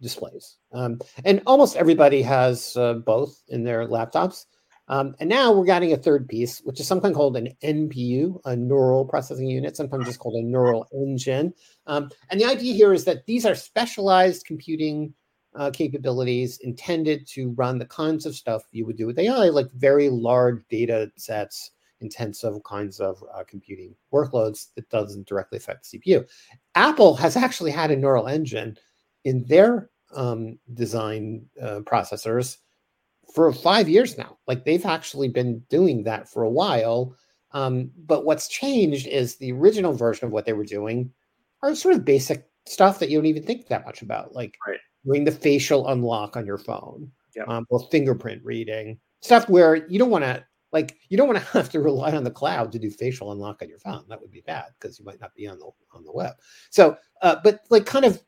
displays. 0.00 0.58
Um, 0.72 1.00
and 1.24 1.42
almost 1.46 1.76
everybody 1.76 2.22
has 2.22 2.76
uh, 2.76 2.94
both 2.94 3.42
in 3.48 3.64
their 3.64 3.86
laptops. 3.86 4.46
Um, 4.88 5.14
and 5.18 5.30
now 5.30 5.50
we're 5.50 5.64
getting 5.64 5.92
a 5.92 5.96
third 5.96 6.28
piece, 6.28 6.58
which 6.58 6.78
is 6.78 6.86
something 6.86 7.14
called 7.14 7.36
an 7.36 7.48
NPU, 7.62 8.38
a 8.44 8.54
neural 8.54 9.06
processing 9.06 9.48
unit, 9.48 9.76
sometimes 9.76 10.04
just 10.04 10.18
called 10.18 10.34
a 10.34 10.46
neural 10.46 10.86
engine. 10.92 11.54
Um, 11.86 12.10
and 12.30 12.38
the 12.38 12.44
idea 12.44 12.74
here 12.74 12.92
is 12.92 13.04
that 13.06 13.24
these 13.24 13.46
are 13.46 13.54
specialized 13.54 14.44
computing 14.44 15.14
uh, 15.54 15.70
capabilities 15.70 16.58
intended 16.58 17.26
to 17.28 17.52
run 17.52 17.78
the 17.78 17.86
kinds 17.86 18.26
of 18.26 18.34
stuff 18.34 18.64
you 18.72 18.84
would 18.84 18.96
do 18.96 19.06
with 19.06 19.18
AI, 19.18 19.48
like 19.48 19.70
very 19.72 20.10
large 20.10 20.62
data 20.68 21.10
sets, 21.16 21.70
intensive 22.04 22.62
kinds 22.64 23.00
of 23.00 23.22
uh, 23.34 23.42
computing 23.48 23.94
workloads 24.12 24.68
that 24.76 24.88
doesn't 24.90 25.26
directly 25.26 25.56
affect 25.56 25.90
the 25.90 25.98
CPU. 25.98 26.28
Apple 26.74 27.16
has 27.16 27.36
actually 27.36 27.70
had 27.70 27.90
a 27.90 27.96
neural 27.96 28.28
engine 28.28 28.76
in 29.24 29.44
their 29.44 29.90
um, 30.14 30.58
design 30.74 31.46
uh, 31.60 31.80
processors 31.80 32.58
for 33.34 33.52
five 33.52 33.88
years 33.88 34.16
now. 34.16 34.38
Like 34.46 34.64
they've 34.64 34.84
actually 34.86 35.28
been 35.28 35.60
doing 35.70 36.04
that 36.04 36.28
for 36.28 36.42
a 36.42 36.50
while. 36.50 37.16
Um, 37.52 37.90
but 37.96 38.24
what's 38.24 38.48
changed 38.48 39.06
is 39.06 39.36
the 39.36 39.52
original 39.52 39.92
version 39.92 40.26
of 40.26 40.32
what 40.32 40.44
they 40.44 40.52
were 40.52 40.64
doing 40.64 41.10
are 41.62 41.74
sort 41.74 41.94
of 41.94 42.04
basic 42.04 42.46
stuff 42.66 42.98
that 42.98 43.10
you 43.10 43.18
don't 43.18 43.26
even 43.26 43.42
think 43.42 43.68
that 43.68 43.86
much 43.86 44.02
about, 44.02 44.34
like 44.34 44.56
right. 44.66 44.78
doing 45.04 45.24
the 45.24 45.32
facial 45.32 45.88
unlock 45.88 46.36
on 46.36 46.46
your 46.46 46.58
phone 46.58 47.10
yep. 47.34 47.48
um, 47.48 47.66
or 47.70 47.80
fingerprint 47.90 48.44
reading 48.44 48.98
stuff 49.20 49.48
where 49.48 49.86
you 49.88 49.98
don't 49.98 50.10
want 50.10 50.24
to 50.24 50.44
like 50.74 50.98
you 51.08 51.16
don't 51.16 51.28
want 51.28 51.38
to 51.38 51.44
have 51.52 51.70
to 51.70 51.80
rely 51.80 52.12
on 52.12 52.24
the 52.24 52.30
cloud 52.30 52.72
to 52.72 52.78
do 52.78 52.90
facial 52.90 53.32
unlock 53.32 53.62
on 53.62 53.68
your 53.70 53.78
phone. 53.78 54.04
That 54.08 54.20
would 54.20 54.32
be 54.32 54.42
bad 54.42 54.66
because 54.78 54.98
you 54.98 55.06
might 55.06 55.20
not 55.20 55.34
be 55.34 55.46
on 55.46 55.58
the 55.58 55.70
on 55.92 56.04
the 56.04 56.12
web. 56.12 56.34
So, 56.68 56.98
uh, 57.22 57.36
but 57.42 57.60
like 57.70 57.86
kind 57.86 58.04
of 58.04 58.22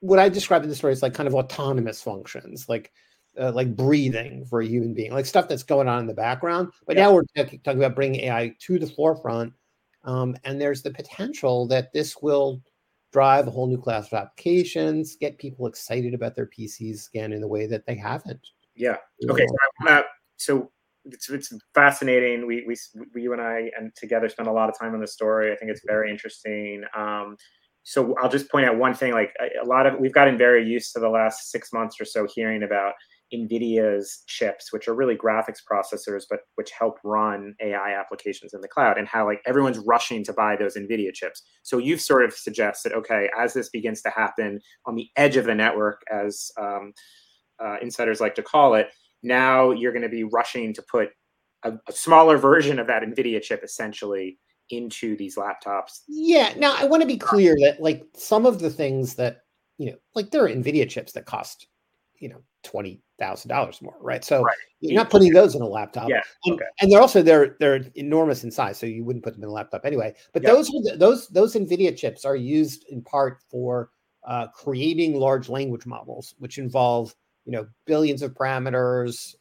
what 0.00 0.18
I 0.18 0.28
describe 0.28 0.62
in 0.64 0.68
the 0.68 0.74
story 0.74 0.92
is 0.92 1.02
like 1.02 1.14
kind 1.14 1.28
of 1.28 1.34
autonomous 1.34 2.02
functions, 2.02 2.68
like 2.68 2.92
uh, 3.40 3.52
like 3.52 3.74
breathing 3.74 4.44
for 4.44 4.60
a 4.60 4.66
human 4.66 4.92
being, 4.92 5.12
like 5.12 5.24
stuff 5.24 5.48
that's 5.48 5.62
going 5.62 5.88
on 5.88 6.00
in 6.00 6.06
the 6.06 6.14
background. 6.14 6.68
But 6.86 6.96
yeah. 6.96 7.04
now 7.04 7.14
we're 7.14 7.22
talking 7.36 7.60
about 7.64 7.94
bringing 7.94 8.20
AI 8.22 8.54
to 8.66 8.78
the 8.78 8.86
forefront, 8.86 9.54
um, 10.02 10.36
and 10.44 10.60
there's 10.60 10.82
the 10.82 10.90
potential 10.90 11.66
that 11.68 11.92
this 11.94 12.16
will 12.20 12.60
drive 13.12 13.46
a 13.46 13.50
whole 13.52 13.68
new 13.68 13.78
class 13.78 14.08
of 14.08 14.14
applications, 14.14 15.14
get 15.14 15.38
people 15.38 15.68
excited 15.68 16.14
about 16.14 16.34
their 16.34 16.46
PCs 16.46 17.08
again 17.08 17.32
in 17.32 17.44
a 17.44 17.48
way 17.48 17.64
that 17.64 17.86
they 17.86 17.94
haven't. 17.94 18.48
Yeah. 18.74 18.96
Okay. 19.30 19.46
So, 19.86 20.02
so 20.36 20.70
it's, 21.04 21.30
it's 21.30 21.52
fascinating. 21.74 22.46
We, 22.46 22.64
we, 22.66 22.76
we, 23.14 23.22
you 23.22 23.32
and 23.32 23.42
I, 23.42 23.70
and 23.78 23.94
together 23.96 24.28
spent 24.28 24.48
a 24.48 24.52
lot 24.52 24.68
of 24.68 24.78
time 24.78 24.94
on 24.94 25.00
the 25.00 25.06
story. 25.06 25.52
I 25.52 25.56
think 25.56 25.70
it's 25.70 25.82
very 25.86 26.10
interesting. 26.10 26.82
Um, 26.96 27.36
so 27.84 28.14
I'll 28.20 28.30
just 28.30 28.50
point 28.50 28.66
out 28.66 28.78
one 28.78 28.94
thing. 28.94 29.12
Like 29.12 29.32
a 29.62 29.66
lot 29.66 29.86
of 29.86 30.00
we've 30.00 30.12
gotten 30.12 30.38
very 30.38 30.66
used 30.66 30.92
to 30.94 31.00
the 31.00 31.08
last 31.08 31.50
six 31.50 31.72
months 31.72 32.00
or 32.00 32.06
so 32.06 32.26
hearing 32.34 32.62
about 32.62 32.94
NVIDIA's 33.32 34.22
chips, 34.26 34.72
which 34.72 34.88
are 34.88 34.94
really 34.94 35.16
graphics 35.16 35.58
processors, 35.70 36.22
but 36.28 36.40
which 36.54 36.70
help 36.78 36.98
run 37.04 37.54
AI 37.60 37.98
applications 37.98 38.54
in 38.54 38.60
the 38.60 38.68
cloud, 38.68 38.96
and 38.96 39.06
how 39.06 39.26
like 39.26 39.40
everyone's 39.46 39.78
rushing 39.86 40.24
to 40.24 40.32
buy 40.32 40.56
those 40.56 40.76
NVIDIA 40.76 41.12
chips. 41.12 41.42
So 41.62 41.78
you've 41.78 42.00
sort 42.00 42.24
of 42.24 42.32
suggested, 42.32 42.92
okay, 42.92 43.28
as 43.38 43.52
this 43.52 43.68
begins 43.68 44.00
to 44.02 44.10
happen 44.10 44.60
on 44.86 44.94
the 44.94 45.08
edge 45.16 45.36
of 45.36 45.44
the 45.44 45.54
network, 45.54 46.02
as 46.10 46.50
um, 46.58 46.92
uh, 47.62 47.76
insiders 47.82 48.20
like 48.20 48.34
to 48.36 48.42
call 48.42 48.74
it, 48.74 48.88
now 49.24 49.70
you're 49.70 49.92
going 49.92 50.02
to 50.02 50.08
be 50.08 50.24
rushing 50.24 50.72
to 50.74 50.82
put 50.82 51.10
a, 51.64 51.72
a 51.88 51.92
smaller 51.92 52.36
version 52.36 52.78
of 52.78 52.86
that 52.86 53.02
NVIDIA 53.02 53.42
chip 53.42 53.62
essentially 53.64 54.38
into 54.70 55.16
these 55.16 55.36
laptops. 55.36 56.00
Yeah. 56.08 56.54
Now 56.56 56.74
I 56.76 56.84
want 56.84 57.02
to 57.02 57.06
be 57.06 57.18
clear 57.18 57.54
that 57.60 57.80
like 57.80 58.04
some 58.14 58.46
of 58.46 58.60
the 58.60 58.70
things 58.70 59.14
that 59.16 59.42
you 59.78 59.90
know, 59.90 59.96
like 60.14 60.30
there 60.30 60.44
are 60.44 60.48
NVIDIA 60.48 60.88
chips 60.88 61.12
that 61.12 61.26
cost 61.26 61.66
you 62.20 62.28
know 62.28 62.40
twenty 62.62 63.02
thousand 63.18 63.48
dollars 63.48 63.80
more, 63.82 63.96
right? 64.00 64.24
So 64.24 64.42
right. 64.42 64.56
you're 64.80 64.94
not 64.94 65.10
putting 65.10 65.32
those 65.32 65.54
in 65.54 65.62
a 65.62 65.66
laptop. 65.66 66.08
Yeah. 66.08 66.20
And, 66.44 66.54
okay. 66.54 66.64
and 66.80 66.90
they're 66.90 67.00
also 67.00 67.22
they're 67.22 67.56
they're 67.60 67.84
enormous 67.94 68.44
in 68.44 68.50
size, 68.50 68.78
so 68.78 68.86
you 68.86 69.04
wouldn't 69.04 69.24
put 69.24 69.34
them 69.34 69.42
in 69.42 69.48
a 69.48 69.52
laptop 69.52 69.84
anyway. 69.84 70.14
But 70.32 70.42
yep. 70.42 70.52
those 70.52 70.70
those 70.96 71.28
those 71.28 71.54
NVIDIA 71.54 71.96
chips 71.96 72.24
are 72.24 72.36
used 72.36 72.84
in 72.88 73.02
part 73.02 73.40
for 73.50 73.90
uh, 74.26 74.48
creating 74.48 75.16
large 75.16 75.48
language 75.48 75.86
models, 75.86 76.34
which 76.38 76.58
involve 76.58 77.14
you 77.44 77.52
know 77.52 77.66
billions 77.86 78.22
of 78.22 78.34
parameters 78.34 79.34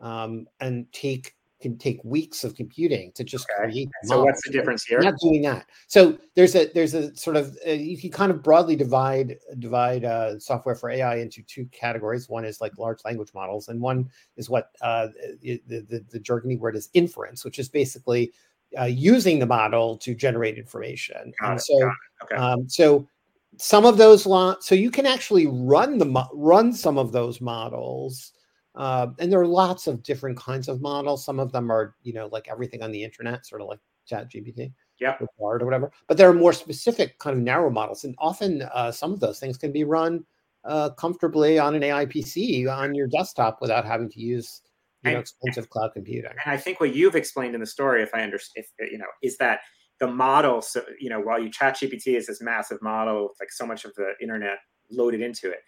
um, 0.00 0.46
and 0.60 0.90
take 0.92 1.34
can 1.60 1.76
take 1.76 2.02
weeks 2.04 2.44
of 2.44 2.54
computing 2.54 3.10
to 3.12 3.24
just 3.24 3.46
okay. 3.50 3.64
create. 3.64 3.88
So 4.04 4.24
what's 4.24 4.46
the 4.46 4.52
difference 4.52 4.84
here? 4.84 5.00
not 5.00 5.14
doing 5.20 5.42
that. 5.42 5.66
So 5.88 6.16
there's 6.36 6.54
a 6.54 6.66
there's 6.66 6.94
a 6.94 7.14
sort 7.16 7.36
of 7.36 7.56
uh, 7.66 7.72
you 7.72 7.98
can 7.98 8.10
kind 8.10 8.30
of 8.30 8.42
broadly 8.42 8.76
divide 8.76 9.36
divide 9.58 10.04
uh, 10.04 10.38
software 10.38 10.76
for 10.76 10.90
AI 10.90 11.16
into 11.16 11.42
two 11.42 11.66
categories. 11.66 12.28
One 12.28 12.44
is 12.44 12.60
like 12.60 12.78
large 12.78 13.00
language 13.04 13.30
models, 13.34 13.68
and 13.68 13.80
one 13.80 14.08
is 14.36 14.48
what 14.48 14.70
uh, 14.82 15.08
the, 15.42 15.60
the 15.66 16.04
the 16.10 16.20
jargony 16.20 16.58
word 16.58 16.76
is 16.76 16.90
inference, 16.94 17.44
which 17.44 17.58
is 17.58 17.68
basically 17.68 18.32
uh, 18.78 18.84
using 18.84 19.38
the 19.38 19.46
model 19.46 19.96
to 19.98 20.14
generate 20.14 20.58
information. 20.58 21.32
Got 21.40 21.50
and 21.50 21.58
it, 21.58 21.62
so 21.62 21.90
okay. 22.24 22.36
um, 22.36 22.68
so 22.68 23.08
some 23.58 23.84
of 23.84 23.96
those 23.96 24.26
lo- 24.26 24.56
so 24.60 24.74
you 24.74 24.90
can 24.90 25.06
actually 25.06 25.46
run 25.46 25.98
the 25.98 26.28
run 26.32 26.72
some 26.72 26.98
of 26.98 27.12
those 27.12 27.40
models 27.40 28.32
uh, 28.78 29.08
and 29.18 29.30
there 29.32 29.40
are 29.40 29.46
lots 29.46 29.88
of 29.88 30.04
different 30.04 30.38
kinds 30.38 30.68
of 30.68 30.80
models. 30.80 31.24
Some 31.24 31.40
of 31.40 31.50
them 31.50 31.70
are, 31.70 31.96
you 32.02 32.12
know, 32.12 32.28
like 32.30 32.48
everything 32.48 32.80
on 32.80 32.92
the 32.92 33.02
internet, 33.02 33.44
sort 33.44 33.60
of 33.60 33.66
like 33.66 33.80
Chat 34.06 34.30
GPT, 34.30 34.72
yeah, 35.00 35.16
or 35.20 35.28
Bard 35.36 35.62
or 35.62 35.64
whatever. 35.64 35.90
But 36.06 36.16
there 36.16 36.30
are 36.30 36.34
more 36.34 36.52
specific 36.52 37.18
kind 37.18 37.36
of 37.36 37.42
narrow 37.42 37.70
models, 37.70 38.04
and 38.04 38.14
often 38.18 38.62
uh, 38.72 38.92
some 38.92 39.12
of 39.12 39.18
those 39.18 39.40
things 39.40 39.58
can 39.58 39.72
be 39.72 39.82
run 39.82 40.24
uh, 40.64 40.90
comfortably 40.90 41.58
on 41.58 41.74
an 41.74 41.82
AI 41.82 42.06
PC 42.06 42.72
on 42.72 42.94
your 42.94 43.08
desktop 43.08 43.60
without 43.60 43.84
having 43.84 44.08
to 44.10 44.20
use 44.20 44.62
you 45.02 45.12
know, 45.12 45.18
expensive 45.18 45.68
cloud 45.70 45.90
computing. 45.92 46.30
And 46.30 46.52
I 46.52 46.56
think 46.56 46.78
what 46.78 46.94
you've 46.94 47.16
explained 47.16 47.54
in 47.54 47.60
the 47.60 47.66
story, 47.66 48.02
if 48.02 48.14
I 48.14 48.22
understand, 48.22 48.64
if, 48.78 48.92
you 48.92 48.98
know, 48.98 49.06
is 49.22 49.36
that 49.38 49.60
the 50.00 50.06
model. 50.06 50.62
So 50.62 50.82
you 50.98 51.10
know, 51.10 51.20
while 51.20 51.40
you 51.40 51.50
Chat 51.50 51.76
GPT 51.76 52.16
is 52.16 52.26
this 52.26 52.40
massive 52.40 52.80
model 52.82 53.30
like 53.40 53.50
so 53.50 53.66
much 53.66 53.84
of 53.84 53.94
the 53.94 54.12
internet 54.20 54.58
loaded 54.90 55.20
into 55.20 55.50
it, 55.50 55.58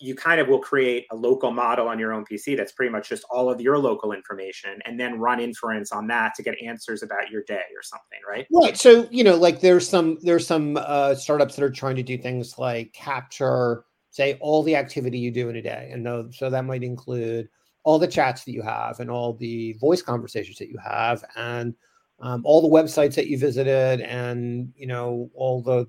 you 0.00 0.14
kind 0.14 0.40
of 0.40 0.48
will 0.48 0.60
create 0.60 1.06
a 1.10 1.16
local 1.16 1.50
model 1.50 1.88
on 1.88 1.98
your 1.98 2.12
own 2.12 2.24
PC 2.24 2.56
that's 2.56 2.72
pretty 2.72 2.90
much 2.90 3.08
just 3.08 3.24
all 3.30 3.50
of 3.50 3.60
your 3.60 3.78
local 3.78 4.12
information 4.12 4.78
and 4.84 4.98
then 4.98 5.18
run 5.18 5.40
inference 5.40 5.90
on 5.90 6.06
that 6.06 6.34
to 6.36 6.42
get 6.42 6.54
answers 6.64 7.02
about 7.02 7.30
your 7.30 7.42
day 7.42 7.64
or 7.74 7.82
something, 7.82 8.18
right? 8.28 8.46
Right. 8.52 8.76
So, 8.76 9.08
you 9.10 9.24
know, 9.24 9.36
like 9.36 9.60
there's 9.60 9.88
some 9.88 10.18
there's 10.22 10.46
some 10.46 10.76
uh, 10.76 11.14
startups 11.16 11.56
that 11.56 11.64
are 11.64 11.70
trying 11.70 11.96
to 11.96 12.02
do 12.02 12.16
things 12.16 12.58
like 12.58 12.92
capture, 12.92 13.84
say, 14.10 14.38
all 14.40 14.62
the 14.62 14.76
activity 14.76 15.18
you 15.18 15.32
do 15.32 15.48
in 15.48 15.56
a 15.56 15.62
day. 15.62 15.90
And 15.92 16.04
no, 16.04 16.30
so 16.30 16.48
that 16.48 16.64
might 16.64 16.84
include 16.84 17.48
all 17.82 17.98
the 17.98 18.06
chats 18.06 18.44
that 18.44 18.52
you 18.52 18.62
have 18.62 19.00
and 19.00 19.10
all 19.10 19.34
the 19.34 19.72
voice 19.74 20.02
conversations 20.02 20.58
that 20.58 20.68
you 20.68 20.78
have 20.78 21.24
and 21.36 21.74
um, 22.20 22.42
all 22.44 22.60
the 22.60 22.68
websites 22.68 23.14
that 23.14 23.28
you 23.28 23.38
visited 23.38 24.00
and 24.00 24.72
you 24.76 24.86
know 24.86 25.30
all 25.34 25.62
the 25.62 25.86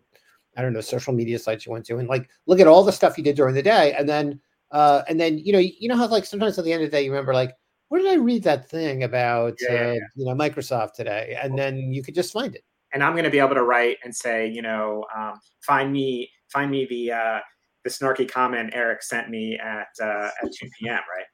I 0.57 0.61
don't 0.61 0.73
know, 0.73 0.82
social 0.82 1.13
media 1.13 1.39
sites 1.39 1.65
you 1.65 1.71
went 1.71 1.86
to, 1.86 1.97
and 1.97 2.09
like 2.09 2.30
look 2.45 2.59
at 2.59 2.67
all 2.67 2.84
the 2.84 2.91
stuff 2.91 3.17
you 3.17 3.23
did 3.23 3.38
during 3.38 3.55
the 3.55 3.61
day, 3.61 3.93
and 3.93 4.09
then 4.09 4.41
uh, 4.71 5.03
and 5.07 5.19
then 5.19 5.38
you 5.38 5.53
know 5.53 5.59
you 5.59 5.88
know 5.88 5.95
how 5.95 6.07
like 6.07 6.25
sometimes 6.25 6.59
at 6.59 6.65
the 6.65 6.73
end 6.73 6.84
of 6.84 6.91
the 6.91 6.97
day 6.97 7.03
you 7.03 7.11
remember 7.11 7.34
like 7.34 7.53
where 7.88 8.01
did 8.01 8.11
I 8.11 8.15
read 8.15 8.43
that 8.43 8.69
thing 8.69 9.03
about 9.03 9.55
yeah, 9.61 9.69
uh, 9.69 9.73
yeah, 9.73 9.93
yeah. 9.93 9.99
you 10.15 10.25
know 10.25 10.36
Microsoft 10.36 10.93
today, 10.93 11.38
and 11.41 11.57
then 11.57 11.93
you 11.93 12.03
could 12.03 12.15
just 12.15 12.34
find 12.34 12.55
it. 12.55 12.63
And 12.93 13.03
I'm 13.03 13.13
going 13.13 13.23
to 13.23 13.30
be 13.30 13.39
able 13.39 13.55
to 13.55 13.63
write 13.63 13.97
and 14.03 14.15
say, 14.15 14.47
you 14.47 14.61
know, 14.61 15.05
um, 15.15 15.39
find 15.61 15.93
me 15.93 16.30
find 16.51 16.71
me 16.71 16.86
the 16.89 17.11
uh, 17.11 17.39
the 17.84 17.89
snarky 17.89 18.30
comment 18.30 18.71
Eric 18.73 19.01
sent 19.03 19.30
me 19.30 19.57
at 19.57 19.88
uh, 20.01 20.30
at 20.43 20.51
2 20.59 20.69
p.m. 20.80 20.95
Right. 20.95 21.25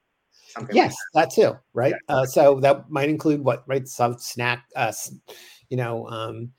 Something 0.56 0.76
yes, 0.76 0.96
like 1.14 1.30
that. 1.30 1.36
that. 1.36 1.50
too, 1.52 1.58
right? 1.74 1.96
Uh, 2.08 2.26
so 2.26 2.60
that 2.62 2.90
might 2.90 3.10
include 3.10 3.44
what, 3.44 3.64
right? 3.68 3.88
Some 3.88 4.18
snack, 4.18 4.64
uh, 4.76 4.94
you 5.70 5.76
know, 5.76 6.08
um, 6.08 6.52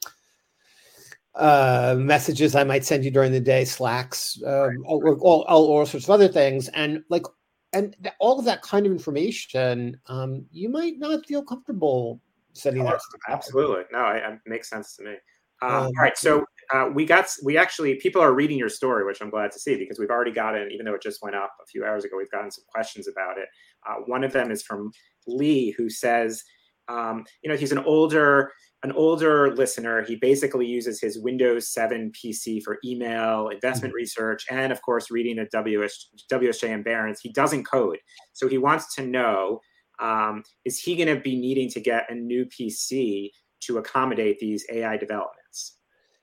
uh, 1.37 1.95
messages 1.99 2.55
I 2.55 2.65
might 2.65 2.85
send 2.85 3.05
you 3.05 3.11
during 3.11 3.33
the 3.33 3.41
day, 3.41 3.65
Slacks, 3.65 4.41
um, 4.47 4.83
all, 4.87 5.19
all, 5.21 5.43
all, 5.49 5.87
sorts 5.87 6.07
of 6.07 6.11
other 6.11 6.29
things, 6.29 6.69
and 6.69 7.03
like, 7.11 7.25
and 7.73 7.95
th- 8.03 8.15
all 8.21 8.39
of 8.39 8.45
that 8.47 8.63
kind 8.63 8.87
of 8.87 8.93
information, 8.93 9.99
um, 10.07 10.47
you 10.51 10.69
might 10.69 10.99
not 10.99 11.27
feel 11.27 11.43
comfortable 11.43 12.21
sending 12.55 12.83
oh, 12.83 12.91
that. 12.91 13.01
Absolutely, 13.29 13.85
no, 13.93 14.09
it, 14.09 14.23
it, 14.25 14.39
makes 14.47 14.71
sense 14.71 14.97
to 14.97 15.05
me. 15.05 15.15
Um, 15.63 15.71
um, 15.71 15.83
all 15.85 15.93
right, 15.99 16.17
so 16.17 16.45
uh, 16.73 16.89
we 16.93 17.05
got 17.05 17.27
we 17.45 17.59
actually 17.59 17.97
people 17.97 18.23
are 18.23 18.33
reading 18.33 18.59
your 18.59 18.69
story, 18.69 19.05
which 19.05 19.21
I'm 19.21 19.31
glad 19.31 19.53
to 19.53 19.59
see 19.59 19.77
because 19.77 19.99
we've 19.99 20.11
already 20.11 20.33
gotten, 20.33 20.71
even 20.71 20.87
though 20.87 20.95
it 20.95 21.03
just 21.03 21.23
went 21.23 21.37
up 21.37 21.53
a 21.63 21.67
few 21.67 21.85
hours 21.85 22.05
ago, 22.05 22.17
we've 22.17 22.31
gotten 22.31 22.51
some 22.51 22.65
questions 22.69 23.09
about 23.09 23.39
it. 23.39 23.49
Uh, 23.89 23.97
one 24.07 24.25
of 24.25 24.33
them 24.33 24.51
is 24.51 24.63
from 24.63 24.91
Lee, 25.27 25.71
who 25.71 25.89
says, 25.91 26.43
um, 26.89 27.25
you 27.43 27.51
know, 27.51 27.57
he's 27.57 27.73
an 27.73 27.79
older 27.81 28.53
an 28.83 28.93
older 28.93 29.55
listener, 29.55 30.05
he 30.05 30.17
basically 30.17 30.67
uses 30.67 31.01
his 31.01 31.19
Windows 31.19 31.69
7 31.73 32.13
PC 32.13 32.63
for 32.63 32.79
email, 32.85 33.49
investment 33.49 33.93
mm-hmm. 33.93 33.97
research, 33.97 34.45
and 34.51 34.71
of 34.71 34.81
course, 34.83 35.11
reading 35.11 35.39
at 35.39 35.51
WS, 35.51 36.09
WSJ 36.31 36.73
and 36.73 36.85
Barron's. 36.85 37.21
He 37.21 37.33
doesn't 37.33 37.65
code. 37.65 37.99
So 38.33 38.49
he 38.49 38.59
wants 38.59 38.95
to 38.95 39.03
know 39.03 39.61
um, 39.99 40.45
is 40.65 40.79
he 40.79 40.95
going 40.95 41.15
to 41.15 41.21
be 41.21 41.37
needing 41.37 41.71
to 41.71 41.81
get 41.81 42.11
a 42.11 42.15
new 42.15 42.45
PC 42.47 43.31
to 43.63 43.79
accommodate 43.79 44.39
these 44.39 44.65
AI 44.71 44.97
developments? 44.97 45.79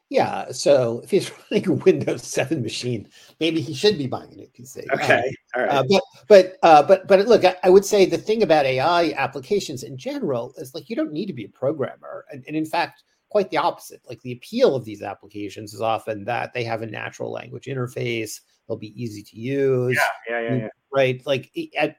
Yeah, 0.09 0.51
so 0.51 1.01
if 1.03 1.09
he's 1.09 1.31
running 1.51 1.67
a 1.67 1.73
Windows 1.73 2.23
7 2.23 2.61
machine, 2.61 3.09
maybe 3.39 3.61
he 3.61 3.73
should 3.73 3.97
be 3.97 4.07
buying 4.07 4.31
a 4.31 4.35
new 4.35 4.47
PC. 4.57 4.85
Okay, 4.93 5.19
uh, 5.19 5.31
all 5.55 5.63
right. 5.63 5.71
Uh, 5.71 5.83
but 5.89 6.03
but 6.27 6.57
uh, 6.63 6.83
but 6.83 7.07
but 7.07 7.27
look, 7.27 7.45
I, 7.45 7.55
I, 7.63 7.69
would 7.69 7.85
say 7.85 8.05
the 8.05 8.17
thing 8.17 8.41
about 8.41 8.65
AI 8.65 9.11
applications 9.11 9.83
in 9.83 9.97
general 9.97 10.53
is 10.57 10.73
like 10.73 10.89
you 10.89 10.95
don't 10.95 11.11
need 11.11 11.27
to 11.27 11.33
be 11.33 11.45
a 11.45 11.49
programmer, 11.49 12.25
and, 12.31 12.43
and 12.47 12.55
in 12.55 12.65
fact, 12.65 13.03
quite 13.29 13.51
the 13.51 13.57
opposite. 13.57 14.01
Like 14.07 14.21
the 14.21 14.31
appeal 14.31 14.75
of 14.75 14.85
these 14.85 15.03
applications 15.03 15.73
is 15.73 15.81
often 15.81 16.23
that 16.25 16.53
they 16.53 16.63
have 16.63 16.81
a 16.81 16.87
natural 16.87 17.31
language 17.31 17.65
interface. 17.65 18.41
They'll 18.67 18.77
be 18.77 18.99
easy 19.01 19.21
to 19.23 19.37
use. 19.37 19.99
Yeah, 20.27 20.39
yeah, 20.39 20.49
yeah. 20.49 20.55
yeah. 20.55 20.67
Right, 20.91 21.21
like 21.25 21.51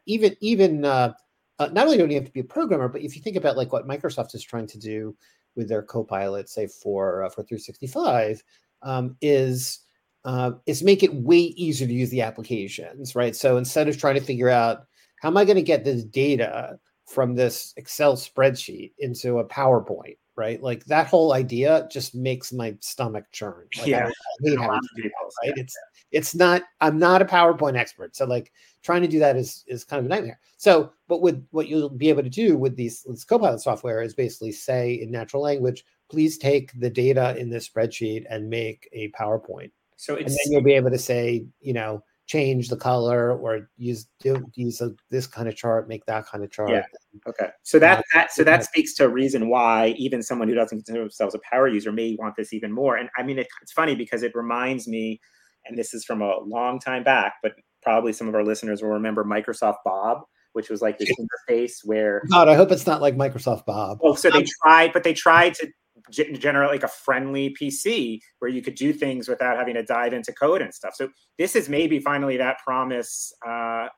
even 0.07 0.37
even 0.41 0.85
uh, 0.85 1.13
uh, 1.59 1.69
not 1.73 1.87
only 1.87 1.99
don't 1.99 2.11
you 2.11 2.17
have 2.17 2.27
to 2.27 2.33
be 2.33 2.41
a 2.41 2.45
programmer, 2.45 2.89
but 2.89 3.03
if 3.03 3.15
you 3.15 3.23
think 3.23 3.37
about 3.37 3.57
like 3.57 3.73
what 3.73 3.87
Microsoft 3.87 4.35
is 4.35 4.43
trying 4.43 4.67
to 4.69 4.79
do 4.79 5.17
with 5.55 5.69
their 5.69 5.83
Copilot, 5.83 6.49
say 6.49 6.67
for 6.67 7.25
uh, 7.25 7.29
for 7.29 7.43
365, 7.43 8.43
um, 8.83 9.17
is 9.21 9.81
uh, 10.25 10.53
is 10.67 10.83
make 10.83 11.03
it 11.03 11.15
way 11.15 11.39
easier 11.39 11.87
to 11.87 11.93
use 11.93 12.11
the 12.11 12.23
applications, 12.23 13.15
right? 13.15 13.37
So 13.37 13.57
instead 13.57 13.89
of 13.89 13.99
trying 13.99 14.15
to 14.15 14.21
figure 14.21 14.49
out 14.49 14.87
how 15.21 15.29
am 15.29 15.37
I 15.37 15.45
going 15.45 15.57
to 15.57 15.63
get 15.63 15.85
this 15.85 16.05
data 16.05 16.79
from 17.07 17.35
this 17.35 17.75
Excel 17.77 18.17
spreadsheet 18.17 18.93
into 18.99 19.39
a 19.39 19.45
PowerPoint, 19.45 20.17
right? 20.37 20.63
Like 20.63 20.85
that 20.87 21.07
whole 21.07 21.33
idea 21.33 21.87
just 21.91 22.15
makes 22.15 22.53
my 22.53 22.77
stomach 22.81 23.25
churn. 23.33 23.67
Like, 23.79 23.87
yeah, 23.87 24.07
I, 24.07 24.09
I 24.09 24.51
hate 24.51 24.59
having 24.59 24.81
to 24.81 25.03
do 25.03 25.11
right? 25.43 25.53
It's 25.57 25.77
it's 26.11 26.35
not. 26.35 26.63
I'm 26.81 26.99
not 26.99 27.23
a 27.23 27.27
PowerPoint 27.27 27.77
expert, 27.77 28.17
so 28.17 28.25
like 28.25 28.53
trying 28.83 29.03
to 29.03 29.09
do 29.09 29.19
that 29.19 29.37
is 29.37 29.65
is 29.67 29.85
kind 29.85 30.01
of 30.01 30.07
a 30.07 30.09
nightmare. 30.09 30.41
So, 30.57 30.93
but 31.09 31.21
with 31.21 31.47
what 31.51 31.69
you'll 31.69 31.91
be 31.91 32.09
able 32.09 32.23
to 32.23 32.31
do 32.31 32.57
with 32.57 32.77
these 32.77 33.03
this 33.03 33.25
Copilot 33.25 33.61
software 33.61 34.03
is 34.03 34.15
basically 34.15 34.53
say 34.53 34.95
in 34.95 35.11
natural 35.11 35.43
language, 35.43 35.85
please 36.11 36.39
take 36.39 36.79
the 36.81 36.91
data 36.91 37.37
in 37.37 37.51
this 37.51 37.69
spreadsheet 37.69 38.25
and 38.31 38.49
make 38.49 38.89
a 38.93 39.11
PowerPoint. 39.11 39.71
So, 39.97 40.17
and 40.17 40.27
then 40.27 40.37
you'll 40.47 40.63
be 40.63 40.75
able 40.75 40.91
to 40.91 40.99
say, 40.99 41.47
you 41.61 41.73
know, 41.73 42.03
change 42.27 42.69
the 42.69 42.77
color 42.77 43.37
or 43.37 43.69
use 43.77 44.07
do, 44.21 44.45
use 44.55 44.81
a, 44.81 44.93
this 45.11 45.27
kind 45.27 45.49
of 45.49 45.57
chart, 45.57 45.89
make 45.89 46.05
that 46.07 46.27
kind 46.27 46.43
of 46.43 46.51
chart. 46.51 46.71
Yeah. 46.71 46.85
Okay. 47.29 47.51
So 47.63 47.79
that, 47.79 48.05
that 48.15 48.33
so 48.33 48.45
that 48.45 48.65
speaks 48.65 48.95
to 48.95 49.05
a 49.05 49.09
reason 49.09 49.49
why 49.49 49.95
even 49.99 50.23
someone 50.23 50.49
who 50.49 50.55
doesn't 50.55 50.79
consider 50.79 51.01
themselves 51.01 51.35
a 51.35 51.41
power 51.51 51.69
user 51.69 51.93
may 51.93 52.17
want 52.19 52.35
this 52.37 52.53
even 52.53 52.73
more. 52.73 52.97
And 52.97 53.09
I 53.19 53.23
mean, 53.23 53.39
it, 53.39 53.47
it's 53.63 53.73
funny 53.73 53.95
because 53.95 54.23
it 54.23 54.33
reminds 54.35 54.89
me, 54.89 55.21
and 55.67 55.77
this 55.77 55.95
is 55.95 56.05
from 56.05 56.23
a 56.23 56.39
long 56.41 56.81
time 56.81 57.05
back, 57.05 57.35
but 57.43 57.53
probably 57.83 58.13
some 58.13 58.29
of 58.29 58.35
our 58.35 58.45
listeners 58.45 58.83
will 58.83 58.91
remember 58.91 59.25
Microsoft 59.25 59.79
Bob. 59.85 60.23
Which 60.53 60.71
was 60.71 60.81
like 60.81 60.99
this 60.99 61.11
interface 61.19 61.79
where 61.83 62.23
God, 62.31 62.49
I 62.49 62.55
hope 62.55 62.71
it's 62.71 62.87
not 62.87 63.03
like 63.03 63.17
Microsoft 63.17 63.67
Bob. 63.67 63.99
Oh, 64.05 64.15
so 64.15 64.31
they 64.31 64.39
um, 64.39 64.45
tried, 64.63 64.93
but 64.93 65.03
they 65.03 65.13
tried 65.13 65.55
to 65.55 65.69
generate 66.15 66.71
like 66.71 66.83
a 66.83 66.89
friendly 66.89 67.55
PC 67.61 68.21
where 68.39 68.51
you 68.51 68.63
could 68.63 68.75
do 68.75 68.93
things 68.93 69.29
without 69.29 69.57
having 69.57 69.75
to 69.75 69.83
dive 69.83 70.13
into 70.13 70.33
code 70.33 70.63
and 70.63 70.73
stuff. 70.73 70.95
So 70.95 71.09
this 71.39 71.57
is 71.57 71.69
maybe 71.69 71.99
finally 71.99 72.37
that 72.37 72.59
promise 72.65 73.33
uh, 73.47 73.89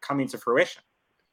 coming 0.00 0.28
to 0.28 0.38
fruition. 0.38 0.82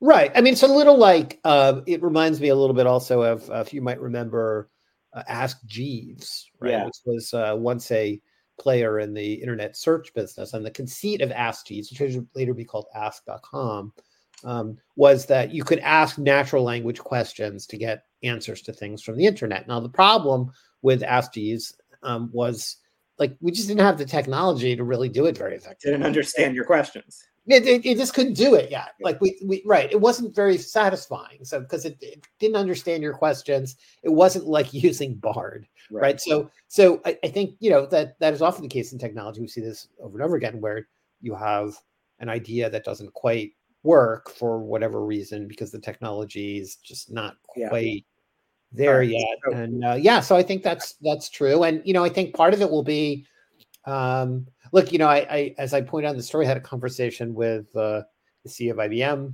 Right. 0.02 0.32
I 0.34 0.42
mean, 0.42 0.54
it's 0.54 0.64
a 0.64 0.68
little 0.68 0.98
like 0.98 1.40
uh, 1.44 1.82
it 1.86 2.02
reminds 2.02 2.40
me 2.40 2.50
a 2.50 2.56
little 2.56 2.76
bit 2.76 2.88
also 2.88 3.22
of 3.22 3.50
uh, 3.50 3.56
if 3.56 3.74
you 3.74 3.82
might 3.82 4.00
remember 4.00 4.70
uh, 5.14 5.24
Ask 5.28 5.58
Jeeves, 5.66 6.50
right? 6.60 6.72
Yeah. 6.72 6.86
Which 6.86 6.98
was 7.06 7.34
uh, 7.34 7.56
once 7.58 7.92
a 7.92 8.22
player 8.60 9.00
in 9.00 9.14
the 9.14 9.34
internet 9.34 9.76
search 9.76 10.14
business, 10.14 10.54
and 10.54 10.66
the 10.66 10.72
conceit 10.72 11.22
of 11.22 11.32
Ask 11.32 11.68
Jeeves, 11.68 11.90
which 11.90 12.00
would 12.00 12.28
later 12.36 12.54
be 12.54 12.66
called 12.66 12.86
Ask.com, 12.96 13.94
um, 14.44 14.78
was 14.96 15.26
that 15.26 15.52
you 15.52 15.64
could 15.64 15.80
ask 15.80 16.18
natural 16.18 16.64
language 16.64 17.00
questions 17.00 17.66
to 17.68 17.78
get 17.78 18.04
answers 18.24 18.62
to 18.64 18.74
things 18.74 19.02
from 19.02 19.18
the 19.18 19.26
internet. 19.26 19.68
Now, 19.68 19.80
the 19.80 19.90
problem 19.90 20.52
with 20.82 21.04
Ask 21.04 21.34
Jeeves 21.34 21.76
um, 22.04 22.30
was 22.32 22.78
like 23.18 23.36
we 23.42 23.52
just 23.52 23.68
didn't 23.68 23.86
have 23.86 23.98
the 23.98 24.06
technology 24.06 24.76
to 24.76 24.84
really 24.84 25.10
do 25.10 25.26
it 25.26 25.38
very 25.38 25.56
effectively. 25.56 25.92
Didn't 25.92 26.06
understand 26.06 26.56
your 26.56 26.66
questions. 26.66 27.24
It, 27.48 27.66
it, 27.66 27.86
it 27.86 27.98
just 27.98 28.14
couldn't 28.14 28.34
do 28.34 28.54
it 28.54 28.70
yet. 28.70 28.90
Like 29.02 29.20
we, 29.22 29.40
we 29.44 29.64
right, 29.66 29.92
it 29.92 30.00
wasn't 30.00 30.36
very 30.36 30.58
satisfying. 30.58 31.44
So 31.44 31.60
because 31.60 31.84
it, 31.84 31.98
it, 32.00 32.26
didn't 32.40 32.58
understand 32.58 33.02
your 33.02 33.14
questions, 33.14 33.76
it 34.04 34.10
wasn't 34.10 34.46
like 34.46 34.74
using 34.74 35.16
Bard, 35.16 35.68
right? 35.92 36.02
right? 36.02 36.22
So 36.22 36.50
so 36.68 37.02
I, 37.06 37.18
I 37.24 37.28
think 37.28 37.56
you 37.60 37.70
know 37.70 37.86
that 37.88 38.20
that 38.20 38.34
is 38.34 38.42
often 38.42 38.64
the 38.64 38.70
case 38.70 38.94
in 38.94 39.00
technology. 39.00 39.42
We 39.42 39.48
see 39.48 39.62
this 39.62 39.88
over 40.02 40.18
and 40.18 40.26
over 40.26 40.36
again, 40.36 40.62
where 40.62 40.88
you 41.22 41.36
have 41.36 41.76
an 42.20 42.30
idea 42.30 42.70
that 42.70 42.84
doesn't 42.84 43.14
quite 43.14 43.52
work 43.84 44.30
for 44.30 44.60
whatever 44.60 45.06
reason 45.06 45.48
because 45.48 45.72
the 45.72 45.80
technology 45.80 46.60
is 46.60 46.76
just 46.76 47.12
not 47.12 47.38
quite 47.48 48.06
there 48.72 49.02
yet. 49.02 49.38
And 49.54 49.84
uh, 49.84 49.98
yeah, 50.00 50.20
so 50.20 50.36
I 50.36 50.44
think 50.44 50.64
that's 50.64 50.94
that's 51.02 51.30
true. 51.30 51.64
And 51.64 51.82
you 51.86 51.94
know, 51.94 52.04
I 52.04 52.10
think 52.10 52.36
part 52.36 52.54
of 52.54 52.62
it 52.62 52.70
will 52.70 52.84
be, 52.84 53.26
um, 53.86 54.48
look, 54.72 54.92
you 54.92 55.00
know, 55.00 55.08
I, 55.08 55.28
I 55.30 55.56
as 55.58 55.74
I 55.74 55.82
point 55.82 56.06
out 56.06 56.12
in 56.12 56.18
the 56.18 56.24
story, 56.24 56.46
I 56.46 56.50
had 56.50 56.58
a 56.58 56.62
conversation 56.62 57.34
with 57.34 57.76
uh, 57.76 58.04
the 58.44 58.50
CEO 58.50 58.72
of 58.72 58.78
IBM 58.78 59.34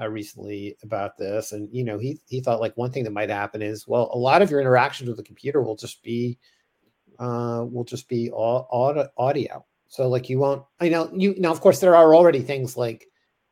uh, 0.00 0.08
recently 0.08 0.76
about 0.82 1.16
this, 1.16 1.52
and 1.52 1.68
you 1.72 1.84
know, 1.84 1.98
he 1.98 2.20
he 2.26 2.40
thought 2.40 2.60
like 2.60 2.76
one 2.76 2.90
thing 2.90 3.04
that 3.04 3.12
might 3.12 3.30
happen 3.30 3.62
is, 3.62 3.88
well, 3.88 4.10
a 4.12 4.18
lot 4.18 4.42
of 4.42 4.50
your 4.50 4.60
interactions 4.60 5.08
with 5.08 5.16
the 5.16 5.24
computer 5.24 5.62
will 5.62 5.76
just 5.76 6.02
be 6.02 6.38
uh, 7.18 7.64
will 7.70 7.84
just 7.84 8.08
be 8.08 8.30
all, 8.30 9.10
audio. 9.16 9.64
So 9.88 10.08
like 10.08 10.28
you 10.28 10.38
won't, 10.38 10.64
I 10.80 10.88
know 10.88 11.10
you 11.14 11.34
now. 11.38 11.52
Of 11.52 11.60
course, 11.60 11.78
there 11.78 11.94
are 11.94 12.14
already 12.14 12.40
things 12.40 12.76
like 12.76 13.06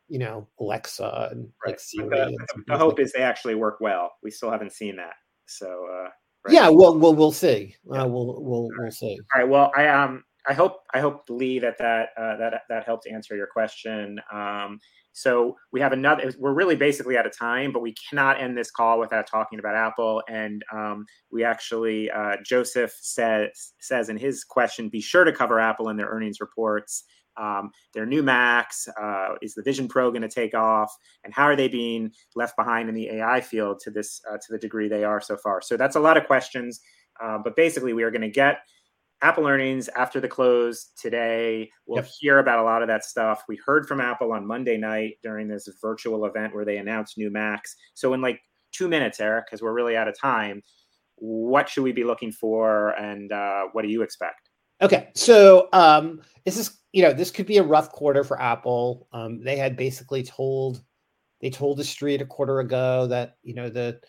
you 0.09 0.19
know 0.19 0.49
Alexa 0.59 1.29
and 1.31 1.49
right. 1.65 1.73
like 1.73 1.81
Siri. 1.81 2.09
The, 2.09 2.25
and 2.25 2.39
the 2.67 2.77
hope 2.77 2.99
like 2.99 3.07
is 3.07 3.13
they 3.13 3.23
actually 3.23 3.55
work 3.55 3.79
well. 3.81 4.13
We 4.23 4.31
still 4.31 4.51
haven't 4.51 4.73
seen 4.73 4.97
that. 4.97 5.15
So 5.57 5.87
uh, 5.91 6.09
right. 6.45 6.55
yeah, 6.55 6.69
well, 6.69 6.99
we'll 6.99 7.15
we'll 7.15 7.33
see. 7.33 7.75
Yeah. 7.85 8.03
Uh, 8.03 8.07
we'll 8.07 8.43
we'll 8.43 8.69
we'll 8.77 8.91
see. 8.91 9.19
All 9.35 9.41
right. 9.41 9.49
Well, 9.49 9.73
I 9.77 9.89
um 9.89 10.25
I 10.49 10.55
hope 10.55 10.81
I 10.93 11.01
hope 11.01 11.25
Lee 11.29 11.59
that 11.61 11.79
that 11.79 12.09
uh, 12.17 12.37
that 12.37 12.63
that 12.69 12.85
helped 12.85 13.07
answer 13.07 13.37
your 13.37 13.47
question. 13.47 14.21
Um, 14.33 14.81
so 15.13 15.57
we 15.73 15.81
have 15.81 15.93
another. 15.93 16.33
We're 16.39 16.55
really 16.55 16.75
basically 16.75 17.19
out 17.19 17.27
of 17.27 17.37
time, 17.37 17.71
but 17.71 17.83
we 17.83 17.95
cannot 18.09 18.41
end 18.41 18.57
this 18.57 18.71
call 18.71 18.99
without 18.99 19.27
talking 19.27 19.59
about 19.59 19.75
Apple. 19.75 20.23
And 20.29 20.65
um, 20.73 21.05
we 21.31 21.45
actually, 21.45 22.11
uh, 22.11 22.37
Joseph 22.45 22.97
says 23.01 23.75
says 23.79 24.09
in 24.09 24.17
his 24.17 24.43
question, 24.43 24.89
be 24.89 25.01
sure 25.01 25.25
to 25.25 25.33
cover 25.33 25.61
Apple 25.61 25.91
in 25.91 25.97
their 25.97 26.09
earnings 26.09 26.41
reports 26.41 27.05
um, 27.37 27.71
their 27.95 28.07
new 28.07 28.23
Macs? 28.23 28.89
Uh, 29.01 29.35
is 29.43 29.55
the 29.55 29.63
Vision 29.63 29.89
Pro 29.89 30.11
going 30.11 30.23
to 30.23 30.29
take 30.29 30.55
off? 30.55 30.95
And 31.25 31.33
how 31.33 31.45
are 31.45 31.57
they 31.57 31.69
being 31.69 32.13
left 32.35 32.57
behind 32.57 32.89
in 32.89 32.95
the 32.95 33.09
AI 33.09 33.41
field 33.41 33.81
to 33.81 33.91
this 33.91 34.21
uh, 34.31 34.37
to 34.37 34.47
the 34.51 34.59
degree 34.59 34.89
they 34.89 35.05
are 35.05 35.21
so 35.21 35.37
far? 35.37 35.61
So 35.63 35.77
that's 35.77 35.97
a 35.97 36.01
lot 36.01 36.17
of 36.17 36.27
questions. 36.27 36.81
Uh, 37.23 37.39
but 37.43 37.57
basically, 37.57 37.93
we 37.93 38.03
are 38.03 38.11
going 38.11 38.23
to 38.23 38.31
get 38.31 38.59
Apple 39.23 39.47
earnings 39.47 39.89
after 39.97 40.21
the 40.21 40.29
close 40.29 40.91
today. 41.01 41.71
We'll 41.87 42.03
yep. 42.03 42.11
hear 42.19 42.39
about 42.39 42.59
a 42.59 42.63
lot 42.63 42.83
of 42.83 42.89
that 42.89 43.05
stuff. 43.05 43.45
We 43.49 43.59
heard 43.65 43.87
from 43.87 44.01
Apple 44.01 44.33
on 44.33 44.47
Monday 44.47 44.77
night 44.77 45.19
during 45.23 45.47
this 45.47 45.69
virtual 45.81 46.25
event 46.25 46.55
where 46.55 46.65
they 46.65 46.79
announced 46.79 47.17
new 47.17 47.31
Macs. 47.31 47.77
So 47.95 48.15
in 48.15 48.21
like 48.21 48.41
two 48.73 48.89
minutes, 48.89 49.21
Eric, 49.21 49.47
because 49.47 49.63
we're 49.63 49.75
really 49.75 49.97
out 49.97 50.09
of 50.09 50.19
time, 50.19 50.61
what 51.17 51.69
should 51.69 51.85
we 51.85 51.93
be 51.93 52.03
looking 52.03 52.33
for, 52.33 52.91
and 52.91 53.31
uh, 53.31 53.67
what 53.73 53.83
do 53.83 53.89
you 53.89 54.03
expect? 54.03 54.51
Okay, 54.83 55.11
so 55.15 55.69
um, 55.73 56.21
this 56.45 56.57
is 56.57 56.79
you 56.93 57.03
know 57.03 57.13
this 57.13 57.31
could 57.31 57.47
be 57.47 57.59
a 57.59 57.63
rough 57.63 57.91
quarter 57.93 58.25
for 58.25 58.41
Apple. 58.43 59.09
Um, 59.13 59.43
they 59.43 59.57
had 59.57 59.77
basically 59.77 60.23
told 60.23 60.83
they 61.41 61.51
told 61.51 61.79
the 61.79 61.85
street 61.85 62.21
a 62.21 62.27
quarter 62.27 62.61
ago 62.61 63.07
that 63.07 63.37
you 63.43 63.55
know 63.55 63.71
the 63.71 64.01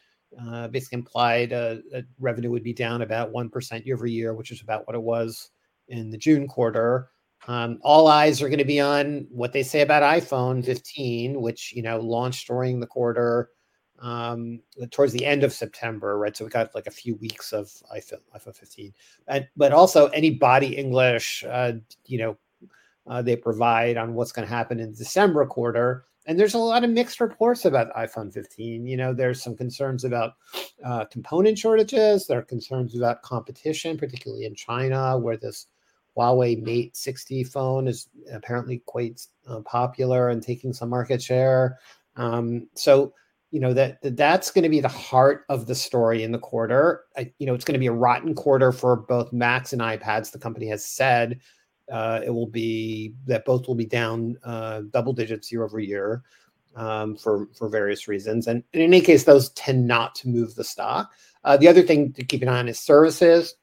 uh, 0.42 0.68
basically 0.70 0.98
implied 0.98 1.54
uh, 1.54 1.76
revenue 2.20 2.50
would 2.50 2.64
be 2.64 2.74
down 2.74 3.04
about 3.04 3.32
1% 3.32 3.86
year 3.86 3.96
over 3.96 4.08
year, 4.08 4.34
which 4.34 4.52
is 4.52 4.62
about 4.62 4.88
what 4.88 4.96
it 4.96 5.02
was 5.02 5.52
in 5.90 6.10
the 6.10 6.18
June 6.18 6.48
quarter. 6.48 7.10
Um, 7.48 7.80
all 7.84 8.08
eyes 8.08 8.42
are 8.42 8.48
going 8.48 8.60
to 8.60 8.66
be 8.66 8.80
on 8.80 9.28
what 9.30 9.54
they 9.54 9.64
say 9.64 9.82
about 9.82 10.02
iPhone 10.02 10.64
15, 10.66 11.42
which, 11.42 11.74
you 11.76 11.84
know, 11.84 12.00
launched 12.00 12.48
during 12.48 12.80
the 12.80 12.88
quarter 12.88 13.50
um, 14.04 14.60
towards 14.92 15.14
the 15.14 15.26
end 15.26 15.44
of 15.44 15.52
September, 15.52 16.18
right? 16.20 16.36
So 16.36 16.46
we 16.46 16.52
got 16.52 16.76
like 16.76 16.88
a 16.88 16.92
few 16.92 17.16
weeks 17.16 17.54
of 17.54 17.72
iPhone, 17.96 18.20
iPhone 18.36 18.56
15. 18.56 18.94
And, 19.28 19.48
but 19.58 19.72
also 19.72 20.08
any 20.08 20.30
body 20.30 20.76
English, 20.78 21.44
uh, 21.50 21.74
you 22.06 22.20
know, 22.20 22.38
uh, 23.08 23.22
they 23.22 23.36
provide 23.36 23.98
on 23.98 24.14
what's 24.14 24.32
going 24.32 24.48
to 24.48 24.54
happen 24.54 24.80
in 24.80 24.94
December 24.94 25.46
quarter 25.46 26.06
and 26.26 26.40
there's 26.40 26.54
a 26.54 26.60
lot 26.60 26.84
of 26.84 26.90
mixed 26.90 27.20
reports 27.20 27.66
about 27.66 27.94
iPhone 27.96 28.34
15. 28.34 28.86
You 28.86 28.98
know, 28.98 29.14
there's 29.14 29.44
some 29.44 29.56
concerns 29.56 30.06
about 30.06 30.36
uh, 30.84 31.06
component 31.06 31.58
shortages. 31.58 32.28
There 32.28 32.40
are 32.40 32.44
concerns 32.44 32.96
about 32.96 33.22
competition, 33.24 33.98
particularly 33.98 34.46
in 34.46 34.56
China, 34.56 35.18
where 35.18 35.36
this 35.36 35.68
Huawei 36.18 36.62
Mate 36.62 36.96
60 36.96 37.44
phone 37.46 37.88
is 37.88 38.08
apparently 38.32 38.82
quite 38.86 39.26
uh, 39.48 39.60
popular 39.62 40.30
and 40.30 40.42
taking 40.42 40.72
some 40.72 40.90
market 40.90 41.22
share. 41.22 41.80
Um, 42.16 42.70
so, 42.76 43.14
you 43.54 43.60
know 43.60 43.72
that, 43.72 44.02
that 44.02 44.18
that's 44.18 44.50
going 44.50 44.64
to 44.64 44.70
be 44.70 44.80
the 44.80 44.88
heart 44.88 45.46
of 45.48 45.68
the 45.68 45.76
story 45.76 46.24
in 46.24 46.32
the 46.32 46.40
quarter. 46.40 47.04
I, 47.16 47.32
you 47.38 47.46
know, 47.46 47.54
it's 47.54 47.64
going 47.64 47.74
to 47.74 47.80
be 47.80 47.86
a 47.86 47.94
rotten 47.94 48.34
quarter 48.34 48.72
for 48.72 48.96
both 48.96 49.32
Macs 49.32 49.74
and 49.74 49.82
iPads. 49.82 50.32
The 50.32 50.40
company 50.40 50.66
has 50.70 50.84
said 50.84 51.40
uh, 51.92 52.22
it 52.26 52.32
will 52.32 52.48
be 52.48 53.14
that 53.28 53.46
both 53.46 53.68
will 53.68 53.76
be 53.76 53.86
down 53.86 54.38
uh, 54.44 54.82
double 54.90 55.14
digits 55.14 55.52
year 55.52 55.64
over 55.64 55.80
year 55.80 56.24
um, 56.76 57.16
for 57.16 57.48
for 57.56 57.70
various 57.70 58.08
reasons, 58.08 58.48
and, 58.48 58.64
and, 58.74 58.82
in 58.82 58.90
any 58.90 59.02
case, 59.02 59.24
those 59.24 59.52
tend 59.52 59.86
not 59.86 60.16
to 60.16 60.30
move 60.30 60.56
the 60.56 60.64
stock. 60.64 61.12
Uh, 61.44 61.56
the 61.56 61.68
other 61.68 61.84
thing 61.84 62.12
to 62.14 62.26
keep 62.26 62.42
an 62.42 62.50
eye 62.50 62.58
on 62.58 62.68
is 62.68 62.80
services. 62.80 63.54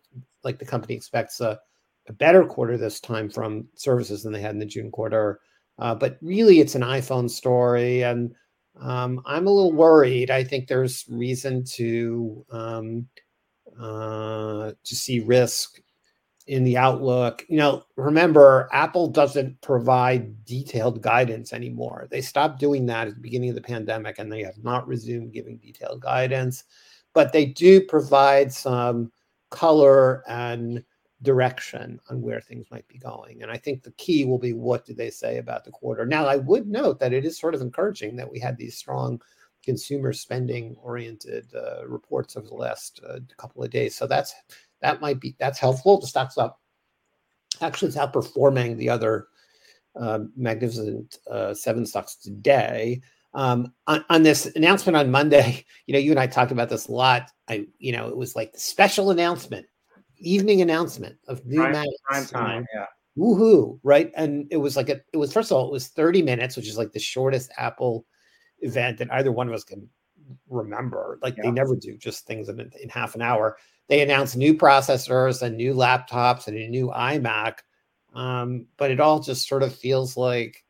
Like 0.44 0.60
the 0.60 0.64
company 0.64 0.94
expects 0.94 1.40
a, 1.40 1.58
a 2.06 2.12
better 2.12 2.46
quarter 2.46 2.78
this 2.78 3.00
time 3.00 3.28
from 3.28 3.66
services 3.74 4.22
than 4.22 4.32
they 4.32 4.40
had 4.40 4.52
in 4.52 4.60
the 4.60 4.66
June 4.66 4.92
quarter, 4.92 5.40
uh, 5.80 5.96
but 5.96 6.16
really 6.22 6.60
it's 6.60 6.76
an 6.76 6.82
iPhone 6.82 7.28
story, 7.28 8.04
and 8.04 8.36
um, 8.78 9.20
I'm 9.26 9.46
a 9.46 9.50
little 9.50 9.72
worried. 9.72 10.30
I 10.30 10.44
think 10.44 10.66
there's 10.66 11.04
reason 11.08 11.64
to 11.74 12.44
um, 12.50 13.08
uh, 13.78 14.72
to 14.84 14.96
see 14.96 15.20
risk 15.20 15.80
in 16.46 16.64
the 16.64 16.76
outlook. 16.76 17.44
You 17.48 17.58
know, 17.58 17.84
remember, 17.96 18.68
Apple 18.72 19.08
doesn't 19.08 19.60
provide 19.60 20.44
detailed 20.44 21.00
guidance 21.00 21.52
anymore. 21.52 22.08
They 22.10 22.20
stopped 22.20 22.58
doing 22.58 22.86
that 22.86 23.08
at 23.08 23.14
the 23.14 23.20
beginning 23.20 23.50
of 23.50 23.54
the 23.54 23.60
pandemic 23.62 24.18
and 24.18 24.32
they 24.32 24.42
have 24.42 24.62
not 24.62 24.86
resumed 24.88 25.32
giving 25.32 25.58
detailed 25.58 26.00
guidance, 26.00 26.64
but 27.14 27.32
they 27.32 27.46
do 27.46 27.80
provide 27.82 28.52
some 28.52 29.12
color 29.50 30.24
and 30.28 30.84
direction 31.22 32.00
on 32.08 32.22
where 32.22 32.40
things 32.40 32.66
might 32.70 32.88
be 32.88 32.98
going. 32.98 33.42
And 33.42 33.50
I 33.50 33.56
think 33.56 33.82
the 33.82 33.92
key 33.92 34.24
will 34.24 34.38
be 34.38 34.52
what 34.52 34.86
do 34.86 34.94
they 34.94 35.10
say 35.10 35.38
about 35.38 35.64
the 35.64 35.70
quarter. 35.70 36.06
Now, 36.06 36.26
I 36.26 36.36
would 36.36 36.66
note 36.66 36.98
that 37.00 37.12
it 37.12 37.24
is 37.24 37.38
sort 37.38 37.54
of 37.54 37.60
encouraging 37.60 38.16
that 38.16 38.30
we 38.30 38.38
had 38.38 38.56
these 38.56 38.76
strong 38.76 39.20
consumer 39.62 40.12
spending 40.12 40.74
oriented 40.82 41.46
uh, 41.54 41.86
reports 41.86 42.36
over 42.36 42.46
the 42.46 42.54
last 42.54 43.00
uh, 43.08 43.18
couple 43.36 43.62
of 43.62 43.70
days. 43.70 43.94
So 43.94 44.06
that's 44.06 44.34
that 44.80 45.00
might 45.00 45.20
be 45.20 45.36
that's 45.38 45.58
helpful. 45.58 46.00
The 46.00 46.06
stock's 46.06 46.38
up. 46.38 46.60
Actually, 47.60 47.88
it's 47.88 47.96
outperforming 47.98 48.78
the 48.78 48.88
other 48.88 49.28
uh, 49.96 50.20
magnificent 50.36 51.18
seven 51.52 51.84
stocks 51.84 52.16
today. 52.16 53.02
Um, 53.32 53.72
on, 53.86 54.04
on, 54.10 54.24
this 54.24 54.46
announcement 54.56 54.96
on 54.96 55.10
Monday, 55.10 55.64
you 55.86 55.92
know, 55.92 56.00
you 56.00 56.10
and 56.10 56.18
I 56.18 56.26
talked 56.26 56.50
about 56.50 56.68
this 56.68 56.88
a 56.88 56.92
lot. 56.92 57.30
I, 57.48 57.66
you 57.78 57.92
know, 57.92 58.08
it 58.08 58.16
was 58.16 58.34
like 58.34 58.52
the 58.52 58.58
special 58.58 59.10
announcement, 59.10 59.66
evening 60.20 60.62
announcement 60.62 61.16
of 61.28 61.44
new 61.46 61.58
prime, 61.58 61.86
prime 62.04 62.26
time. 62.26 62.66
Yeah. 62.74 62.86
Woohoo! 63.18 63.78
Right, 63.82 64.12
and 64.16 64.46
it 64.50 64.56
was 64.58 64.76
like 64.76 64.88
a, 64.88 65.00
it 65.12 65.16
was 65.16 65.32
first 65.32 65.50
of 65.50 65.56
all, 65.56 65.66
it 65.66 65.72
was 65.72 65.88
thirty 65.88 66.22
minutes, 66.22 66.56
which 66.56 66.68
is 66.68 66.78
like 66.78 66.92
the 66.92 67.00
shortest 67.00 67.50
Apple 67.58 68.06
event 68.60 68.98
that 68.98 69.12
either 69.12 69.32
one 69.32 69.48
of 69.48 69.54
us 69.54 69.64
can 69.64 69.88
remember. 70.48 71.18
Like 71.22 71.36
yeah. 71.36 71.44
they 71.44 71.50
never 71.50 71.74
do 71.74 71.96
just 71.96 72.26
things 72.26 72.48
in, 72.48 72.60
in 72.60 72.88
half 72.88 73.14
an 73.14 73.22
hour 73.22 73.56
they 73.90 74.00
announced 74.02 74.36
new 74.36 74.54
processors 74.54 75.42
and 75.42 75.56
new 75.56 75.74
laptops 75.74 76.46
and 76.46 76.56
a 76.56 76.68
new 76.68 76.86
iMac. 76.94 77.58
Um, 78.14 78.66
but 78.76 78.92
it 78.92 79.00
all 79.00 79.18
just 79.18 79.48
sort 79.48 79.64
of 79.64 79.74
feels 79.74 80.16
like 80.16 80.64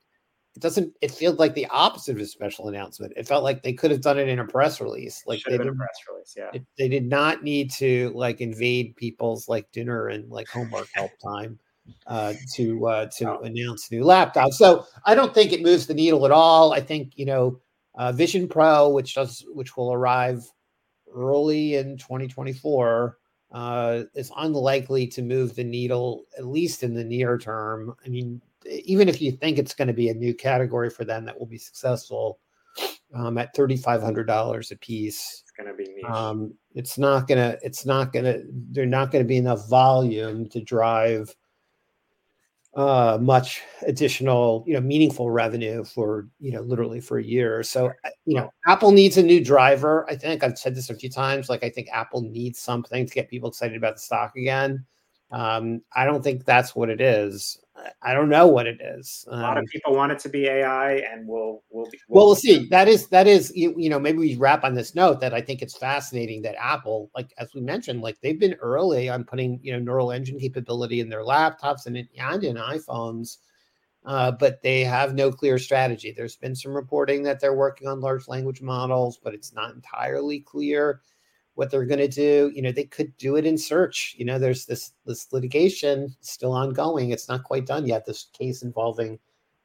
it 0.60 0.62
doesn't. 0.62 0.94
It 1.00 1.10
feels 1.10 1.38
like 1.38 1.54
the 1.54 1.66
opposite 1.68 2.16
of 2.16 2.20
a 2.20 2.26
special 2.26 2.68
announcement. 2.68 3.14
It 3.16 3.26
felt 3.26 3.42
like 3.42 3.62
they 3.62 3.72
could 3.72 3.90
have 3.90 4.02
done 4.02 4.18
it 4.18 4.28
in 4.28 4.40
a 4.40 4.44
press 4.44 4.78
release. 4.78 5.22
Like 5.26 5.40
they 5.44 5.56
did 5.56 5.66
a 5.66 5.72
press 5.72 5.98
release. 6.10 6.34
Yeah, 6.36 6.50
it, 6.52 6.66
they 6.76 6.86
did 6.86 7.06
not 7.06 7.42
need 7.42 7.70
to 7.72 8.12
like 8.14 8.42
invade 8.42 8.94
people's 8.96 9.48
like 9.48 9.72
dinner 9.72 10.08
and 10.08 10.30
like 10.30 10.48
homework 10.48 10.88
help 10.92 11.12
time 11.24 11.58
uh, 12.06 12.34
to 12.56 12.86
uh, 12.86 13.06
to 13.16 13.30
oh. 13.30 13.40
announce 13.40 13.90
new 13.90 14.02
laptops. 14.02 14.52
So 14.54 14.84
I 15.06 15.14
don't 15.14 15.32
think 15.32 15.54
it 15.54 15.62
moves 15.62 15.86
the 15.86 15.94
needle 15.94 16.26
at 16.26 16.30
all. 16.30 16.74
I 16.74 16.80
think 16.80 17.16
you 17.16 17.24
know 17.24 17.58
uh, 17.94 18.12
Vision 18.12 18.46
Pro, 18.46 18.90
which 18.90 19.14
does 19.14 19.42
which 19.54 19.78
will 19.78 19.94
arrive 19.94 20.44
early 21.14 21.76
in 21.76 21.96
2024 21.96 23.16
uh, 23.52 24.02
is 24.14 24.30
unlikely 24.36 25.06
to 25.06 25.22
move 25.22 25.54
the 25.54 25.64
needle, 25.64 26.26
at 26.36 26.44
least 26.46 26.82
in 26.82 26.92
the 26.92 27.02
near 27.02 27.38
term. 27.38 27.94
I 28.04 28.10
mean, 28.10 28.42
even 28.66 29.08
if 29.08 29.20
you 29.20 29.32
think 29.32 29.58
it's 29.58 29.74
going 29.74 29.88
to 29.88 29.94
be 29.94 30.08
a 30.08 30.14
new 30.14 30.34
category 30.34 30.90
for 30.90 31.04
them 31.04 31.24
that 31.24 31.38
will 31.38 31.46
be 31.46 31.58
successful 31.58 32.38
um, 33.14 33.38
at 33.38 33.54
$3,500 33.56 34.70
a 34.70 34.76
piece, 34.76 35.42
it's 35.42 35.52
going 35.52 35.68
to 35.68 35.74
be 35.74 35.92
niche. 35.92 36.04
Um, 36.04 36.54
it's 36.74 36.98
not 36.98 37.26
going 37.26 37.38
to, 37.38 37.58
it's 37.62 37.84
not 37.84 38.12
going 38.12 38.24
to, 38.24 38.42
they're 38.70 38.86
not 38.86 39.10
going 39.10 39.24
to 39.24 39.28
be 39.28 39.36
enough 39.36 39.68
volume 39.68 40.48
to 40.50 40.60
drive 40.60 41.34
uh, 42.74 43.18
much 43.20 43.62
additional, 43.86 44.62
you 44.66 44.74
know, 44.74 44.80
meaningful 44.80 45.30
revenue 45.30 45.82
for, 45.84 46.28
you 46.38 46.52
know, 46.52 46.60
literally 46.60 47.00
for 47.00 47.18
a 47.18 47.24
year. 47.24 47.62
So, 47.64 47.92
you 48.26 48.36
know, 48.36 48.52
Apple 48.66 48.92
needs 48.92 49.16
a 49.16 49.22
new 49.22 49.44
driver. 49.44 50.08
I 50.08 50.14
think 50.14 50.44
I've 50.44 50.58
said 50.58 50.76
this 50.76 50.90
a 50.90 50.94
few 50.94 51.10
times. 51.10 51.48
Like, 51.48 51.64
I 51.64 51.70
think 51.70 51.88
Apple 51.92 52.22
needs 52.22 52.60
something 52.60 53.06
to 53.06 53.14
get 53.14 53.28
people 53.28 53.48
excited 53.48 53.76
about 53.76 53.96
the 53.96 54.00
stock 54.00 54.36
again. 54.36 54.84
Um, 55.32 55.82
I 55.94 56.04
don't 56.04 56.22
think 56.22 56.44
that's 56.44 56.76
what 56.76 56.90
it 56.90 57.00
is. 57.00 57.58
I 58.02 58.14
don't 58.14 58.28
know 58.28 58.46
what 58.46 58.66
it 58.66 58.80
is. 58.80 59.24
Um, 59.30 59.38
a 59.38 59.42
lot 59.42 59.56
of 59.56 59.62
um, 59.62 59.66
people 59.66 59.94
want 59.94 60.12
it 60.12 60.18
to 60.20 60.28
be 60.28 60.46
AI, 60.46 60.94
and 60.94 61.26
we'll 61.26 61.62
we'll 61.70 61.84
we'll, 61.84 61.90
well, 62.08 62.26
we'll 62.26 62.34
see. 62.34 62.66
That 62.68 62.88
is 62.88 63.08
that 63.08 63.26
is 63.26 63.52
you, 63.54 63.74
you 63.76 63.88
know 63.88 63.98
maybe 63.98 64.18
we 64.18 64.36
wrap 64.36 64.64
on 64.64 64.74
this 64.74 64.94
note 64.94 65.20
that 65.20 65.34
I 65.34 65.40
think 65.40 65.62
it's 65.62 65.76
fascinating 65.76 66.42
that 66.42 66.56
Apple, 66.58 67.10
like 67.14 67.32
as 67.38 67.54
we 67.54 67.60
mentioned, 67.60 68.00
like 68.00 68.20
they've 68.20 68.40
been 68.40 68.54
early 68.54 69.08
on 69.08 69.24
putting 69.24 69.60
you 69.62 69.72
know 69.72 69.78
neural 69.78 70.12
engine 70.12 70.38
capability 70.38 71.00
in 71.00 71.08
their 71.08 71.24
laptops 71.24 71.86
and 71.86 71.96
in, 71.96 72.08
and 72.18 72.44
in 72.44 72.56
iPhones, 72.56 73.38
uh, 74.04 74.30
but 74.32 74.62
they 74.62 74.82
have 74.84 75.14
no 75.14 75.30
clear 75.30 75.58
strategy. 75.58 76.12
There's 76.16 76.36
been 76.36 76.54
some 76.54 76.74
reporting 76.74 77.22
that 77.24 77.40
they're 77.40 77.54
working 77.54 77.88
on 77.88 78.00
large 78.00 78.28
language 78.28 78.62
models, 78.62 79.18
but 79.22 79.34
it's 79.34 79.52
not 79.52 79.74
entirely 79.74 80.40
clear 80.40 81.00
what 81.54 81.70
they're 81.70 81.84
going 81.84 82.00
to 82.00 82.08
do. 82.08 82.50
You 82.54 82.62
know, 82.62 82.72
they 82.72 82.84
could 82.84 83.16
do 83.16 83.36
it 83.36 83.46
in 83.46 83.58
search. 83.58 84.14
You 84.18 84.24
know, 84.24 84.38
there's 84.38 84.66
this 84.66 84.92
this 85.06 85.32
litigation 85.32 86.14
still 86.20 86.52
ongoing. 86.52 87.10
It's 87.10 87.28
not 87.28 87.44
quite 87.44 87.66
done 87.66 87.86
yet. 87.86 88.06
This 88.06 88.28
case 88.32 88.62
involving 88.62 89.18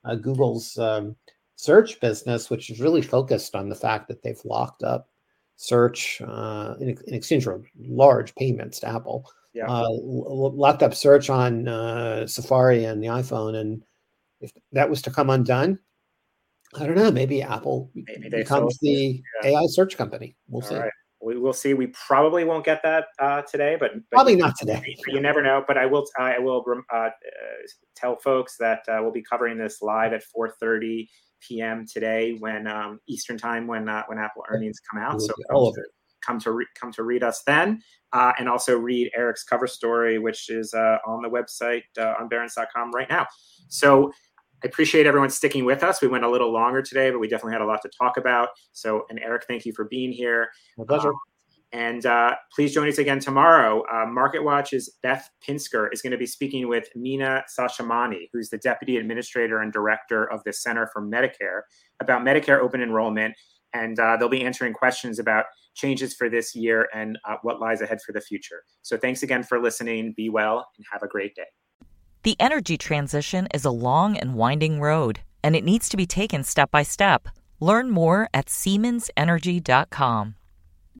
uh, 0.03 0.15
Google's 0.15 0.77
um, 0.77 1.15
search 1.55 1.99
business, 1.99 2.49
which 2.49 2.69
is 2.69 2.79
really 2.79 3.01
focused 3.01 3.55
on 3.55 3.69
the 3.69 3.75
fact 3.75 4.07
that 4.07 4.21
they've 4.21 4.43
locked 4.45 4.83
up 4.83 5.09
search 5.57 6.21
uh, 6.21 6.75
in, 6.79 6.89
in, 7.07 7.13
exchange 7.13 7.45
for 7.45 7.63
large 7.79 8.35
payments 8.35 8.79
to 8.81 8.89
Apple. 8.89 9.29
Yeah. 9.53 9.67
Uh, 9.69 9.87
locked 9.89 10.83
up 10.83 10.93
search 10.93 11.29
on 11.29 11.69
uh, 11.69 12.27
Safari 12.27 12.83
and 12.83 13.01
the 13.01 13.07
iPhone, 13.07 13.55
and 13.55 13.85
if 14.41 14.51
that 14.73 14.89
was 14.89 15.01
to 15.03 15.11
come 15.11 15.29
undone, 15.29 15.79
I 16.77 16.85
don't 16.85 16.97
know. 16.97 17.09
Maybe 17.09 17.41
Apple 17.41 17.89
maybe 17.95 18.27
becomes 18.27 18.77
the 18.79 19.23
yeah. 19.43 19.51
AI 19.51 19.65
search 19.67 19.95
company. 19.95 20.35
We'll 20.49 20.61
All 20.63 20.69
see. 20.69 20.75
Right 20.75 20.91
we 21.25 21.37
will 21.37 21.53
see. 21.53 21.73
We 21.73 21.87
probably 21.87 22.43
won't 22.43 22.63
get 22.63 22.83
that 22.83 23.07
uh, 23.19 23.41
today, 23.41 23.75
but, 23.79 23.93
but, 23.95 24.11
probably 24.11 24.35
not 24.35 24.55
today. 24.57 24.95
You 25.07 25.19
never 25.19 25.41
know. 25.41 25.63
But 25.67 25.77
I 25.77 25.85
will. 25.87 26.05
I 26.19 26.37
will 26.37 26.63
uh, 26.93 27.09
tell 27.95 28.17
folks 28.17 28.57
that 28.57 28.83
uh, 28.87 28.99
we'll 29.01 29.11
be 29.11 29.23
covering 29.23 29.57
this 29.57 29.81
live 29.81 30.13
at 30.13 30.23
4:30 30.37 31.07
p.m. 31.41 31.85
today, 31.91 32.37
when 32.39 32.67
um, 32.67 32.99
Eastern 33.07 33.37
time, 33.37 33.65
when 33.65 33.89
uh, 33.89 34.03
when 34.05 34.19
Apple 34.19 34.43
earnings 34.49 34.79
come 34.91 35.01
out. 35.01 35.19
So 35.19 35.33
all 35.51 35.69
of 35.69 35.75
it. 35.77 35.85
Come 36.23 36.39
to 36.39 36.51
re- 36.51 36.67
come 36.79 36.91
to 36.93 37.03
read 37.03 37.23
us 37.23 37.43
then, 37.45 37.81
uh, 38.13 38.33
and 38.39 38.47
also 38.47 38.77
read 38.77 39.11
Eric's 39.15 39.43
cover 39.43 39.67
story, 39.67 40.17
which 40.17 40.49
is 40.49 40.73
on 40.73 41.21
the 41.21 41.29
website 41.29 41.83
on 41.97 42.27
Barron's.com 42.27 42.91
right 42.91 43.09
now. 43.09 43.27
So 43.67 44.11
I 44.63 44.67
appreciate 44.67 45.05
everyone 45.05 45.29
sticking 45.29 45.65
with 45.65 45.83
us. 45.83 46.01
We 46.01 46.07
went 46.07 46.23
a 46.23 46.29
little 46.29 46.51
longer 46.51 46.81
today, 46.81 47.11
but 47.11 47.19
we 47.19 47.27
definitely 47.27 47.53
had 47.53 47.61
a 47.61 47.65
lot 47.65 47.81
to 47.83 47.89
talk 47.89 48.17
about. 48.17 48.49
So, 48.71 49.05
and 49.09 49.19
Eric, 49.19 49.45
thank 49.47 49.65
you 49.65 49.73
for 49.73 49.85
being 49.85 50.11
here. 50.11 50.49
My 50.77 50.85
pleasure. 50.85 51.09
Um, 51.09 51.15
and 51.71 52.05
uh, 52.05 52.35
please 52.55 52.73
join 52.73 52.87
us 52.87 52.99
again 52.99 53.19
tomorrow. 53.19 53.83
Uh, 53.91 54.05
Market 54.05 54.43
Watch's 54.43 54.97
Beth 55.03 55.29
Pinsker 55.45 55.89
is 55.91 56.01
going 56.01 56.11
to 56.11 56.17
be 56.17 56.25
speaking 56.25 56.69
with 56.69 56.87
Meena 56.95 57.41
Seshamani, 57.59 58.29
who's 58.31 58.49
the 58.49 58.57
Deputy 58.57 58.95
Administrator 58.95 59.59
and 59.59 59.73
Director 59.73 60.31
of 60.31 60.41
the 60.45 60.53
Center 60.53 60.89
for 60.93 61.01
Medicare, 61.01 61.61
about 61.99 62.21
Medicare 62.21 62.61
open 62.61 62.81
enrollment. 62.81 63.35
And 63.73 63.99
uh, 63.99 64.15
they'll 64.15 64.29
be 64.29 64.45
answering 64.45 64.71
questions 64.71 65.19
about 65.19 65.45
changes 65.73 66.13
for 66.13 66.29
this 66.29 66.55
year 66.55 66.87
and 66.93 67.19
uh, 67.27 67.35
what 67.41 67.59
lies 67.59 67.81
ahead 67.81 68.01
for 68.01 68.13
the 68.13 68.21
future. 68.21 68.63
So 68.81 68.95
thanks 68.95 69.21
again 69.21 69.43
for 69.43 69.61
listening. 69.61 70.13
Be 70.15 70.29
well 70.29 70.65
and 70.77 70.85
have 70.89 71.03
a 71.03 71.07
great 71.09 71.35
day. 71.35 71.43
The 72.25 72.35
energy 72.39 72.75
transition 72.75 73.47
is 73.53 73.65
a 73.65 73.69
long 73.69 74.17
and 74.17 74.33
winding 74.33 74.79
road, 74.79 75.19
and 75.43 75.55
it 75.55 75.63
needs 75.63 75.87
to 75.89 75.95
be 75.95 76.07
taken 76.07 76.43
step 76.43 76.71
by 76.71 76.81
step. 76.81 77.27
Learn 77.59 77.91
more 77.91 78.29
at 78.33 78.47
SiemensEnergy.com. 78.47 80.33